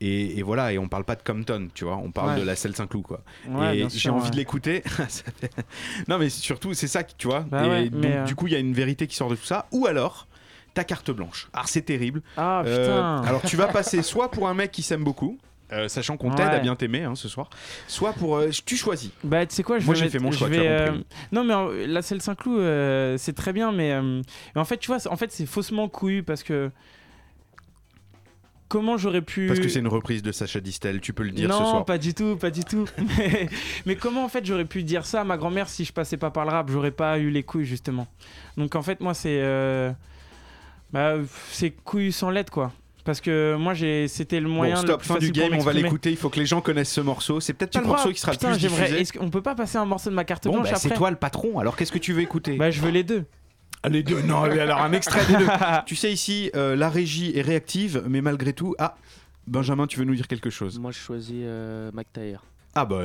[0.00, 2.40] Et, et voilà, et on parle pas de Compton, tu vois, on parle Ouais.
[2.40, 3.22] de la selle Saint-Cloud, quoi.
[3.48, 4.30] Ouais, et j'ai envie ouais.
[4.30, 4.82] de l'écouter.
[6.08, 7.40] Non, mais surtout, c'est ça, tu vois.
[7.40, 9.44] Bah et donc, euh, du coup, il y a une vérité qui sort de tout
[9.44, 9.66] ça.
[9.72, 10.26] Ou alors,
[10.74, 11.48] ta carte blanche.
[11.52, 12.22] Alors, c'est terrible.
[12.36, 12.84] Ah Euh,
[13.20, 13.28] putain.
[13.28, 15.38] alors, tu vas passer soit pour un mec qui s'aime beaucoup.
[15.72, 17.50] euh, sachant qu'on t'aide à bien t'aimer hein, ce soir,
[17.88, 19.10] soit pour euh, tu choisis.
[19.24, 20.92] Bah, tu sais quoi, je Moi, j'ai fait mon choix, vais.
[21.32, 23.94] Non, mais la selle Saint-Cloud, c'est très bien, mais,
[24.54, 26.70] en fait, tu vois, en fait, c'est faussement couillu parce que.
[28.68, 29.46] Comment j'aurais pu.
[29.46, 31.84] Parce que c'est une reprise de Sacha Distel, tu peux le dire non, ce soir.
[31.84, 32.86] pas du tout, pas du tout.
[33.18, 33.48] mais,
[33.86, 36.30] mais comment en fait j'aurais pu dire ça à ma grand-mère si je passais pas
[36.30, 36.68] par le rap?
[36.70, 38.08] J'aurais pas eu les couilles justement.
[38.56, 39.92] Donc en fait moi c'est euh,
[40.92, 41.14] bah,
[41.52, 42.72] c'est couilles sans lettres quoi.
[43.04, 45.60] Parce que moi j'ai c'était le moyen Bon, le stop, plus fin du facile game,
[45.60, 46.10] on va l'écouter.
[46.10, 47.38] Il faut que les gens connaissent ce morceau.
[47.38, 49.00] C'est peut-être crois morceau qui sera Putain, le plus diffusé.
[49.00, 51.10] Est-ce qu'on peut pas passer un morceau de ma carte Bon, blanche bah, c'est toi
[51.10, 51.60] le patron.
[51.60, 52.56] Alors qu'est-ce que tu veux écouter?
[52.56, 53.24] Bah je veux les deux.
[53.86, 55.46] Ah, les deux, non, alors un extrait des deux.
[55.86, 58.74] tu sais, ici, euh, la régie est réactive, mais malgré tout.
[58.80, 58.96] Ah,
[59.46, 60.80] Benjamin, tu veux nous dire quelque chose?
[60.80, 61.92] Moi, je choisis euh,
[62.74, 63.02] Ah bah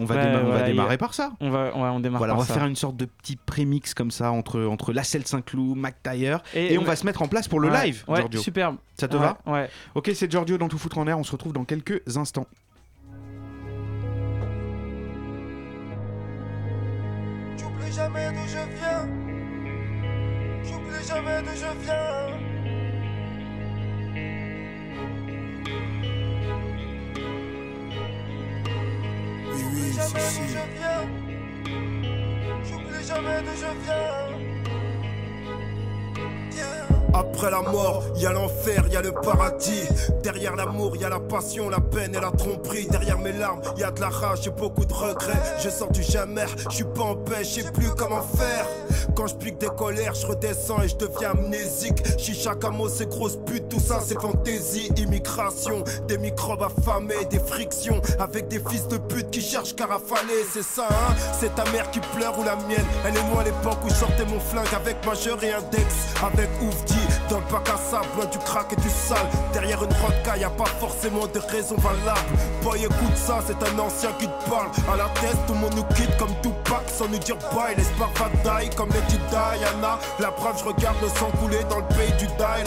[0.00, 1.32] on va démarrer par ça.
[1.40, 1.70] On va.
[1.70, 5.76] Voilà, on va faire une sorte de petit prémix comme ça entre entre La Saint-Cloud,
[5.76, 8.04] McTyre et, et on va se mettre en place pour le live.
[8.06, 8.40] Giorgio.
[8.40, 8.76] Superbe.
[8.98, 9.38] Ça te va?
[9.44, 9.68] Ouais.
[9.96, 12.46] OK, c'est Giorgio dans tout foutre en air, on se retrouve dans quelques instants.
[20.64, 22.28] J'oublie jamais d'où je viens.
[29.56, 31.04] J'oublie jamais d'où je viens.
[32.64, 34.22] J'oublie jamais d'où je viens.
[37.14, 39.82] Après la mort, il y a l'enfer, il y a le paradis.
[40.22, 42.86] Derrière l'amour, il y a la passion, la peine et la tromperie.
[42.90, 45.40] Derrière mes larmes, il y a de la rage et beaucoup de regrets.
[45.62, 48.66] Je sors du jamais, je suis pas en paix, je sais plus comment faire.
[49.14, 52.02] Quand je pique des colères, je redescends et je deviens amnésique.
[52.18, 54.90] Chicha, camo, c'est grosse pute, tout ça c'est fantaisie.
[54.96, 60.44] Immigration, des microbes affamés, des frictions avec des fils de pute qui cherchent qu'à rafaler.
[60.52, 62.86] C'est ça, hein C'est ta mère qui pleure ou la mienne.
[63.06, 65.94] Elle est loin à l'époque où je sortais mon flingue avec majeur et index.
[66.22, 69.26] Avec Oufdi, dans le bac à sable, loin du crack et du sale.
[69.52, 72.20] Derrière une vodka, y a pas forcément de raison valable.
[72.62, 74.70] Boy, écoute ça, c'est un ancien qui te parle.
[74.92, 77.74] À la tête, tout le monde nous quitte comme Tupac sans nous dire bye.
[77.76, 79.98] Les die comme Lady Diana.
[80.18, 82.62] La preuve, je regarde le sang couler dans le pays du Dalai.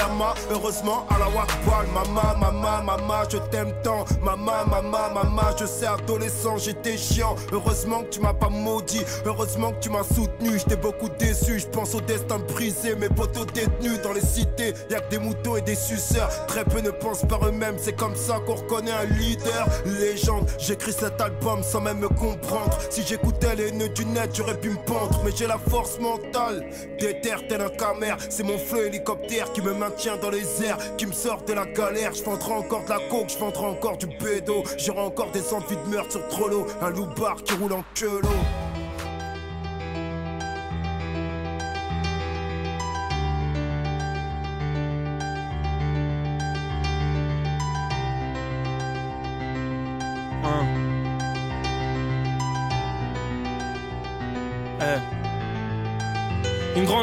[0.52, 4.06] Heureusement, à la Wakbal, maman, maman, maman, je t'aime tant.
[4.22, 7.36] Maman, maman, maman, je sais, adolescent, j'étais chiant.
[7.52, 9.04] Heureusement que tu m'as pas maudit.
[9.26, 10.58] Heureusement que tu m'as soutenu.
[10.58, 11.60] J'étais beaucoup déçu.
[11.60, 12.96] Je pense au destin brisé.
[12.96, 14.74] Mes potos détenus dans les cités.
[14.90, 16.30] Y'a que des moutons et des suceurs.
[16.48, 17.76] Très peu ne pensent par eux-mêmes.
[17.78, 19.68] C'est comme ça qu'on reconnaît un leader.
[19.86, 22.78] Légende, j'écris cet album sans même me comprendre.
[22.90, 25.22] Si j'écoutais les nœuds du net, j'aurais pu me pendre.
[25.24, 26.66] Mais j'ai la force mentale.
[27.00, 28.18] Déterre tel un camère.
[28.30, 30.78] C'est mon fleu hélicoptère qui me maintient dans les airs.
[30.98, 32.14] Qui me sort de la galère.
[32.14, 34.64] Je vendrai encore de la coke, je vendrai encore du bédo.
[34.78, 36.66] J'aurai encore des envies de meurtre sur Trollo.
[36.82, 38.22] Un loupard qui roule en queue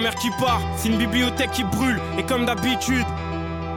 [0.02, 3.06] grand-mère qui part, c'est une bibliothèque qui brûle, et comme d'habitude,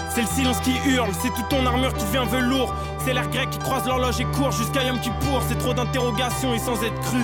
[0.10, 3.52] c'est le silence qui hurle, c'est toute ton armure qui devient velours, c'est l'air grec
[3.52, 7.22] qui croise l'horloge et court jusqu'à Yom Kippour, c'est trop d'interrogations et sans être cru.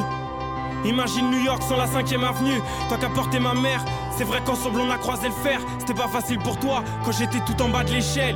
[0.86, 3.84] Imagine New York sans la 5ème avenue, toi qu'à porter ma mère,
[4.16, 7.40] c'est vrai qu'ensemble on a croisé le fer, c'était pas facile pour toi quand j'étais
[7.40, 8.36] tout en bas de l'échelle.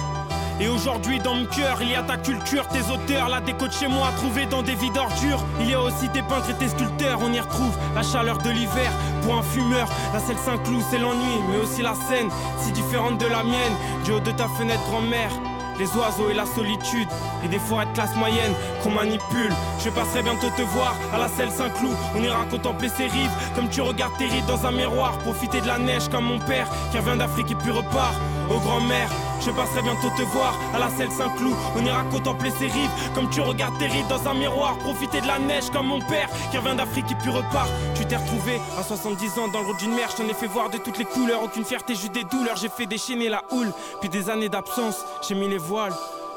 [0.60, 3.74] Et aujourd'hui dans mon cœur, il y a ta culture, tes auteurs, la déco de
[3.74, 5.44] chez moi trouvée dans des vies d'ordures.
[5.60, 8.50] Il y a aussi tes peintres et tes sculpteurs, on y retrouve la chaleur de
[8.50, 8.92] l'hiver.
[9.24, 12.30] Pour un fumeur, la selle Saint-Cloud, c'est l'ennui, mais aussi la scène,
[12.62, 13.74] si différente de la mienne.
[14.06, 15.32] Du haut de ta fenêtre, grand-mère,
[15.78, 17.10] les oiseaux et la solitude,
[17.44, 19.54] et des forêts de classe moyenne qu'on manipule.
[19.84, 21.98] Je passerai bientôt te voir à la selle Saint-Cloud.
[22.16, 25.18] On ira contempler ces rives comme tu regardes tes rides dans un miroir.
[25.18, 28.16] Profiter de la neige comme mon père qui revient d'Afrique et puis repart.
[28.50, 29.10] Aux grand-mère,
[29.42, 31.56] je passerai bientôt te voir à la selle Saint-Cloud.
[31.76, 34.78] On ira contempler ces rives comme tu regardes tes rides dans un miroir.
[34.78, 37.70] Profiter de la neige comme mon père qui revient d'Afrique et puis repart.
[37.96, 40.10] Tu t'es retrouvé à 70 ans dans le route d'une mer.
[40.12, 41.44] Je t'en ai fait voir de toutes les couleurs.
[41.44, 42.58] Aucune fierté, juste des douleurs.
[42.58, 43.72] J'ai fait déchaîner la houle.
[44.00, 45.94] Puis des années d'absence, j'ai mis les voiles.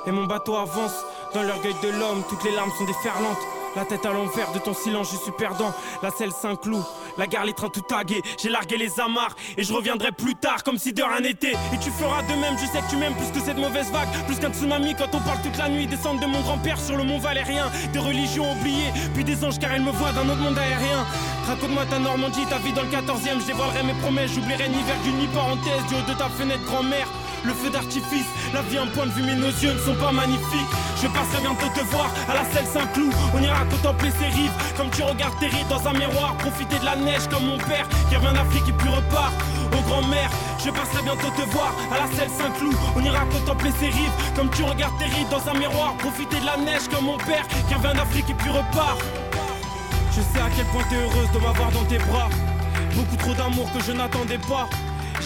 [0.06, 1.04] Et mon bateau avance
[1.34, 2.22] dans l'orgueil de l'homme.
[2.28, 3.57] Toutes les larmes sont déferlantes.
[3.76, 5.72] La tête à l'envers de ton silence, je suis perdant.
[6.02, 6.82] La selle Saint-Cloud,
[7.16, 8.22] la gare, les trains tout tagués.
[8.40, 11.52] J'ai largué les amarres et je reviendrai plus tard comme si de rien n'était.
[11.72, 14.08] Et tu feras de même, je sais que tu m'aimes plus que cette mauvaise vague.
[14.26, 15.86] Plus qu'un tsunami quand on parle toute la nuit.
[15.86, 17.70] Descendre de mon grand-père sur le mont Valérien.
[17.92, 21.04] Des religions oubliées, puis des anges car elle me voit d'un autre monde aérien.
[21.46, 23.40] Raconte-moi ta Normandie, ta vie dans le 14ème.
[23.40, 25.84] Je mes promesses, j'oublierai ni virgule ni parenthèse.
[25.88, 27.08] Du haut de ta fenêtre, grand-mère.
[27.44, 30.12] Le feu d'artifice, la vie un point de vue, mais nos yeux ne sont pas
[30.12, 30.72] magnifiques.
[31.00, 33.12] Je passerai bientôt te voir à la selle Saint-Cloud.
[33.34, 36.36] On ira contempler ces rives, comme tu regardes tes rides dans un miroir.
[36.38, 39.32] Profiter de la neige comme mon père qui revient d'Afrique et puis repart.
[39.72, 40.30] Aux grand-mère,
[40.64, 42.74] je passerai bientôt te voir à la selle Saint-Cloud.
[42.96, 45.94] On ira contempler ces rives, comme tu regardes tes rides dans un miroir.
[45.98, 48.98] Profiter de la neige comme mon père qui revient d'Afrique et puis repart.
[50.10, 52.28] Je sais à quel point t'es heureuse de m'avoir dans tes bras.
[52.94, 54.66] Beaucoup trop d'amour que je n'attendais pas.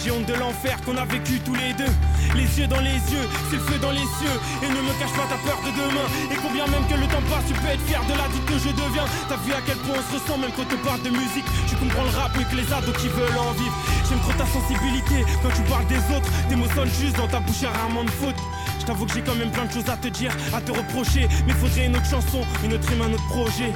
[0.03, 1.87] J'ai honte de l'enfer qu'on a vécu tous les deux.
[2.35, 4.37] Les yeux dans les yeux, c'est le feu dans les cieux.
[4.59, 6.03] Et ne me cache pas ta peur de demain.
[6.27, 8.59] Et combien même que le temps passe, tu peux être fier de la vie que
[8.59, 9.07] je deviens.
[9.29, 11.47] T'as vu à quel point on se ressent même quand on parle de musique.
[11.69, 13.75] Tu comprends le rap mieux que les ados qui veulent en vivre.
[14.09, 16.27] J'aime trop ta sensibilité quand tu parles des autres.
[16.49, 18.35] Tes mots sonnent juste dans ta bouche, y'a rarement de faute.
[18.79, 21.31] Je t'avoue que j'ai quand même plein de choses à te dire, à te reprocher.
[21.47, 23.71] Mais faudrait une autre chanson, une autre rime, un autre projet.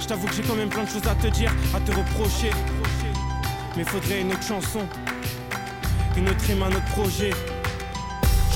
[0.00, 2.56] Je t'avoue que j'ai quand même plein de choses à te dire, à te reprocher.
[3.76, 4.80] Mais faudrait une autre chanson,
[6.16, 7.30] une autre rime, un autre projet.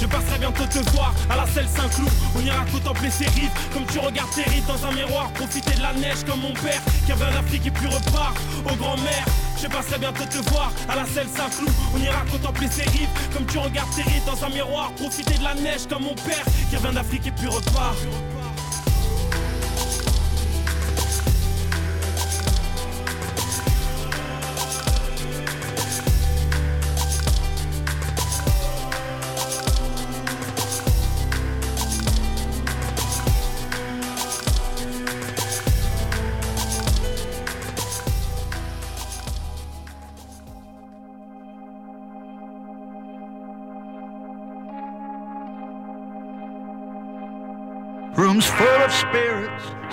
[0.01, 2.11] Je passerai bientôt te voir à la selle Saint-Cloud.
[2.37, 5.31] On ira contempler ces rives comme tu regardes tes rides dans un miroir.
[5.33, 8.37] Profiter de la neige comme mon père qui revient d'Afrique et puis repart.
[8.71, 9.25] Aux grand-mère,
[9.61, 11.71] je passerai bientôt te voir à la selle Saint-Cloud.
[11.95, 14.93] On ira contempler ces rives comme tu regardes tes rides dans un miroir.
[14.93, 17.97] Profiter de la neige comme mon père qui revient d'Afrique et puis repart.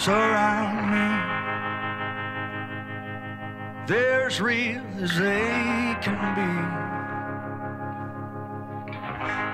[0.02, 1.08] Surround me.
[3.86, 6.52] They're as real as they can be.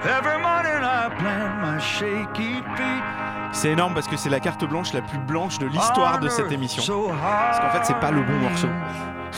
[0.08, 3.04] Every morning I plant my shaky feet.
[3.52, 6.52] C'est énorme parce que c'est la carte blanche la plus blanche de l'histoire de cette
[6.52, 7.10] émission.
[7.10, 8.70] Parce qu'en fait, c'est pas le bon morceau.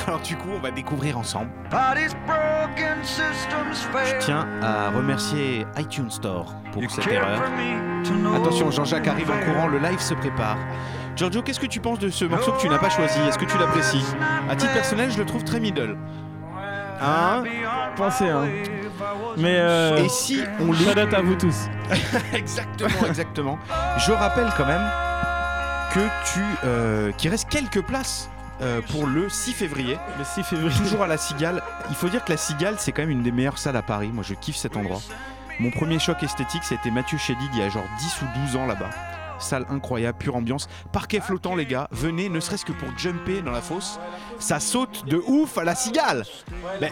[0.07, 1.49] Alors du coup, on va découvrir ensemble.
[4.05, 7.41] Je tiens à remercier iTunes Store pour cette erreur.
[8.35, 10.57] Attention, Jean-Jacques arrive en courant, le live se prépare.
[11.19, 13.19] Giorgio, qu'est-ce que tu penses de ce morceau que tu n'as pas choisi?
[13.27, 14.05] Est-ce que tu l'apprécies?
[14.49, 15.97] À titre personnel, je le trouve très middle.
[17.01, 17.43] Hein?
[17.97, 18.47] Pensez, hein.
[19.35, 21.67] Mais euh, Et si on date à vous tous.
[22.33, 23.59] Exactement, exactement.
[23.97, 24.87] Je rappelle quand même
[25.93, 25.99] que
[26.31, 28.29] tu, euh, qu'il reste quelques places
[28.61, 29.97] euh, pour le 6 février.
[30.17, 30.71] Le 6 février.
[30.77, 31.61] Toujours à la Cigale.
[31.89, 34.09] Il faut dire que la Cigale, c'est quand même une des meilleures salles à Paris.
[34.13, 35.01] Moi, je kiffe cet endroit.
[35.59, 38.65] Mon premier choc esthétique, c'était Mathieu Chédid il y a genre 10 ou 12 ans
[38.65, 38.89] là-bas.
[39.39, 40.67] Salle incroyable, pure ambiance.
[40.91, 41.87] Parquet flottant, les gars.
[41.91, 43.99] Venez, ne serait-ce que pour jumper dans la fosse.
[44.39, 46.23] Ça saute de ouf à la Cigale.
[46.81, 46.91] Mais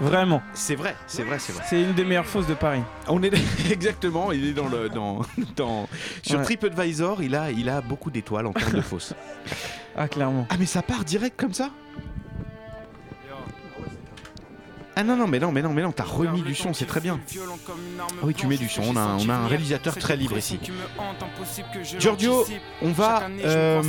[0.00, 0.42] Vraiment.
[0.54, 1.64] c'est vrai, c'est vrai, c'est vrai.
[1.68, 2.82] C'est une des meilleures fosses de Paris.
[3.08, 3.32] On est
[3.70, 5.20] exactement, il est dans le dans,
[5.56, 5.88] dans
[6.22, 6.44] sur Ouais.
[6.44, 9.14] TripAdvisor, il a il a beaucoup d'étoiles en termes de fosses.
[9.96, 10.46] Ah, clairement.
[10.50, 11.70] Ah mais ça part direct comme ça?
[14.96, 17.00] Ah non non mais non mais non mais non t'as remis du son c'est très
[17.00, 17.18] bien.
[17.36, 20.38] Ah oui tu mets du son on a un, on a un réalisateur très libre
[20.38, 20.58] ici.
[21.98, 22.44] Giorgio
[22.82, 23.82] on va euh,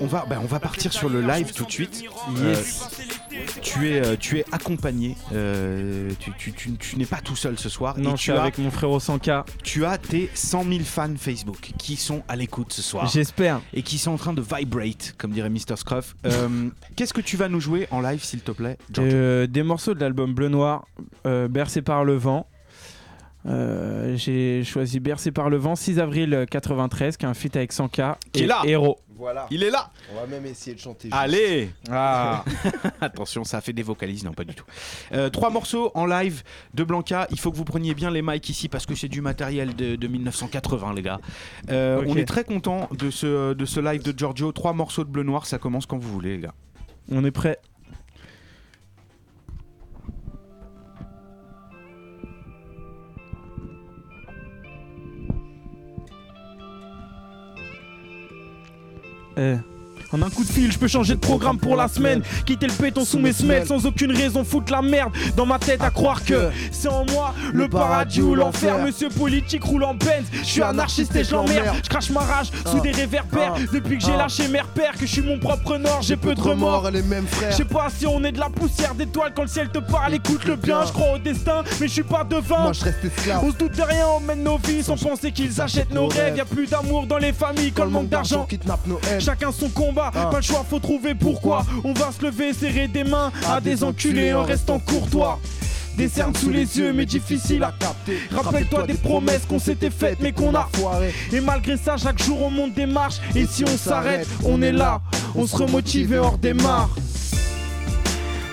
[0.00, 2.04] on va bah, on va partir sur le live tout de suite.
[2.36, 2.88] Yes.
[3.32, 7.36] Euh, tu es euh, tu es accompagné euh, tu, tu, tu- tu n'es pas tout
[7.36, 9.44] seul ce soir Non, et je tu suis as avec mon frérot 100K.
[9.62, 13.06] tu as tes 100 000 fans Facebook qui sont à l'écoute ce soir.
[13.06, 13.60] J'espère.
[13.72, 15.76] Et qui sont en train de vibrate, comme dirait Mr.
[15.76, 16.14] Scruff.
[16.26, 19.62] Euh, Qu'est-ce que tu vas nous jouer en live, s'il te plaît, Giorgio Euh, des
[19.62, 20.86] morceaux de l'album Bleu Noir,
[21.26, 22.46] euh, Bercé par le vent.
[23.46, 27.72] Euh, J'ai choisi Bercé par le vent, 6 avril 93, qui est un feat avec
[27.72, 28.16] 100K.
[28.32, 28.98] Qui est là Héros.
[29.16, 29.46] Voilà.
[29.50, 31.08] Il est là On va même essayer de chanter.
[31.08, 31.14] juste.
[31.14, 32.44] Allez Ah.
[33.00, 34.64] Attention, ça fait des vocalises, non pas du tout.
[35.12, 36.42] Euh, trois morceaux en live
[36.74, 37.28] de Blanca.
[37.30, 39.94] Il faut que vous preniez bien les mics ici parce que c'est du matériel de,
[39.94, 41.20] de 1980, les gars.
[41.70, 42.02] Euh.
[42.08, 44.50] On est très content de ce, de ce live de Giorgio.
[44.52, 46.54] Trois morceaux de bleu noir, ça commence quand vous voulez, les gars.
[47.10, 47.58] On est prêt.
[59.36, 59.73] Eh.
[60.14, 62.22] En un coup de fil, je peux changer de programme pour la semaine.
[62.46, 65.82] Quitter le béton sous mes semelles sans aucune raison, foutre la merde dans ma tête
[65.82, 68.78] à croire que c'est en moi le paradis ou l'enfer.
[68.78, 71.78] Monsieur politique roule en Benz, je suis anarchiste et je l'emmerde.
[71.82, 75.10] Je crache ma rage sous des réverbères depuis que j'ai lâché mes repères, que je
[75.10, 76.92] suis mon propre nord, j'ai peu de remords.
[76.92, 77.50] les mêmes frères.
[77.50, 80.14] Je sais pas si on est de la poussière d'étoiles quand le ciel te parle,
[80.14, 82.60] écoute le bien, je crois au destin, mais je suis pas devin.
[82.60, 83.42] Moi je reste esclave.
[83.42, 86.36] On se doute de rien, on mène nos vies sans penser qu'ils achètent nos rêves.
[86.36, 89.00] Y a plus d'amour dans les familles quand le manque d'argent kidnappe nos.
[89.18, 90.26] Chacun son combat, Ah.
[90.26, 91.64] pas le choix, faut trouver pourquoi.
[91.84, 95.38] On va se lever, serrer des mains à des enculés en restant courtois.
[95.96, 98.18] Des cernes sous les yeux, mais difficile à capter.
[98.32, 101.14] Rappelle-toi des promesses qu'on s'était faites, mais qu'on a foiré.
[101.32, 103.20] Et malgré ça, chaque jour on monte des marches.
[103.36, 105.00] Et si on s'arrête, on est là,
[105.36, 106.90] on se remotive et on redémarre.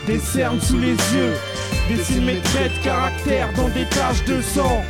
[0.05, 1.33] Des cernes sous les yeux,
[1.89, 4.83] dessine mes traits de caractère dans des taches de sang.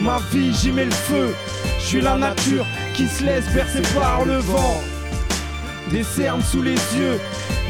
[0.00, 1.34] Ma vie, j'y mets le feu.
[1.80, 4.80] Je suis la nature qui se laisse bercer par le vent.
[5.90, 7.18] Des cernes sous les yeux,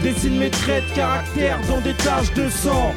[0.02, 2.92] dessine mes traits de caractère dans des taches de sang.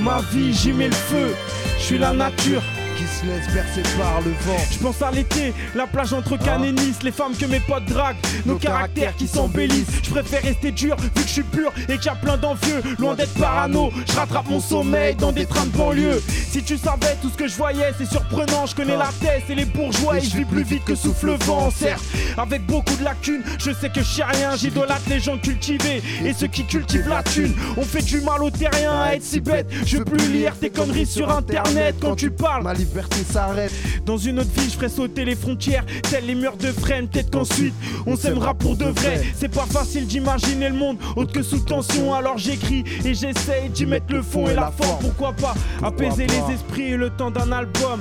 [0.00, 1.34] Ma vie, j'y mets le feu.
[1.78, 2.62] Je suis la nature
[2.98, 4.58] qui se laisse bercer par le vent.
[4.72, 7.84] Je pense à l'été, la plage entre Cannes et Nice, les femmes que mes potes
[7.84, 10.02] draguent, nos, caractères qui s'embellissent.
[10.02, 12.82] Je préfère rester dur vu que je suis pur et qu'il y a plein d'envieux.
[12.98, 16.20] Loin d'être parano, je rattrape mon sommeil dans des trains de banlieue.
[16.50, 18.66] Si tu savais tout ce que je voyais, c'est surprenant.
[18.66, 21.34] Je connais la tête et les bourgeois et je vis plus vite que souffle le
[21.44, 21.70] vent.
[21.70, 22.02] Certes,
[22.36, 24.56] avec beaucoup de lacunes, je sais que je sais rien.
[24.56, 27.54] J'idolâtre les gens cultivés et ceux qui cultivent la thune.
[27.76, 29.68] On fait du mal aux terriens à être si bête.
[29.86, 32.66] Je veux plus lire tes conneries sur internet quand tu parles.
[32.94, 33.72] Ma liberté s'arrête.
[34.04, 37.08] Dans une autre vie, je ferai sauter les frontières, tels les murs de freine.
[37.08, 37.74] Peut-être qu'ensuite,
[38.06, 39.22] on s'aimera pour de vrai.
[39.36, 42.14] C'est pas facile d'imaginer le monde autre que sous tension.
[42.14, 45.00] Alors j'écris et j'essaye d'y mettre le fond et la forme.
[45.00, 48.00] Pourquoi pas apaiser les esprits et le temps d'un album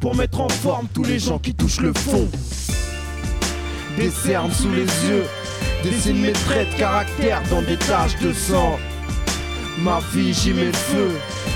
[0.00, 2.28] pour mettre en forme tous les gens qui touchent le fond.
[3.96, 5.24] Des cernes sous les yeux,
[5.82, 8.78] dessine mes traits de caractère dans des taches de sang.
[9.78, 11.10] Ma vie, j'y mets le feu.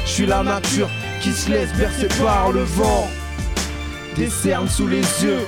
[0.05, 0.89] Je suis la nature
[1.21, 3.09] qui se laisse bercer par le vent.
[4.17, 5.47] Des cernes sous les yeux,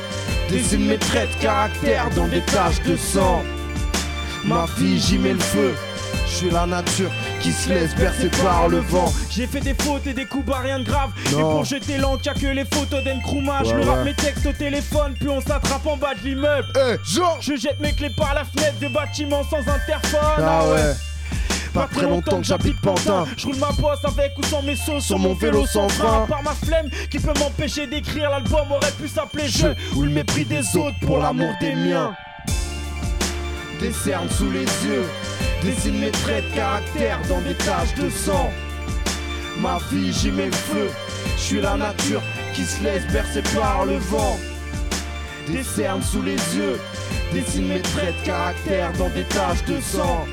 [0.51, 3.43] dessine mes traits de caractère dans des taches de sang.
[4.45, 5.75] Ma vie, j'y mets le feu.
[6.27, 9.13] Je suis la nature qui se laisse bercer par le vent.
[9.31, 11.11] J'ai fait des fautes et des coups bas, rien de grave.
[11.31, 11.57] Et Non.
[11.57, 13.65] pour jeter l'encre, y'a que les photos d'Enkrumah.
[13.65, 14.05] Je Ouais, me rappe ouais.
[14.05, 16.69] mes textes au téléphone, puis on s'attrape en bas de l'immeuble.
[17.41, 20.21] Je jette mes clés par la fenêtre de bâtiment sans interphone.
[20.39, 20.95] Ah ouais.
[21.73, 23.25] Pas très longtemps que j'habite Pantin.
[23.37, 26.27] Je roule ma bosse avec ou sans mes sauces Sur mon vélo sans frein.
[26.29, 30.45] Par ma flemme qui peut m'empêcher d'écrire l'album aurait pu s'appeler Je ou le mépris
[30.45, 32.15] des autres pour l'amour des miens.
[33.81, 35.05] Des cernes sous les yeux,
[35.63, 38.51] dessine mes traits de caractère dans des taches de sang.
[39.59, 40.91] Ma vie, j'y mets le feu.
[41.37, 42.23] Je suis la nature
[42.55, 44.39] qui se laisse bercer par le vent.
[45.49, 46.79] Des cernes sous les yeux,
[47.33, 50.27] dessine mes traits de caractère dans des taches de sang.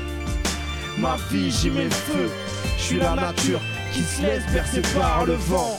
[1.00, 2.28] Ma vie, j'y mets le feu.
[2.76, 3.60] Je suis la nature
[3.92, 5.78] qui se laisse bercer par le vent.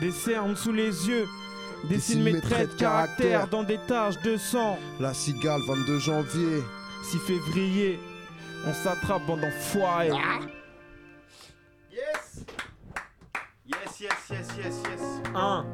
[0.00, 1.26] Des cernes sous les yeux,
[1.88, 4.78] dessine mes traits de caractère dans des taches de sang.
[4.98, 6.62] La cigale, 22 janvier.
[7.10, 7.98] 6 février,
[8.66, 10.10] on s'attrape bande d'enfoirés.
[11.90, 12.44] Yes
[13.66, 15.00] Yes, yes, yes, yes, yes.
[15.34, 15.64] Un.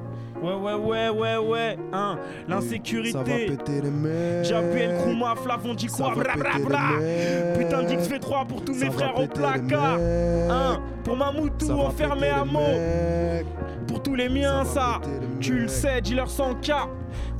[0.43, 1.79] Ouais, ouais, ouais, ouais, ouais.
[1.93, 2.17] Un.
[2.17, 2.19] Ça
[2.51, 3.47] va L'insécurité.
[3.47, 4.45] péter les mecs.
[4.45, 7.59] J'ai appuyé le Kruma, Flavon mecs.
[7.59, 9.99] Putain d'X fait 3 pour tous Ça mes frères au placard.
[9.99, 10.81] Un.
[11.05, 13.47] Pour Mamoutou enfermé à mecs.
[13.87, 16.87] Pour tous les miens, Ça les Tu le sais, dis-leur sans cas.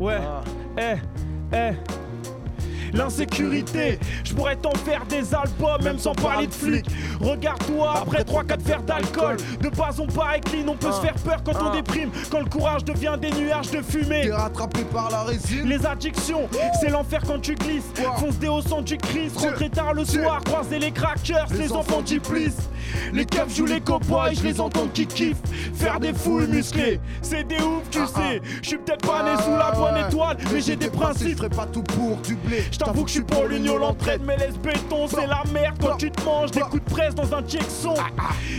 [0.01, 0.19] Ouais.
[0.21, 0.41] Ah.
[0.79, 0.97] Eh,
[1.55, 1.73] eh.
[2.93, 6.87] L'insécurité, je pourrais t'en faire des albums, même sans parler de flics.
[7.21, 9.37] Regarde-toi après 3-4 verres d'alcool.
[9.61, 12.11] De base, on paraît clean, on peut se faire peur quand on déprime.
[12.31, 14.23] Quand le courage devient des nuages de fumée.
[14.23, 15.69] T'es rattrapé par la résine.
[15.69, 16.49] Les addictions,
[16.81, 17.91] c'est l'enfer quand tu glisses.
[18.19, 22.03] Fonce des hauts son du Christ, rentrer tard le soir, croiser les crackers, les, enfants
[22.03, 22.69] qui plissent.
[23.13, 25.43] Les keufs jouent les cowboys, je les entends qui kiffent.
[25.75, 28.41] Faire des fouilles musclées, c'est des ouf, tu sais.
[28.63, 31.39] Je suis peut-être pas né sous la bonne étoile, mais j'ai des principes.
[31.43, 32.65] Je pas tout pour du blé.
[32.71, 35.97] Je t'avoue que je suis pour l'union, l'entraide, mais laisse béton, c'est la merde quand
[35.97, 37.95] tu te manges des coups de presse dans un Jackson.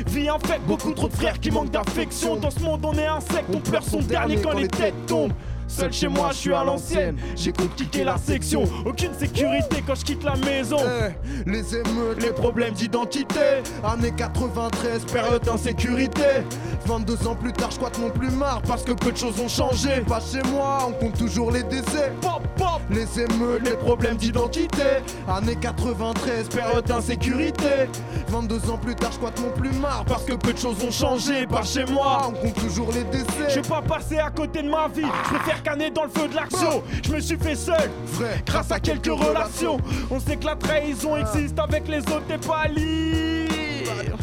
[0.08, 2.36] Vie infecte, beaucoup trop de frères qui manquent d'affection.
[2.36, 5.34] Dans ce monde, on est insecte, on pleure son dernier quand les têtes tombent.
[5.68, 7.18] Seul chez moi, je suis à l'ancienne.
[7.36, 8.64] J'écoute quitter la section.
[8.86, 10.78] Aucune sécurité quand je quitte la maison.
[10.80, 13.62] Eh, les émeutes, Les problèmes d'identité.
[13.84, 16.44] Années 93, période d'insécurité.
[16.86, 19.40] 22 ans plus tard, je crois que mon plus marre parce que peu de choses
[19.40, 20.02] ont changé.
[20.08, 22.12] Pas chez moi, on compte toujours les décès.
[22.22, 22.82] Pop, pop.
[22.90, 24.84] Les émeutes, les problèmes d'identité.
[25.28, 27.90] Années 93, période d'insécurité.
[28.30, 30.78] 22 ans plus tard, je crois que mon plus marre parce que peu de choses
[30.84, 31.46] ont changé.
[31.46, 33.50] Pas chez moi, on compte toujours les décès.
[33.50, 35.02] Je vais pas passer à côté de ma vie.
[35.26, 36.84] Je préfère canner dans le feu de l'action.
[37.06, 37.90] Je me suis fait seul.
[38.06, 39.78] Vrai, grâce à quelques relations.
[40.10, 44.18] On sait que la trahison existe avec les autres, t'es pas libre.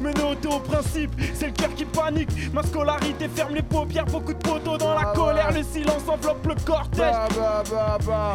[0.00, 2.30] Mais noté au principe, c'est le cœur qui panique.
[2.54, 5.48] Ma scolarité ferme les paupières, beaucoup de poteaux dans la Ah colère.
[5.50, 5.58] ouais.
[5.58, 7.00] Le silence enveloppe le cortège.
[7.12, 8.34] Bah, bah, bah, bah.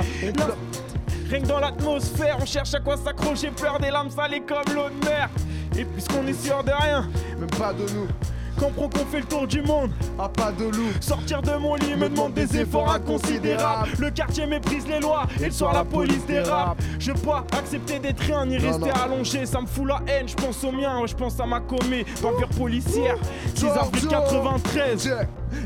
[1.29, 4.89] Rien que dans l'atmosphère, on cherche à quoi s'accrocher, peur des lames salées comme l'eau
[4.89, 5.27] de mer.
[5.75, 7.09] Et puisqu'on est sûr de rien,
[7.39, 8.07] Même pas de nous.
[8.55, 9.91] Comprends qu'on fait le tour du monde.
[10.19, 10.91] Ah, pas de loup.
[10.99, 13.89] Sortir de mon lit me demande des efforts inconsidérables.
[13.99, 16.81] Le quartier méprise les lois et le soir la police dérape.
[16.99, 19.45] Je peux pas accepter d'être rien ni rester allongé.
[19.45, 22.05] Ça me fout la haine, je pense au mien, ouais, je pense à ma commet.
[22.21, 23.15] Bavure policière,
[23.55, 24.41] 6 avril Giorgio.
[24.41, 25.11] 93.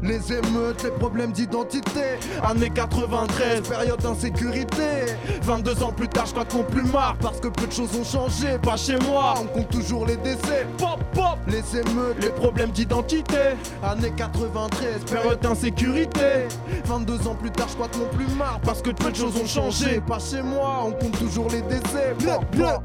[0.02, 2.18] Les émeutes, les problèmes d'identité.
[2.44, 5.16] Années 93, période d'insécurité.
[5.44, 8.04] 22 ans plus tard, je crois qu'on plus marre parce que peu de choses ont
[8.04, 8.58] changé.
[8.62, 10.66] Pas chez moi, on compte toujours les décès.
[10.78, 13.56] Pop, pop, Les émeutes, les problèmes d'identité.
[13.84, 16.48] Années 93, période d'insécurité.
[16.86, 19.48] 22 ans plus tard, je crois qu'on plus marre parce que peu de choses ont
[19.48, 20.02] changé.
[20.02, 22.16] Pas chez moi, on compte toujours les décès.
[22.24, 22.80] Bon, bon.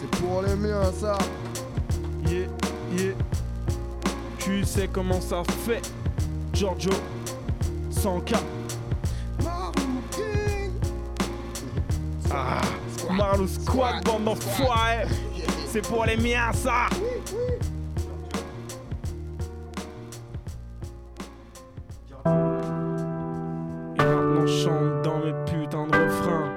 [0.00, 1.16] C'est pour les miens, ça.
[2.26, 2.46] Yeah,
[2.96, 3.12] yeah.
[4.44, 5.80] Tu sais comment ça fait,
[6.52, 6.90] Giorgio.
[7.90, 8.36] 100K.
[12.30, 12.60] Ah,
[13.10, 15.06] Marlou Squad, bande d'enfoirés.
[15.66, 16.88] C'est pour les miens, ça.
[23.96, 24.02] Et
[24.42, 26.50] je chante dans mes putains de refrains.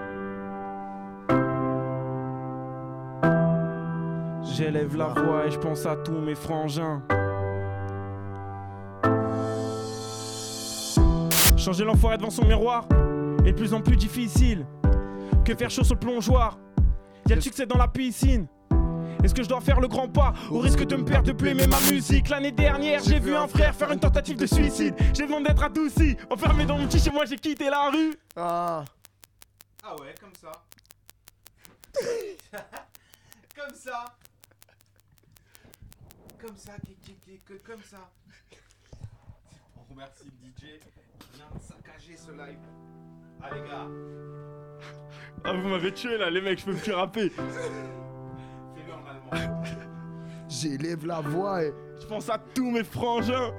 [4.43, 7.01] J'élève la voix et je pense à tous mes frangins.
[11.67, 12.87] Changer l'enfoiré devant son miroir
[13.45, 14.65] est de plus en plus difficile
[15.43, 16.57] que faire chaud sur le plongeoir.
[17.27, 18.47] Y'a le succès dans la piscine.
[19.21, 21.49] Est-ce que je dois faire le grand pas au risque de me perdre de plus
[21.49, 22.29] aimer ma musique?
[22.29, 24.95] L'année dernière, j'ai vu un frère faire une tentative de suicide.
[25.13, 26.15] J'ai besoin d'être adouci.
[26.29, 28.15] Enfermé dans mon petit chez moi, j'ai quitté la rue.
[28.37, 28.85] Ah.
[29.83, 30.51] Ah ouais, comme ça.
[33.53, 34.05] comme ça.
[36.39, 36.71] Comme ça,
[37.65, 38.09] comme ça.
[39.97, 40.77] Remercie le DJ
[41.17, 42.59] qui vient de saccager ce live.
[43.41, 43.87] Ah les gars.
[45.43, 47.31] Ah, vous m'avez tué là, les mecs, je peux plus rapper.
[50.47, 51.73] J'élève la voix et.
[51.99, 53.51] Je pense à tous mes frangins.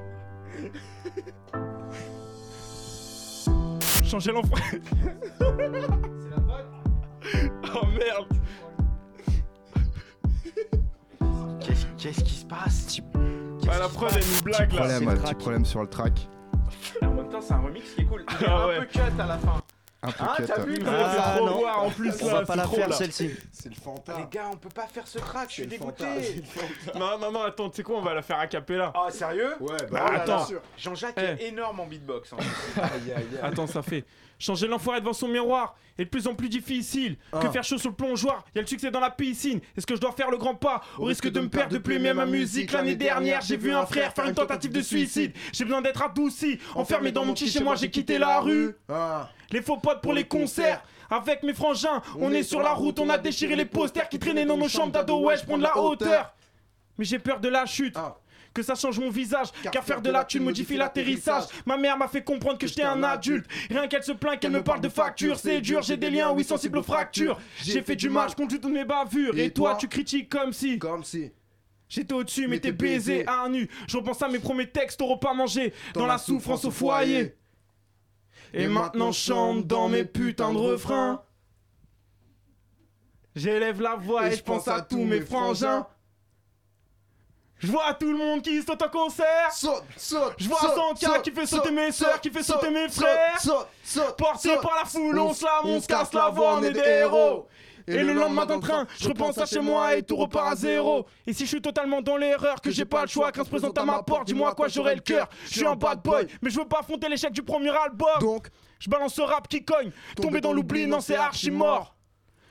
[4.05, 4.55] Changer l'enfant.
[7.75, 8.29] Oh merde.
[11.61, 12.87] Qu'est-ce qu'est-ce qui se passe
[13.71, 14.79] Ah, la prod, elle nous blague là.
[14.81, 16.29] Problème, un petit problème sur le track.
[17.03, 18.25] En même temps, c'est un remix qui est cool.
[18.41, 18.79] Il y a Ah un ouais.
[18.81, 19.63] peu cut à la fin.
[20.01, 22.33] Un peu Ah, cut, t'as vu Ah, comment trop non voir en plus On là,
[22.35, 23.31] va pas la faire celle-ci.
[23.53, 24.15] C'est le fantôme.
[24.19, 26.05] Les gars, on peut pas faire ce track, je suis dégoûté.
[26.05, 26.99] fantasme.
[26.99, 28.93] Non, non, non, attends, tu sais quoi, on va la faire a cappella.
[28.95, 29.55] Ah, sérieux?
[29.61, 30.47] Ouais, Bah, bah, attends.
[30.77, 31.45] Jean-Jacques Eh.
[31.45, 32.33] est énorme en beatbox.
[32.33, 32.37] hein.
[32.81, 33.39] Aïe, aïe, aïe.
[33.43, 34.05] Attends, ça fait.
[34.39, 37.17] Changer l'enfoiré devant son miroir est de plus en plus difficile.
[37.33, 37.51] Que Ah.
[37.51, 39.61] faire chaud sur le plongeoir Y a le succès dans la piscine.
[39.77, 41.97] Est-ce que je dois faire le grand pas Au risque de me perdre de plus
[41.97, 42.71] aimer ma musique.
[42.73, 45.33] L'année dernière, j'ai vu un frère faire une tentative de suicide.
[45.53, 46.59] J'ai besoin d'être adouci.
[46.77, 48.77] Enfermé dans mon petit chez moi, j'ai quitté la rue.
[48.89, 49.29] Ah.
[49.51, 50.83] Les faux potes pour les concerts.
[51.11, 54.45] Avec mes frangins, on est sur la route, on a déchiré les posters qui traînaient
[54.45, 55.19] dans nos chambres d'ado.
[55.21, 56.35] Ouais, je prends de la hauteur.
[56.99, 57.97] Mais j'ai peur de la chute.
[58.59, 61.45] Que ça change mon visage, car, faire de la thune modifie l'atterrissage.
[61.65, 63.47] Ma mère m'a fait comprendre que j'étais un adulte.
[63.71, 65.81] Rien qu'elle se plaint, qu'elle me parle de facture, c'est dur.
[65.83, 67.39] J'ai des liens, oui, sensibles aux fractures.
[67.63, 69.39] J'ai fait du mal, je compte toutes mes bavures.
[69.39, 70.77] Et, toi, tu critiques comme si.
[70.77, 71.31] Comme si.
[71.89, 73.29] J'étais au-dessus, mais Mais t'es baisé baisé.
[73.29, 73.71] à nu.
[73.87, 77.37] Je repense à mes premiers textes au repas mangé, dans, la souffrance au foyer.
[78.53, 81.23] Et, maintenant, je chante dans mes putains de refrains.
[83.37, 85.87] J'élève la voix et, je pense à tous mes frangins.
[87.59, 89.53] Je vois tout le monde qui saute en concert.
[89.53, 90.35] Saute, saute.
[90.39, 92.71] Je vois saute, 100K saute, qui fait sauter saute, mes saute, qui fait saute, sauter
[92.71, 93.41] mes frères.
[93.41, 94.17] Saute, saute.
[94.17, 96.81] Porté par la foule, on se on on se casse la voix, on est des
[96.81, 97.49] héros.
[97.89, 101.07] Et, le lendemain d'un train, je repense à chez moi et tout repart à zéro.
[101.27, 103.79] Et si je suis totalement dans l'erreur, que j'ai pas le choix, qu'un se présente
[103.79, 105.27] à ma porte, dis-moi à quoi j'aurai le cœur.
[105.47, 108.09] Je suis un bad boy, mais je veux pas affronter l'échec du premier album.
[108.21, 108.49] Donc,
[108.79, 109.91] Je balance ce rap qui cogne,
[110.21, 111.98] tomber dans l'oubli, non c'est archi mort.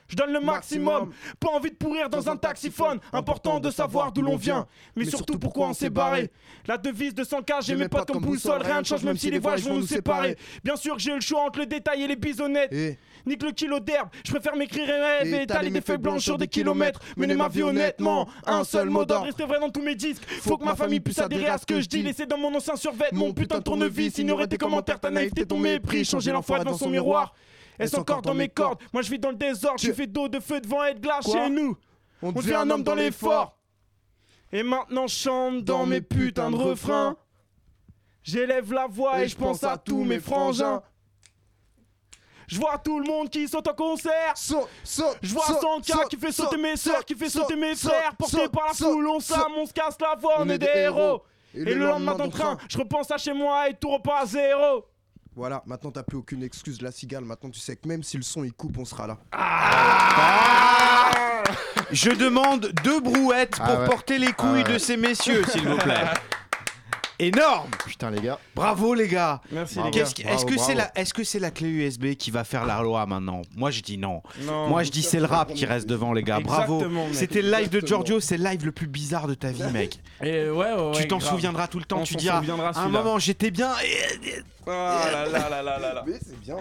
[0.08, 3.00] Je donne le maximum, pas envie de pourrir dans un taxiphone.
[3.12, 6.32] Important de savoir d'où l'on vient, mais surtout pourquoi on s'est barré.
[6.66, 9.40] La devise de 100K, j'ai mes potes comme boussole, rien ne change même si les
[9.40, 10.38] voyages vont nous séparer.
[10.64, 12.74] Bien sûr que j'ai eu le choix entre le détail et les bisonnettes.
[12.74, 16.24] Et Nique le kilo d'herbe, je préfère m'écrire un rêve et étaler mes feuilles blanches
[16.24, 17.02] sur des kilomètres.
[17.18, 20.24] Mener ma vie honnêtement, un seul mot d'ordre, rester vrai dans tous mes disques.
[20.42, 22.02] Faut que ma famille puisse adhérer à ce que je dis.
[22.02, 24.18] Laisser dans mon ancien survêt mon putain de tournevis.
[24.18, 26.06] Ignorer tes commentaires, ta naïveté, ton mépris.
[26.06, 27.34] Changer l'enfoiré devant son miroir.
[27.80, 30.40] Est-ce encore dans mes cordes Moi je vis dans le désordre, je fais d'eau, de
[30.40, 31.78] feu, de vent et de glace chez nous.
[32.22, 33.58] On devient un homme dans l'effort.
[34.52, 37.16] Et maintenant je chante dans mes putains de refrains.
[38.24, 40.82] J'élève la voix et je pense à tous mes frangins.
[42.48, 44.34] Je vois tout le monde qui saute en concert.
[44.38, 44.54] Je
[45.34, 48.16] vois saute, 100K saute, qui fait saute, sauter mes sœurs, qui fait sauter mes frères.
[48.16, 51.24] Porté par la foule, on s'arme, on se casse la voix, on est des héros.
[51.54, 54.26] Et le lendemain dans le train, je repense à chez moi et tout repart à
[54.26, 54.86] zéro.
[55.38, 57.24] Voilà, maintenant t'as plus aucune excuse, la cigale.
[57.24, 59.20] Maintenant tu sais que même si le son il coupe, on sera là.
[61.92, 63.86] Je demande deux brouettes Ah pour ouais.
[63.86, 64.74] porter les couilles Ah ouais.
[64.74, 66.06] de ces messieurs, s'il vous plaît.
[67.20, 68.38] Énorme Putain, les gars.
[68.56, 69.90] Bravo les gars Merci Bravo.
[69.92, 70.04] les gars.
[70.06, 70.92] Bravo, Est-ce que c'est bravo.
[70.96, 73.42] la, est-ce que c'est la clé USB qui va faire la loi maintenant?
[73.56, 74.22] Moi je dis non.
[74.42, 74.68] Non.
[74.68, 76.40] Moi je dis c'est le rap qui reste devant les gars.
[76.40, 76.76] Bravo.
[76.76, 77.16] Exactement, mec.
[77.16, 77.88] C'était le live de Exactement.
[78.06, 80.00] Giorgio, c'est le live le plus bizarre de ta vie mec.
[80.22, 81.30] Et ouais, ouais, ouais, tu t'en grave.
[81.32, 83.04] souviendras tout le temps, On tu s'en diras souviendra, à un celui-là.
[83.04, 83.72] moment j'étais bien.
[83.84, 84.34] et-
[84.68, 86.04] Ah là là là là là là.
[86.06, 86.58] Mais c'est bien.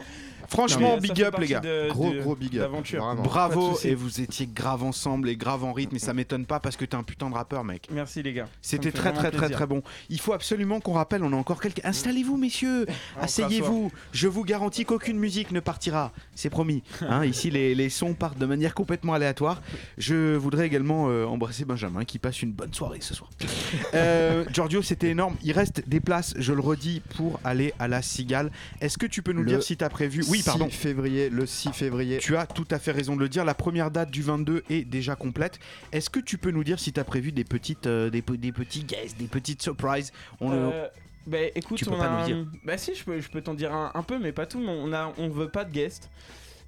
[0.49, 1.61] Franchement Ça big up les gars.
[1.61, 2.63] de- Gros, de- gros big up.
[2.63, 3.05] d'aventure.
[3.05, 3.23] Vraiment.
[3.23, 6.77] Bravo et vous étiez grave ensemble et grave en rythme et ça m'étonne pas parce
[6.77, 7.89] que t'es un putain de rappeur mec.
[7.93, 8.49] Merci les gars.
[8.63, 9.83] C'était très très très très bon.
[10.11, 11.85] Il faut absolument qu'on rappelle, on a encore quelques...
[11.85, 12.87] Installez-vous messieurs,
[13.21, 13.91] asseyez-vous.
[14.13, 16.83] Je vous garantis qu'aucune musique ne partira, c'est promis.
[17.09, 19.63] Hein, ici les, les sons partent de manière complètement aléatoire.
[19.97, 23.31] Je voudrais également euh, embrasser Benjamin qui passe une bonne soirée ce soir.
[23.95, 25.37] Euh, Giorgio, c'était énorme.
[25.43, 28.51] Il reste des places, je le redis, pour aller à la Cigale.
[28.81, 30.25] Est-ce que tu peux nous Le dire si tu as prévu...
[30.29, 30.69] Oui, 6 pardon.
[30.71, 32.19] février, le 6 février.
[32.19, 33.45] Tu as tout à fait raison de le dire.
[33.45, 35.59] La première date du 22 est déjà complète.
[35.93, 38.37] Est-ce que tu peux nous dire si tu as prévu des petites, euh, des, pe-
[38.37, 40.13] des petits guests, des petites surprises?
[40.41, 40.87] On le- Euh,
[41.27, 42.47] bah écoute, Tu peux on pas a nous dire.
[42.65, 44.61] Bah si, je peux, je peux t'en dire un, un peu, mais pas tout.
[44.61, 46.09] Mais on a, on veut pas de guest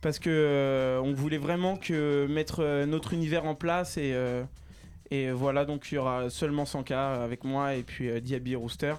[0.00, 4.44] parce que euh, on voulait vraiment que mettre notre univers en place et euh,
[5.10, 6.92] et voilà donc il y aura seulement 100K
[7.24, 8.94] avec moi et puis euh, Diaby Rooster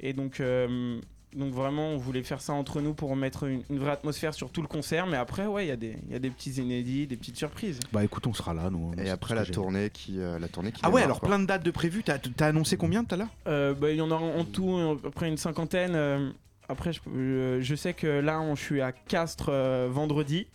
[0.00, 0.98] et donc euh,
[1.34, 4.50] donc vraiment on voulait faire ça entre nous pour mettre une, une vraie atmosphère sur
[4.50, 5.06] tout le concert.
[5.06, 7.36] Mais après ouais il y a des il y a des petits inédits, des petites
[7.36, 7.80] surprises.
[7.92, 8.92] Bah écoute, on sera là, nous.
[9.02, 10.80] Et après la tournée qui, euh, la tournée qui.
[10.84, 11.28] Ah ouais, alors quoi.
[11.28, 12.02] plein de dates de prévues.
[12.02, 13.28] T'as as annoncé combien tout à l'heure?
[13.46, 15.92] Euh, bah, il y en a en tout euh, à peu près une cinquantaine.
[15.94, 16.30] euh,
[16.68, 20.46] après, je, euh, je sais que là, on- je suis à Castres euh, vendredi,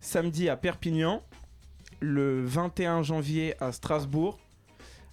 [0.00, 1.22] samedi à Perpignan,
[2.00, 4.38] le 21 janvier à Strasbourg,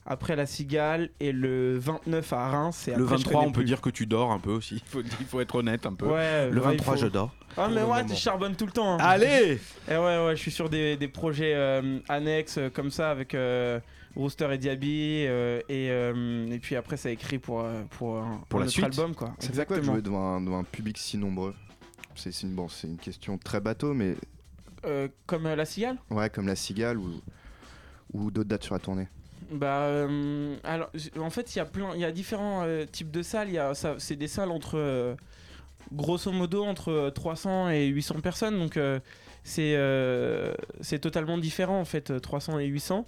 [0.10, 2.88] après la Cigale et le 29 à Reims.
[2.88, 3.66] Et Le après, je 23, connais on peut plus.
[3.66, 4.76] dire que tu dors un peu aussi.
[4.86, 6.06] Il faut, il faut être honnête un peu.
[6.08, 7.02] Ouais, le ouais, il 23, faut.
[7.02, 7.36] je dors.
[7.58, 8.94] Ah, mais Pour ouais, tu charbonnes tout le temps.
[8.94, 8.98] hein.
[9.02, 9.60] Allez
[9.90, 13.34] Et ouais, ouais, je suis sur des, des projets euh, annexes euh, comme ça avec
[13.36, 13.80] euh,
[14.16, 15.26] Rooster et Diaby.
[15.28, 18.74] euh, et, euh, et puis après, ça écrit pour, euh, pour, un- Pour la notre
[18.74, 19.14] suite album.
[19.16, 19.34] Quoi.
[19.40, 21.54] Ça fait quoi de jouer devant un, devant un public si nombreux?
[22.16, 24.16] C'est c'est une, bon, c'est une question très bateau, mais
[24.86, 25.98] Euh, comme euh, la Cigale?
[26.10, 27.10] Ouais, comme la Cigale ou,
[28.14, 29.08] ou d'autres dates sur la tournée.
[29.52, 33.12] Bah, euh, alors, en fait, il y a plein, il y a différents euh, types
[33.12, 33.50] de salles.
[33.50, 33.62] Il
[34.00, 35.16] c'est des salles entre, euh,
[35.94, 38.60] grosso modo, entre euh, 300 et 800 personnes.
[38.60, 39.00] Donc, euh,
[39.44, 43.06] c'est, euh, c'est totalement différent en fait, euh, 300 et 800.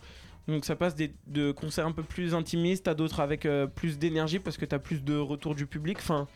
[0.48, 4.00] Donc, ça passe des, de concerts un peu plus intimistes à d'autres avec euh, plus
[4.00, 5.98] d'énergie parce que tu as plus de retour du public.
[6.00, 6.28] Enfin,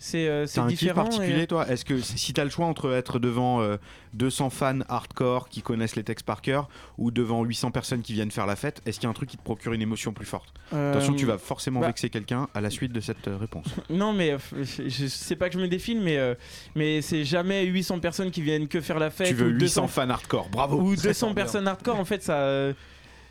[0.00, 1.68] c'est, euh, c'est un kiff particulier, et- toi?
[1.68, 3.76] Est-ce que si t'as le choix entre être devant euh,
[4.14, 6.68] 200 fans hardcore qui connaissent les textes par cœur
[6.98, 9.28] ou devant 800 personnes qui viennent faire la fête, est-ce qu'il y a un truc
[9.28, 10.54] qui te procure une émotion plus forte?
[10.72, 13.66] Euh, Attention, tu vas forcément bah- vexer quelqu'un à la suite de cette euh, réponse.
[13.90, 16.34] Non, mais euh, je, sais pas que je me défile, mais, euh,
[16.76, 19.26] mais c'est jamais 800 personnes qui viennent que faire la fête.
[19.28, 21.34] tu veux ou 800 200 fans hardcore, bravo Ou Ça 200 sent bien.
[21.34, 22.72] personnes hardcore, en fait, ça.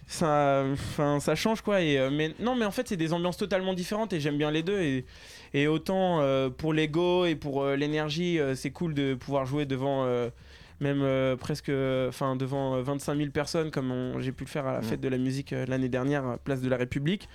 [0.10, 1.82] Ça, enfin, ça change quoi.
[1.82, 4.52] Et, euh, mais non, mais en fait, c'est des ambiances totalement différentes et j'aime bien
[4.52, 4.80] les deux.
[4.80, 5.06] Et,
[5.54, 10.08] et autant euh, pour l'ego et pour euh, l'énergie, c'est cool de pouvoir jouer devant
[10.80, 11.72] même presque,
[12.08, 15.10] enfin, devant euh, 25 000 personnes comme j'ai pu le faire à la fête de
[15.10, 17.28] la musique l'année dernière, à Place de la République.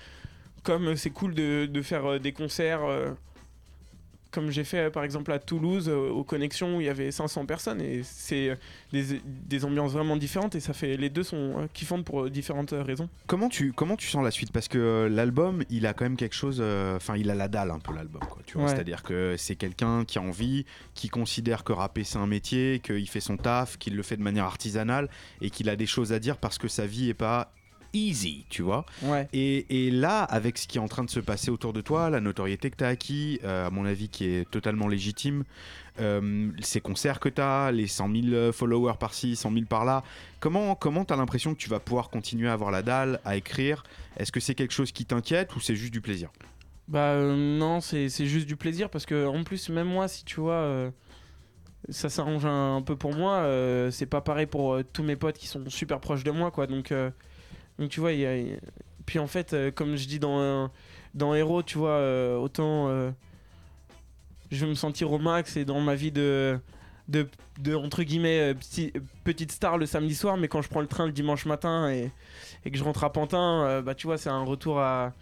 [0.62, 2.81] Comme c'est cool de, de faire des concerts.
[4.32, 7.46] Comme j'ai fait par exemple à Toulouse euh, aux connexions où il y avait 500
[7.46, 8.56] personnes et c'est euh,
[8.92, 12.72] des, des ambiances vraiment différentes et ça fait les deux sont kiffantes pour euh, différentes
[12.72, 13.09] euh, raisons.
[13.26, 14.50] Comment tu, comment tu sens la suite?
[14.52, 16.60] Parce que l'album, il a quand même quelque chose.
[16.96, 18.22] Enfin, il a la dalle un peu, l'album.
[18.28, 18.66] quoi, tu vois.
[18.66, 18.74] Ouais.
[18.74, 20.64] C'est-à-dire que c'est quelqu'un qui a envie,
[20.94, 24.22] qui considère que rapper c'est un métier, qu'il fait son taf, qu'il le fait de
[24.22, 25.09] manière artisanale
[25.40, 27.52] et qu'il a des choses à dire parce que sa vie est pas
[27.93, 28.85] easy, tu vois.
[29.02, 29.28] Ouais.
[29.32, 32.10] Et, et là, avec ce qui est en train de se passer autour de toi,
[32.10, 35.44] la notoriété que tu as acquis, euh, à mon avis, qui est totalement légitime,
[36.01, 40.02] euh, ces concerts que tu as, les 100 000 followers par-ci, 100 000 par-là,
[40.40, 43.36] comment comment tu as l'impression que tu vas pouvoir continuer à avoir la dalle, à
[43.36, 43.82] écrire?
[44.16, 46.31] Est-ce que c'est quelque chose qui t'inquiète ou c'est juste du plaisir?
[46.89, 50.24] Bah euh, non, c'est c'est juste du plaisir parce que en plus même moi si
[50.24, 50.90] tu vois euh,
[51.89, 55.16] ça s'arrange un, un peu pour moi, euh, c'est pas pareil pour euh, tous mes
[55.16, 56.66] potes qui sont super proches de moi quoi.
[56.66, 57.10] Donc euh,
[57.78, 58.57] donc tu vois il y a-
[59.07, 60.70] puis en fait euh, comme je dis dans
[61.15, 63.11] dans Hero, tu vois euh, autant euh,
[64.51, 66.59] je veux me sentir au max et dans ma vie de
[67.09, 67.28] de,
[67.59, 68.93] de, entre guillemets petit-
[69.24, 72.11] petite star le samedi soir mais quand je prends le train le dimanche matin et,
[72.65, 75.12] et que je rentre à Pantin bah tu vois c'est un retour à,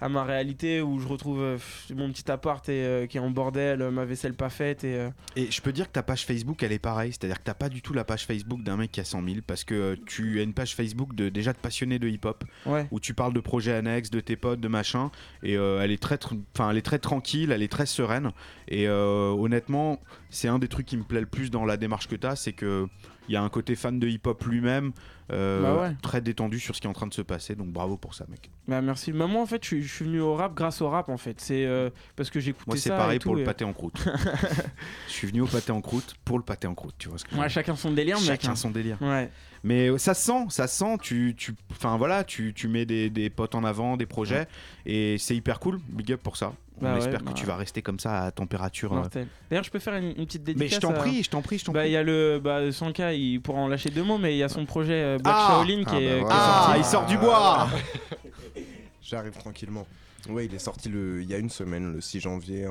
[0.00, 1.58] à ma réalité où je retrouve euh,
[1.94, 5.08] mon petit appart et, euh, qui est en bordel euh, ma vaisselle pas faite et
[5.36, 7.12] Et je peux dire que ta page Facebook, elle est pareille.
[7.12, 9.36] C'est-à-dire que t'as pas du tout la page Facebook d'un mec qui a 100 000
[9.46, 12.86] parce que tu as une page Facebook de, déjà de passionnés de hip-hop Ouais.
[12.90, 15.10] où tu parles de projets annexes, de tes potes, de machin.
[15.42, 16.18] Et elle, est très,
[16.58, 18.32] elle est très tranquille, elle est très sereine.
[18.68, 20.00] Et honnêtement,
[20.30, 22.52] c'est un des trucs qui me plaît le plus dans la démarche que t'as, c'est
[22.52, 22.86] que
[23.30, 24.90] il y a un côté fan de hip-hop lui-même,
[25.30, 25.96] euh, Bah ouais.
[26.02, 27.54] très détendu sur ce qui est en train de se passer.
[27.54, 28.50] Donc bravo pour ça, mec.
[28.66, 30.88] bah merci bah, moi en fait je suis- je suis venu au rap grâce au
[30.88, 33.64] rap en fait c'est euh, parce que j'écoutais Moi, c'est ça pareil pour le pâté
[33.64, 34.04] en croûte.
[35.06, 37.24] je suis venu au pâté en croûte pour le pâté en croûte, tu vois ce
[37.24, 38.56] que Ouais, chacun son délire, mec, Chacun hein.
[38.56, 38.98] son délire.
[39.00, 39.30] Ouais.
[39.62, 40.96] Mais euh, ça se sent, ça se sent.
[41.02, 44.48] Tu, tu, enfin voilà, tu, tu mets des, des potes en avant, des projets,
[44.86, 45.78] et c'est hyper cool.
[45.88, 46.52] Big up pour ça.
[46.80, 48.94] On Bah ouais, espère bah que tu vas rester comme ça à température.
[48.94, 49.24] euh.
[49.50, 50.70] D'ailleurs, je peux faire une, une petite dédicace.
[50.70, 51.90] Mais je t'en à- prie, je t'en prie, je t'en Bah, prie.
[51.90, 52.40] il y a le.
[52.42, 55.18] Bah, Sanka, il pourra en lâcher deux mots, mais il y a son projet euh,
[55.18, 56.34] Black Ah Shaolin qui Ah, est, bah qui est voilà.
[56.36, 56.70] sorti.
[56.72, 57.68] Ah, il sort du bois
[59.02, 59.86] J'arrive tranquillement.
[60.28, 62.66] Oui, il est sorti le, il y a une semaine, le 6 janvier,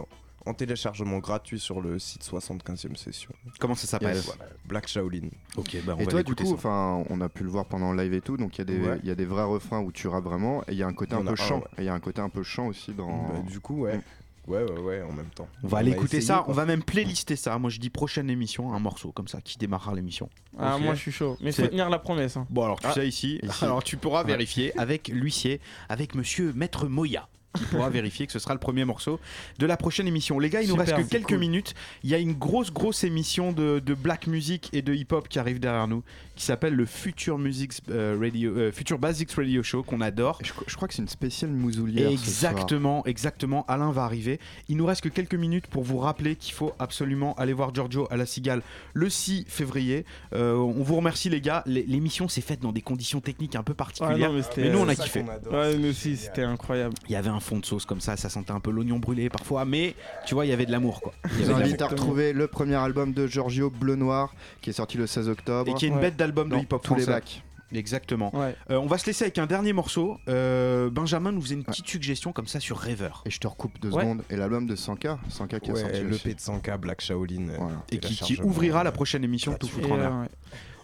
[0.45, 3.31] en, en téléchargement gratuit sur le site 75e session.
[3.59, 5.29] Comment ça s'appelle Voilà, Black Shaolin.
[5.57, 8.13] Ok, bah et toi, du coup, enfin, on a pu le voir pendant le live
[8.13, 8.99] et tout, donc il y, a des- Ouais.
[9.03, 10.93] il y a des vrais refrains où tu rappes vraiment, et il y a un
[10.93, 11.57] côté un a peu un, chant.
[11.59, 11.65] ouais.
[11.77, 13.07] Et il y a un côté un peu chant aussi dans.
[13.29, 13.99] Bah, du coup, ouais.
[14.47, 15.47] Ouais, ouais, ouais, en même temps.
[15.63, 16.45] On va aller a écouter ça, quoi.
[16.49, 17.59] on va même playlister ça.
[17.59, 20.27] Moi je dis prochaine émission, un morceau comme ça qui démarrera l'émission.
[20.57, 21.37] Ah, moi, je suis chaud.
[21.39, 22.35] Mais faut C'est- tenir la promesse.
[22.35, 22.47] hein.
[22.49, 22.93] Bon alors tu Ah.
[22.93, 23.63] sais ici, Ici.
[23.63, 24.27] alors tu pourras Ouais.
[24.31, 27.27] vérifier avec l'huissier, avec monsieur Maître Moya.
[27.57, 29.19] Qui pourra vérifier que ce sera le premier morceau
[29.57, 30.39] de la prochaine émission.
[30.39, 31.39] Les gars, il nous Super, reste que quelques cool.
[31.39, 31.73] minutes.
[32.03, 35.39] Il y a une grosse, grosse émission de, de black music et de hip-hop qui
[35.39, 36.03] arrive derrière nous,
[36.35, 40.39] qui s'appelle le Future Music euh, Radio, euh, Future Basics Radio Show qu'on adore.
[40.43, 42.11] Je, crois que c'est une spéciale mousoulière.
[42.11, 42.51] ce soir.
[42.53, 43.65] Exactement, exactement.
[43.67, 44.39] Alain va arriver.
[44.67, 48.07] Il nous reste que quelques minutes pour vous rappeler qu'il faut absolument aller voir Giorgio
[48.11, 48.61] à la Cigale
[48.93, 50.05] le 6 février.
[50.33, 51.63] Euh, on vous remercie les gars.
[51.65, 54.31] L'émission s'est faite dans des conditions techniques un peu particulières.
[54.31, 55.23] non, mais nous on a kiffé.
[55.51, 56.95] Ouais, nous aussi, c'était incroyable.
[57.07, 59.29] Il y avait un fond de sauce comme ça, ça sentait un peu l'oignon brûlé
[59.29, 59.95] parfois, mais
[60.25, 61.13] tu vois, il y avait de l'amour quoi.
[61.25, 64.97] Je vous invite à retrouver le premier album de Giorgio Bleu Noir qui est sorti
[64.97, 65.69] le 16 octobre.
[65.71, 67.43] Et qui est une bête d'album de hip-hop tous les bacs.
[67.71, 68.31] Exactement.
[68.35, 70.17] Euh, on va se laisser avec un dernier morceau.
[70.27, 73.21] Euh, Benjamin nous faisait une petite suggestion comme ça sur Rêveur.
[73.27, 74.01] Et je te recoupe deux Ouais.
[74.01, 74.23] secondes.
[74.31, 76.01] Et l'album de 100K, 100K qui est sorti.
[76.01, 76.17] le.
[76.17, 77.49] P de 100K, Black Shaolin.
[77.49, 77.57] euh,
[77.91, 80.13] Et qui, qui ouvrira la prochaine émission de Tout foutre en l'air.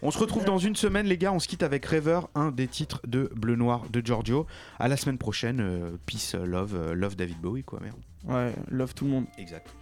[0.01, 1.31] On se retrouve dans une semaine, les gars.
[1.31, 4.45] On se quitte avec Rêveur, un des titres de Bleu Noir de Giorgio.
[4.79, 5.59] À la semaine prochaine.
[5.59, 7.97] euh, peace, love, euh, love David Bowie, quoi, merde.
[8.25, 9.25] Ouais, love tout le monde.
[9.37, 9.73] Exact.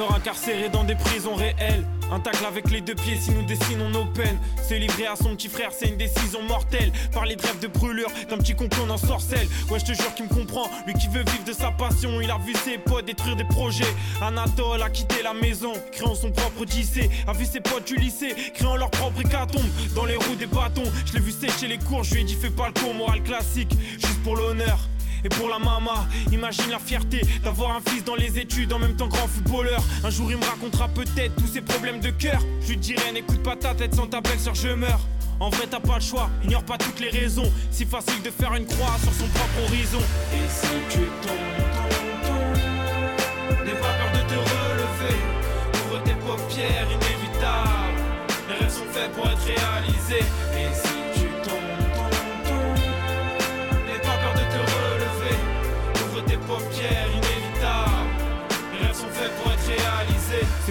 [0.00, 1.84] Les rêveurs incarcérés dans des prisons réelles.
[2.12, 4.38] Un tacle avec les deux pieds si nous dessinons nos peines.
[4.68, 6.90] Se livrer à son petit frère, c'est une décision mortelle.
[7.12, 9.46] Parler de rêve de brûlure, d'un petit con qu'on en sorcelle.
[9.70, 10.68] Ouais, je te jure qu'il me comprend.
[10.86, 13.94] Lui qui veut vivre de sa passion, il a vu ses potes détruire des projets.
[14.20, 17.10] Anatole a quitté la maison, créant son propre lycée.
[17.28, 19.66] A vu ses potes du lycée, créant leur propre hécatombe.
[19.94, 22.02] Dans les roues des bâtons, je l'ai vu sécher les cours.
[22.04, 24.78] Je lui ai dit, fais pas le con, moral classique, juste pour l'honneur.
[25.24, 28.96] Et pour la mama, imagine la fierté d'avoir un fils dans les études en même
[28.96, 29.82] temps grand footballeur.
[30.04, 32.40] Un jour il me racontera peut-être tous ses problèmes de cœur.
[32.62, 35.00] Je lui dirai n'écoute pas ta tête sans ta belle-sœur, je meurs.
[35.38, 37.50] En vrai t'as pas le choix, ignore pas toutes les raisons.
[37.70, 40.00] Si facile de faire une croix sur son propre horizon.
[40.32, 41.36] Et si tu tombes,
[42.24, 45.18] tombes, n'aie pas peur de te relever.
[45.86, 48.00] Ouvre tes paupières, inévitable.
[48.48, 50.24] Les rêves sont faits pour être réalisés.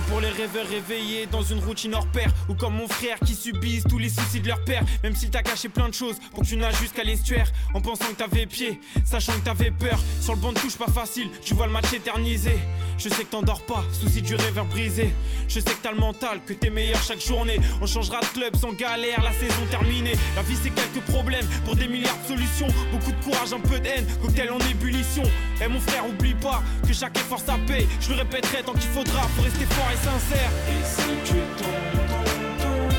[0.08, 2.32] Pour les rêveurs réveillés dans une routine hors pair.
[2.48, 4.84] Ou comme mon frère qui subissent tous les soucis de leur père.
[5.04, 7.52] Même s'il t'a caché plein de choses pour que tu nages jusqu'à l'estuaire.
[7.74, 10.00] En pensant que t'avais pied, sachant que t'avais peur.
[10.22, 12.58] Sur le banc de touche, pas facile, tu vois le match éternisé.
[12.98, 15.14] Je sais que t'endors pas, souci du rêveur brisé.
[15.48, 17.60] Je sais que t'as le mental, que t'es meilleur chaque journée.
[17.82, 20.16] On changera de club sans galère, la saison terminée.
[20.36, 22.68] La vie c'est quelques problèmes pour des milliards de solutions.
[22.92, 25.24] Beaucoup de courage, un peu de haine, cocktail en ébullition.
[25.62, 27.88] Et mon frère, oublie pas que chaque effort ça paye.
[28.02, 30.52] Je le répéterai tant qu'il faudra, faut rester fort et sincère.
[30.68, 32.90] Et si tu tombes,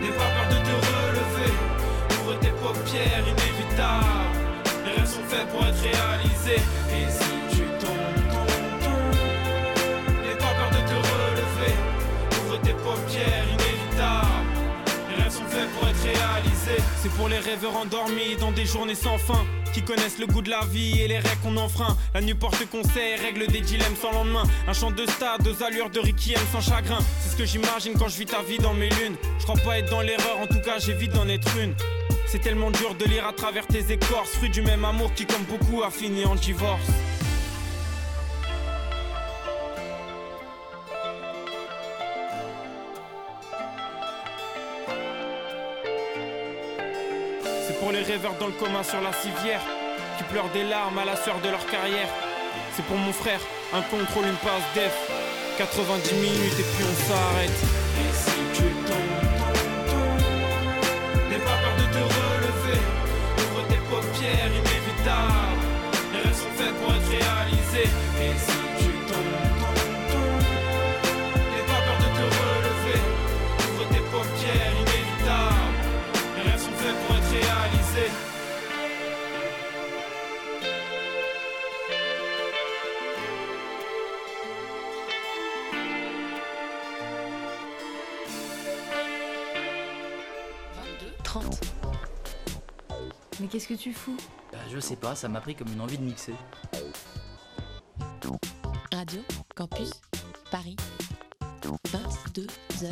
[0.00, 1.52] n'aie pas peur de te relever.
[2.20, 4.36] Ouvre tes paupières, inévitable.
[4.84, 6.29] Les rêves sont faits pour être réalisés.
[17.20, 19.44] Pour les rêveurs endormis dans des journées sans fin.
[19.74, 21.94] Qui connaissent le goût de la vie et les règles qu'on enfreint.
[22.14, 24.44] La nuit porte conseil, règle des dilemmes sans lendemain.
[24.66, 26.98] Un chant de stade, deux allures de Requiem sans chagrin.
[27.20, 29.16] C'est ce que j'imagine quand je vis ta vie dans mes lunes.
[29.38, 31.74] Je crois pas être dans l'erreur, en tout cas j'évite d'en être une.
[32.26, 35.44] C'est tellement dur de lire à travers tes écorces, fruit du même amour qui, comme
[35.44, 36.88] beaucoup, a fini en divorce.
[47.92, 49.60] Les rêveurs dans le coma sur la civière.
[50.18, 52.08] Qui pleurent des larmes à la sueur de leur carrière.
[52.74, 53.40] C'est pour mon frère,
[53.72, 54.94] un contrôle, une passe def.
[55.58, 57.60] 90 minutes et puis on s'arrête.
[58.00, 58.62] Et si tu
[61.28, 62.80] N'aie pas peur de te relever.
[63.38, 64.52] Ouvre tes paupières,
[93.50, 94.16] qu'est-ce que tu fous
[94.52, 96.34] Bah, je sais pas, ça m'a pris comme une envie de mixer.
[98.92, 99.22] Radio
[99.54, 99.90] Campus
[100.50, 100.76] Paris.
[101.62, 102.90] 22h.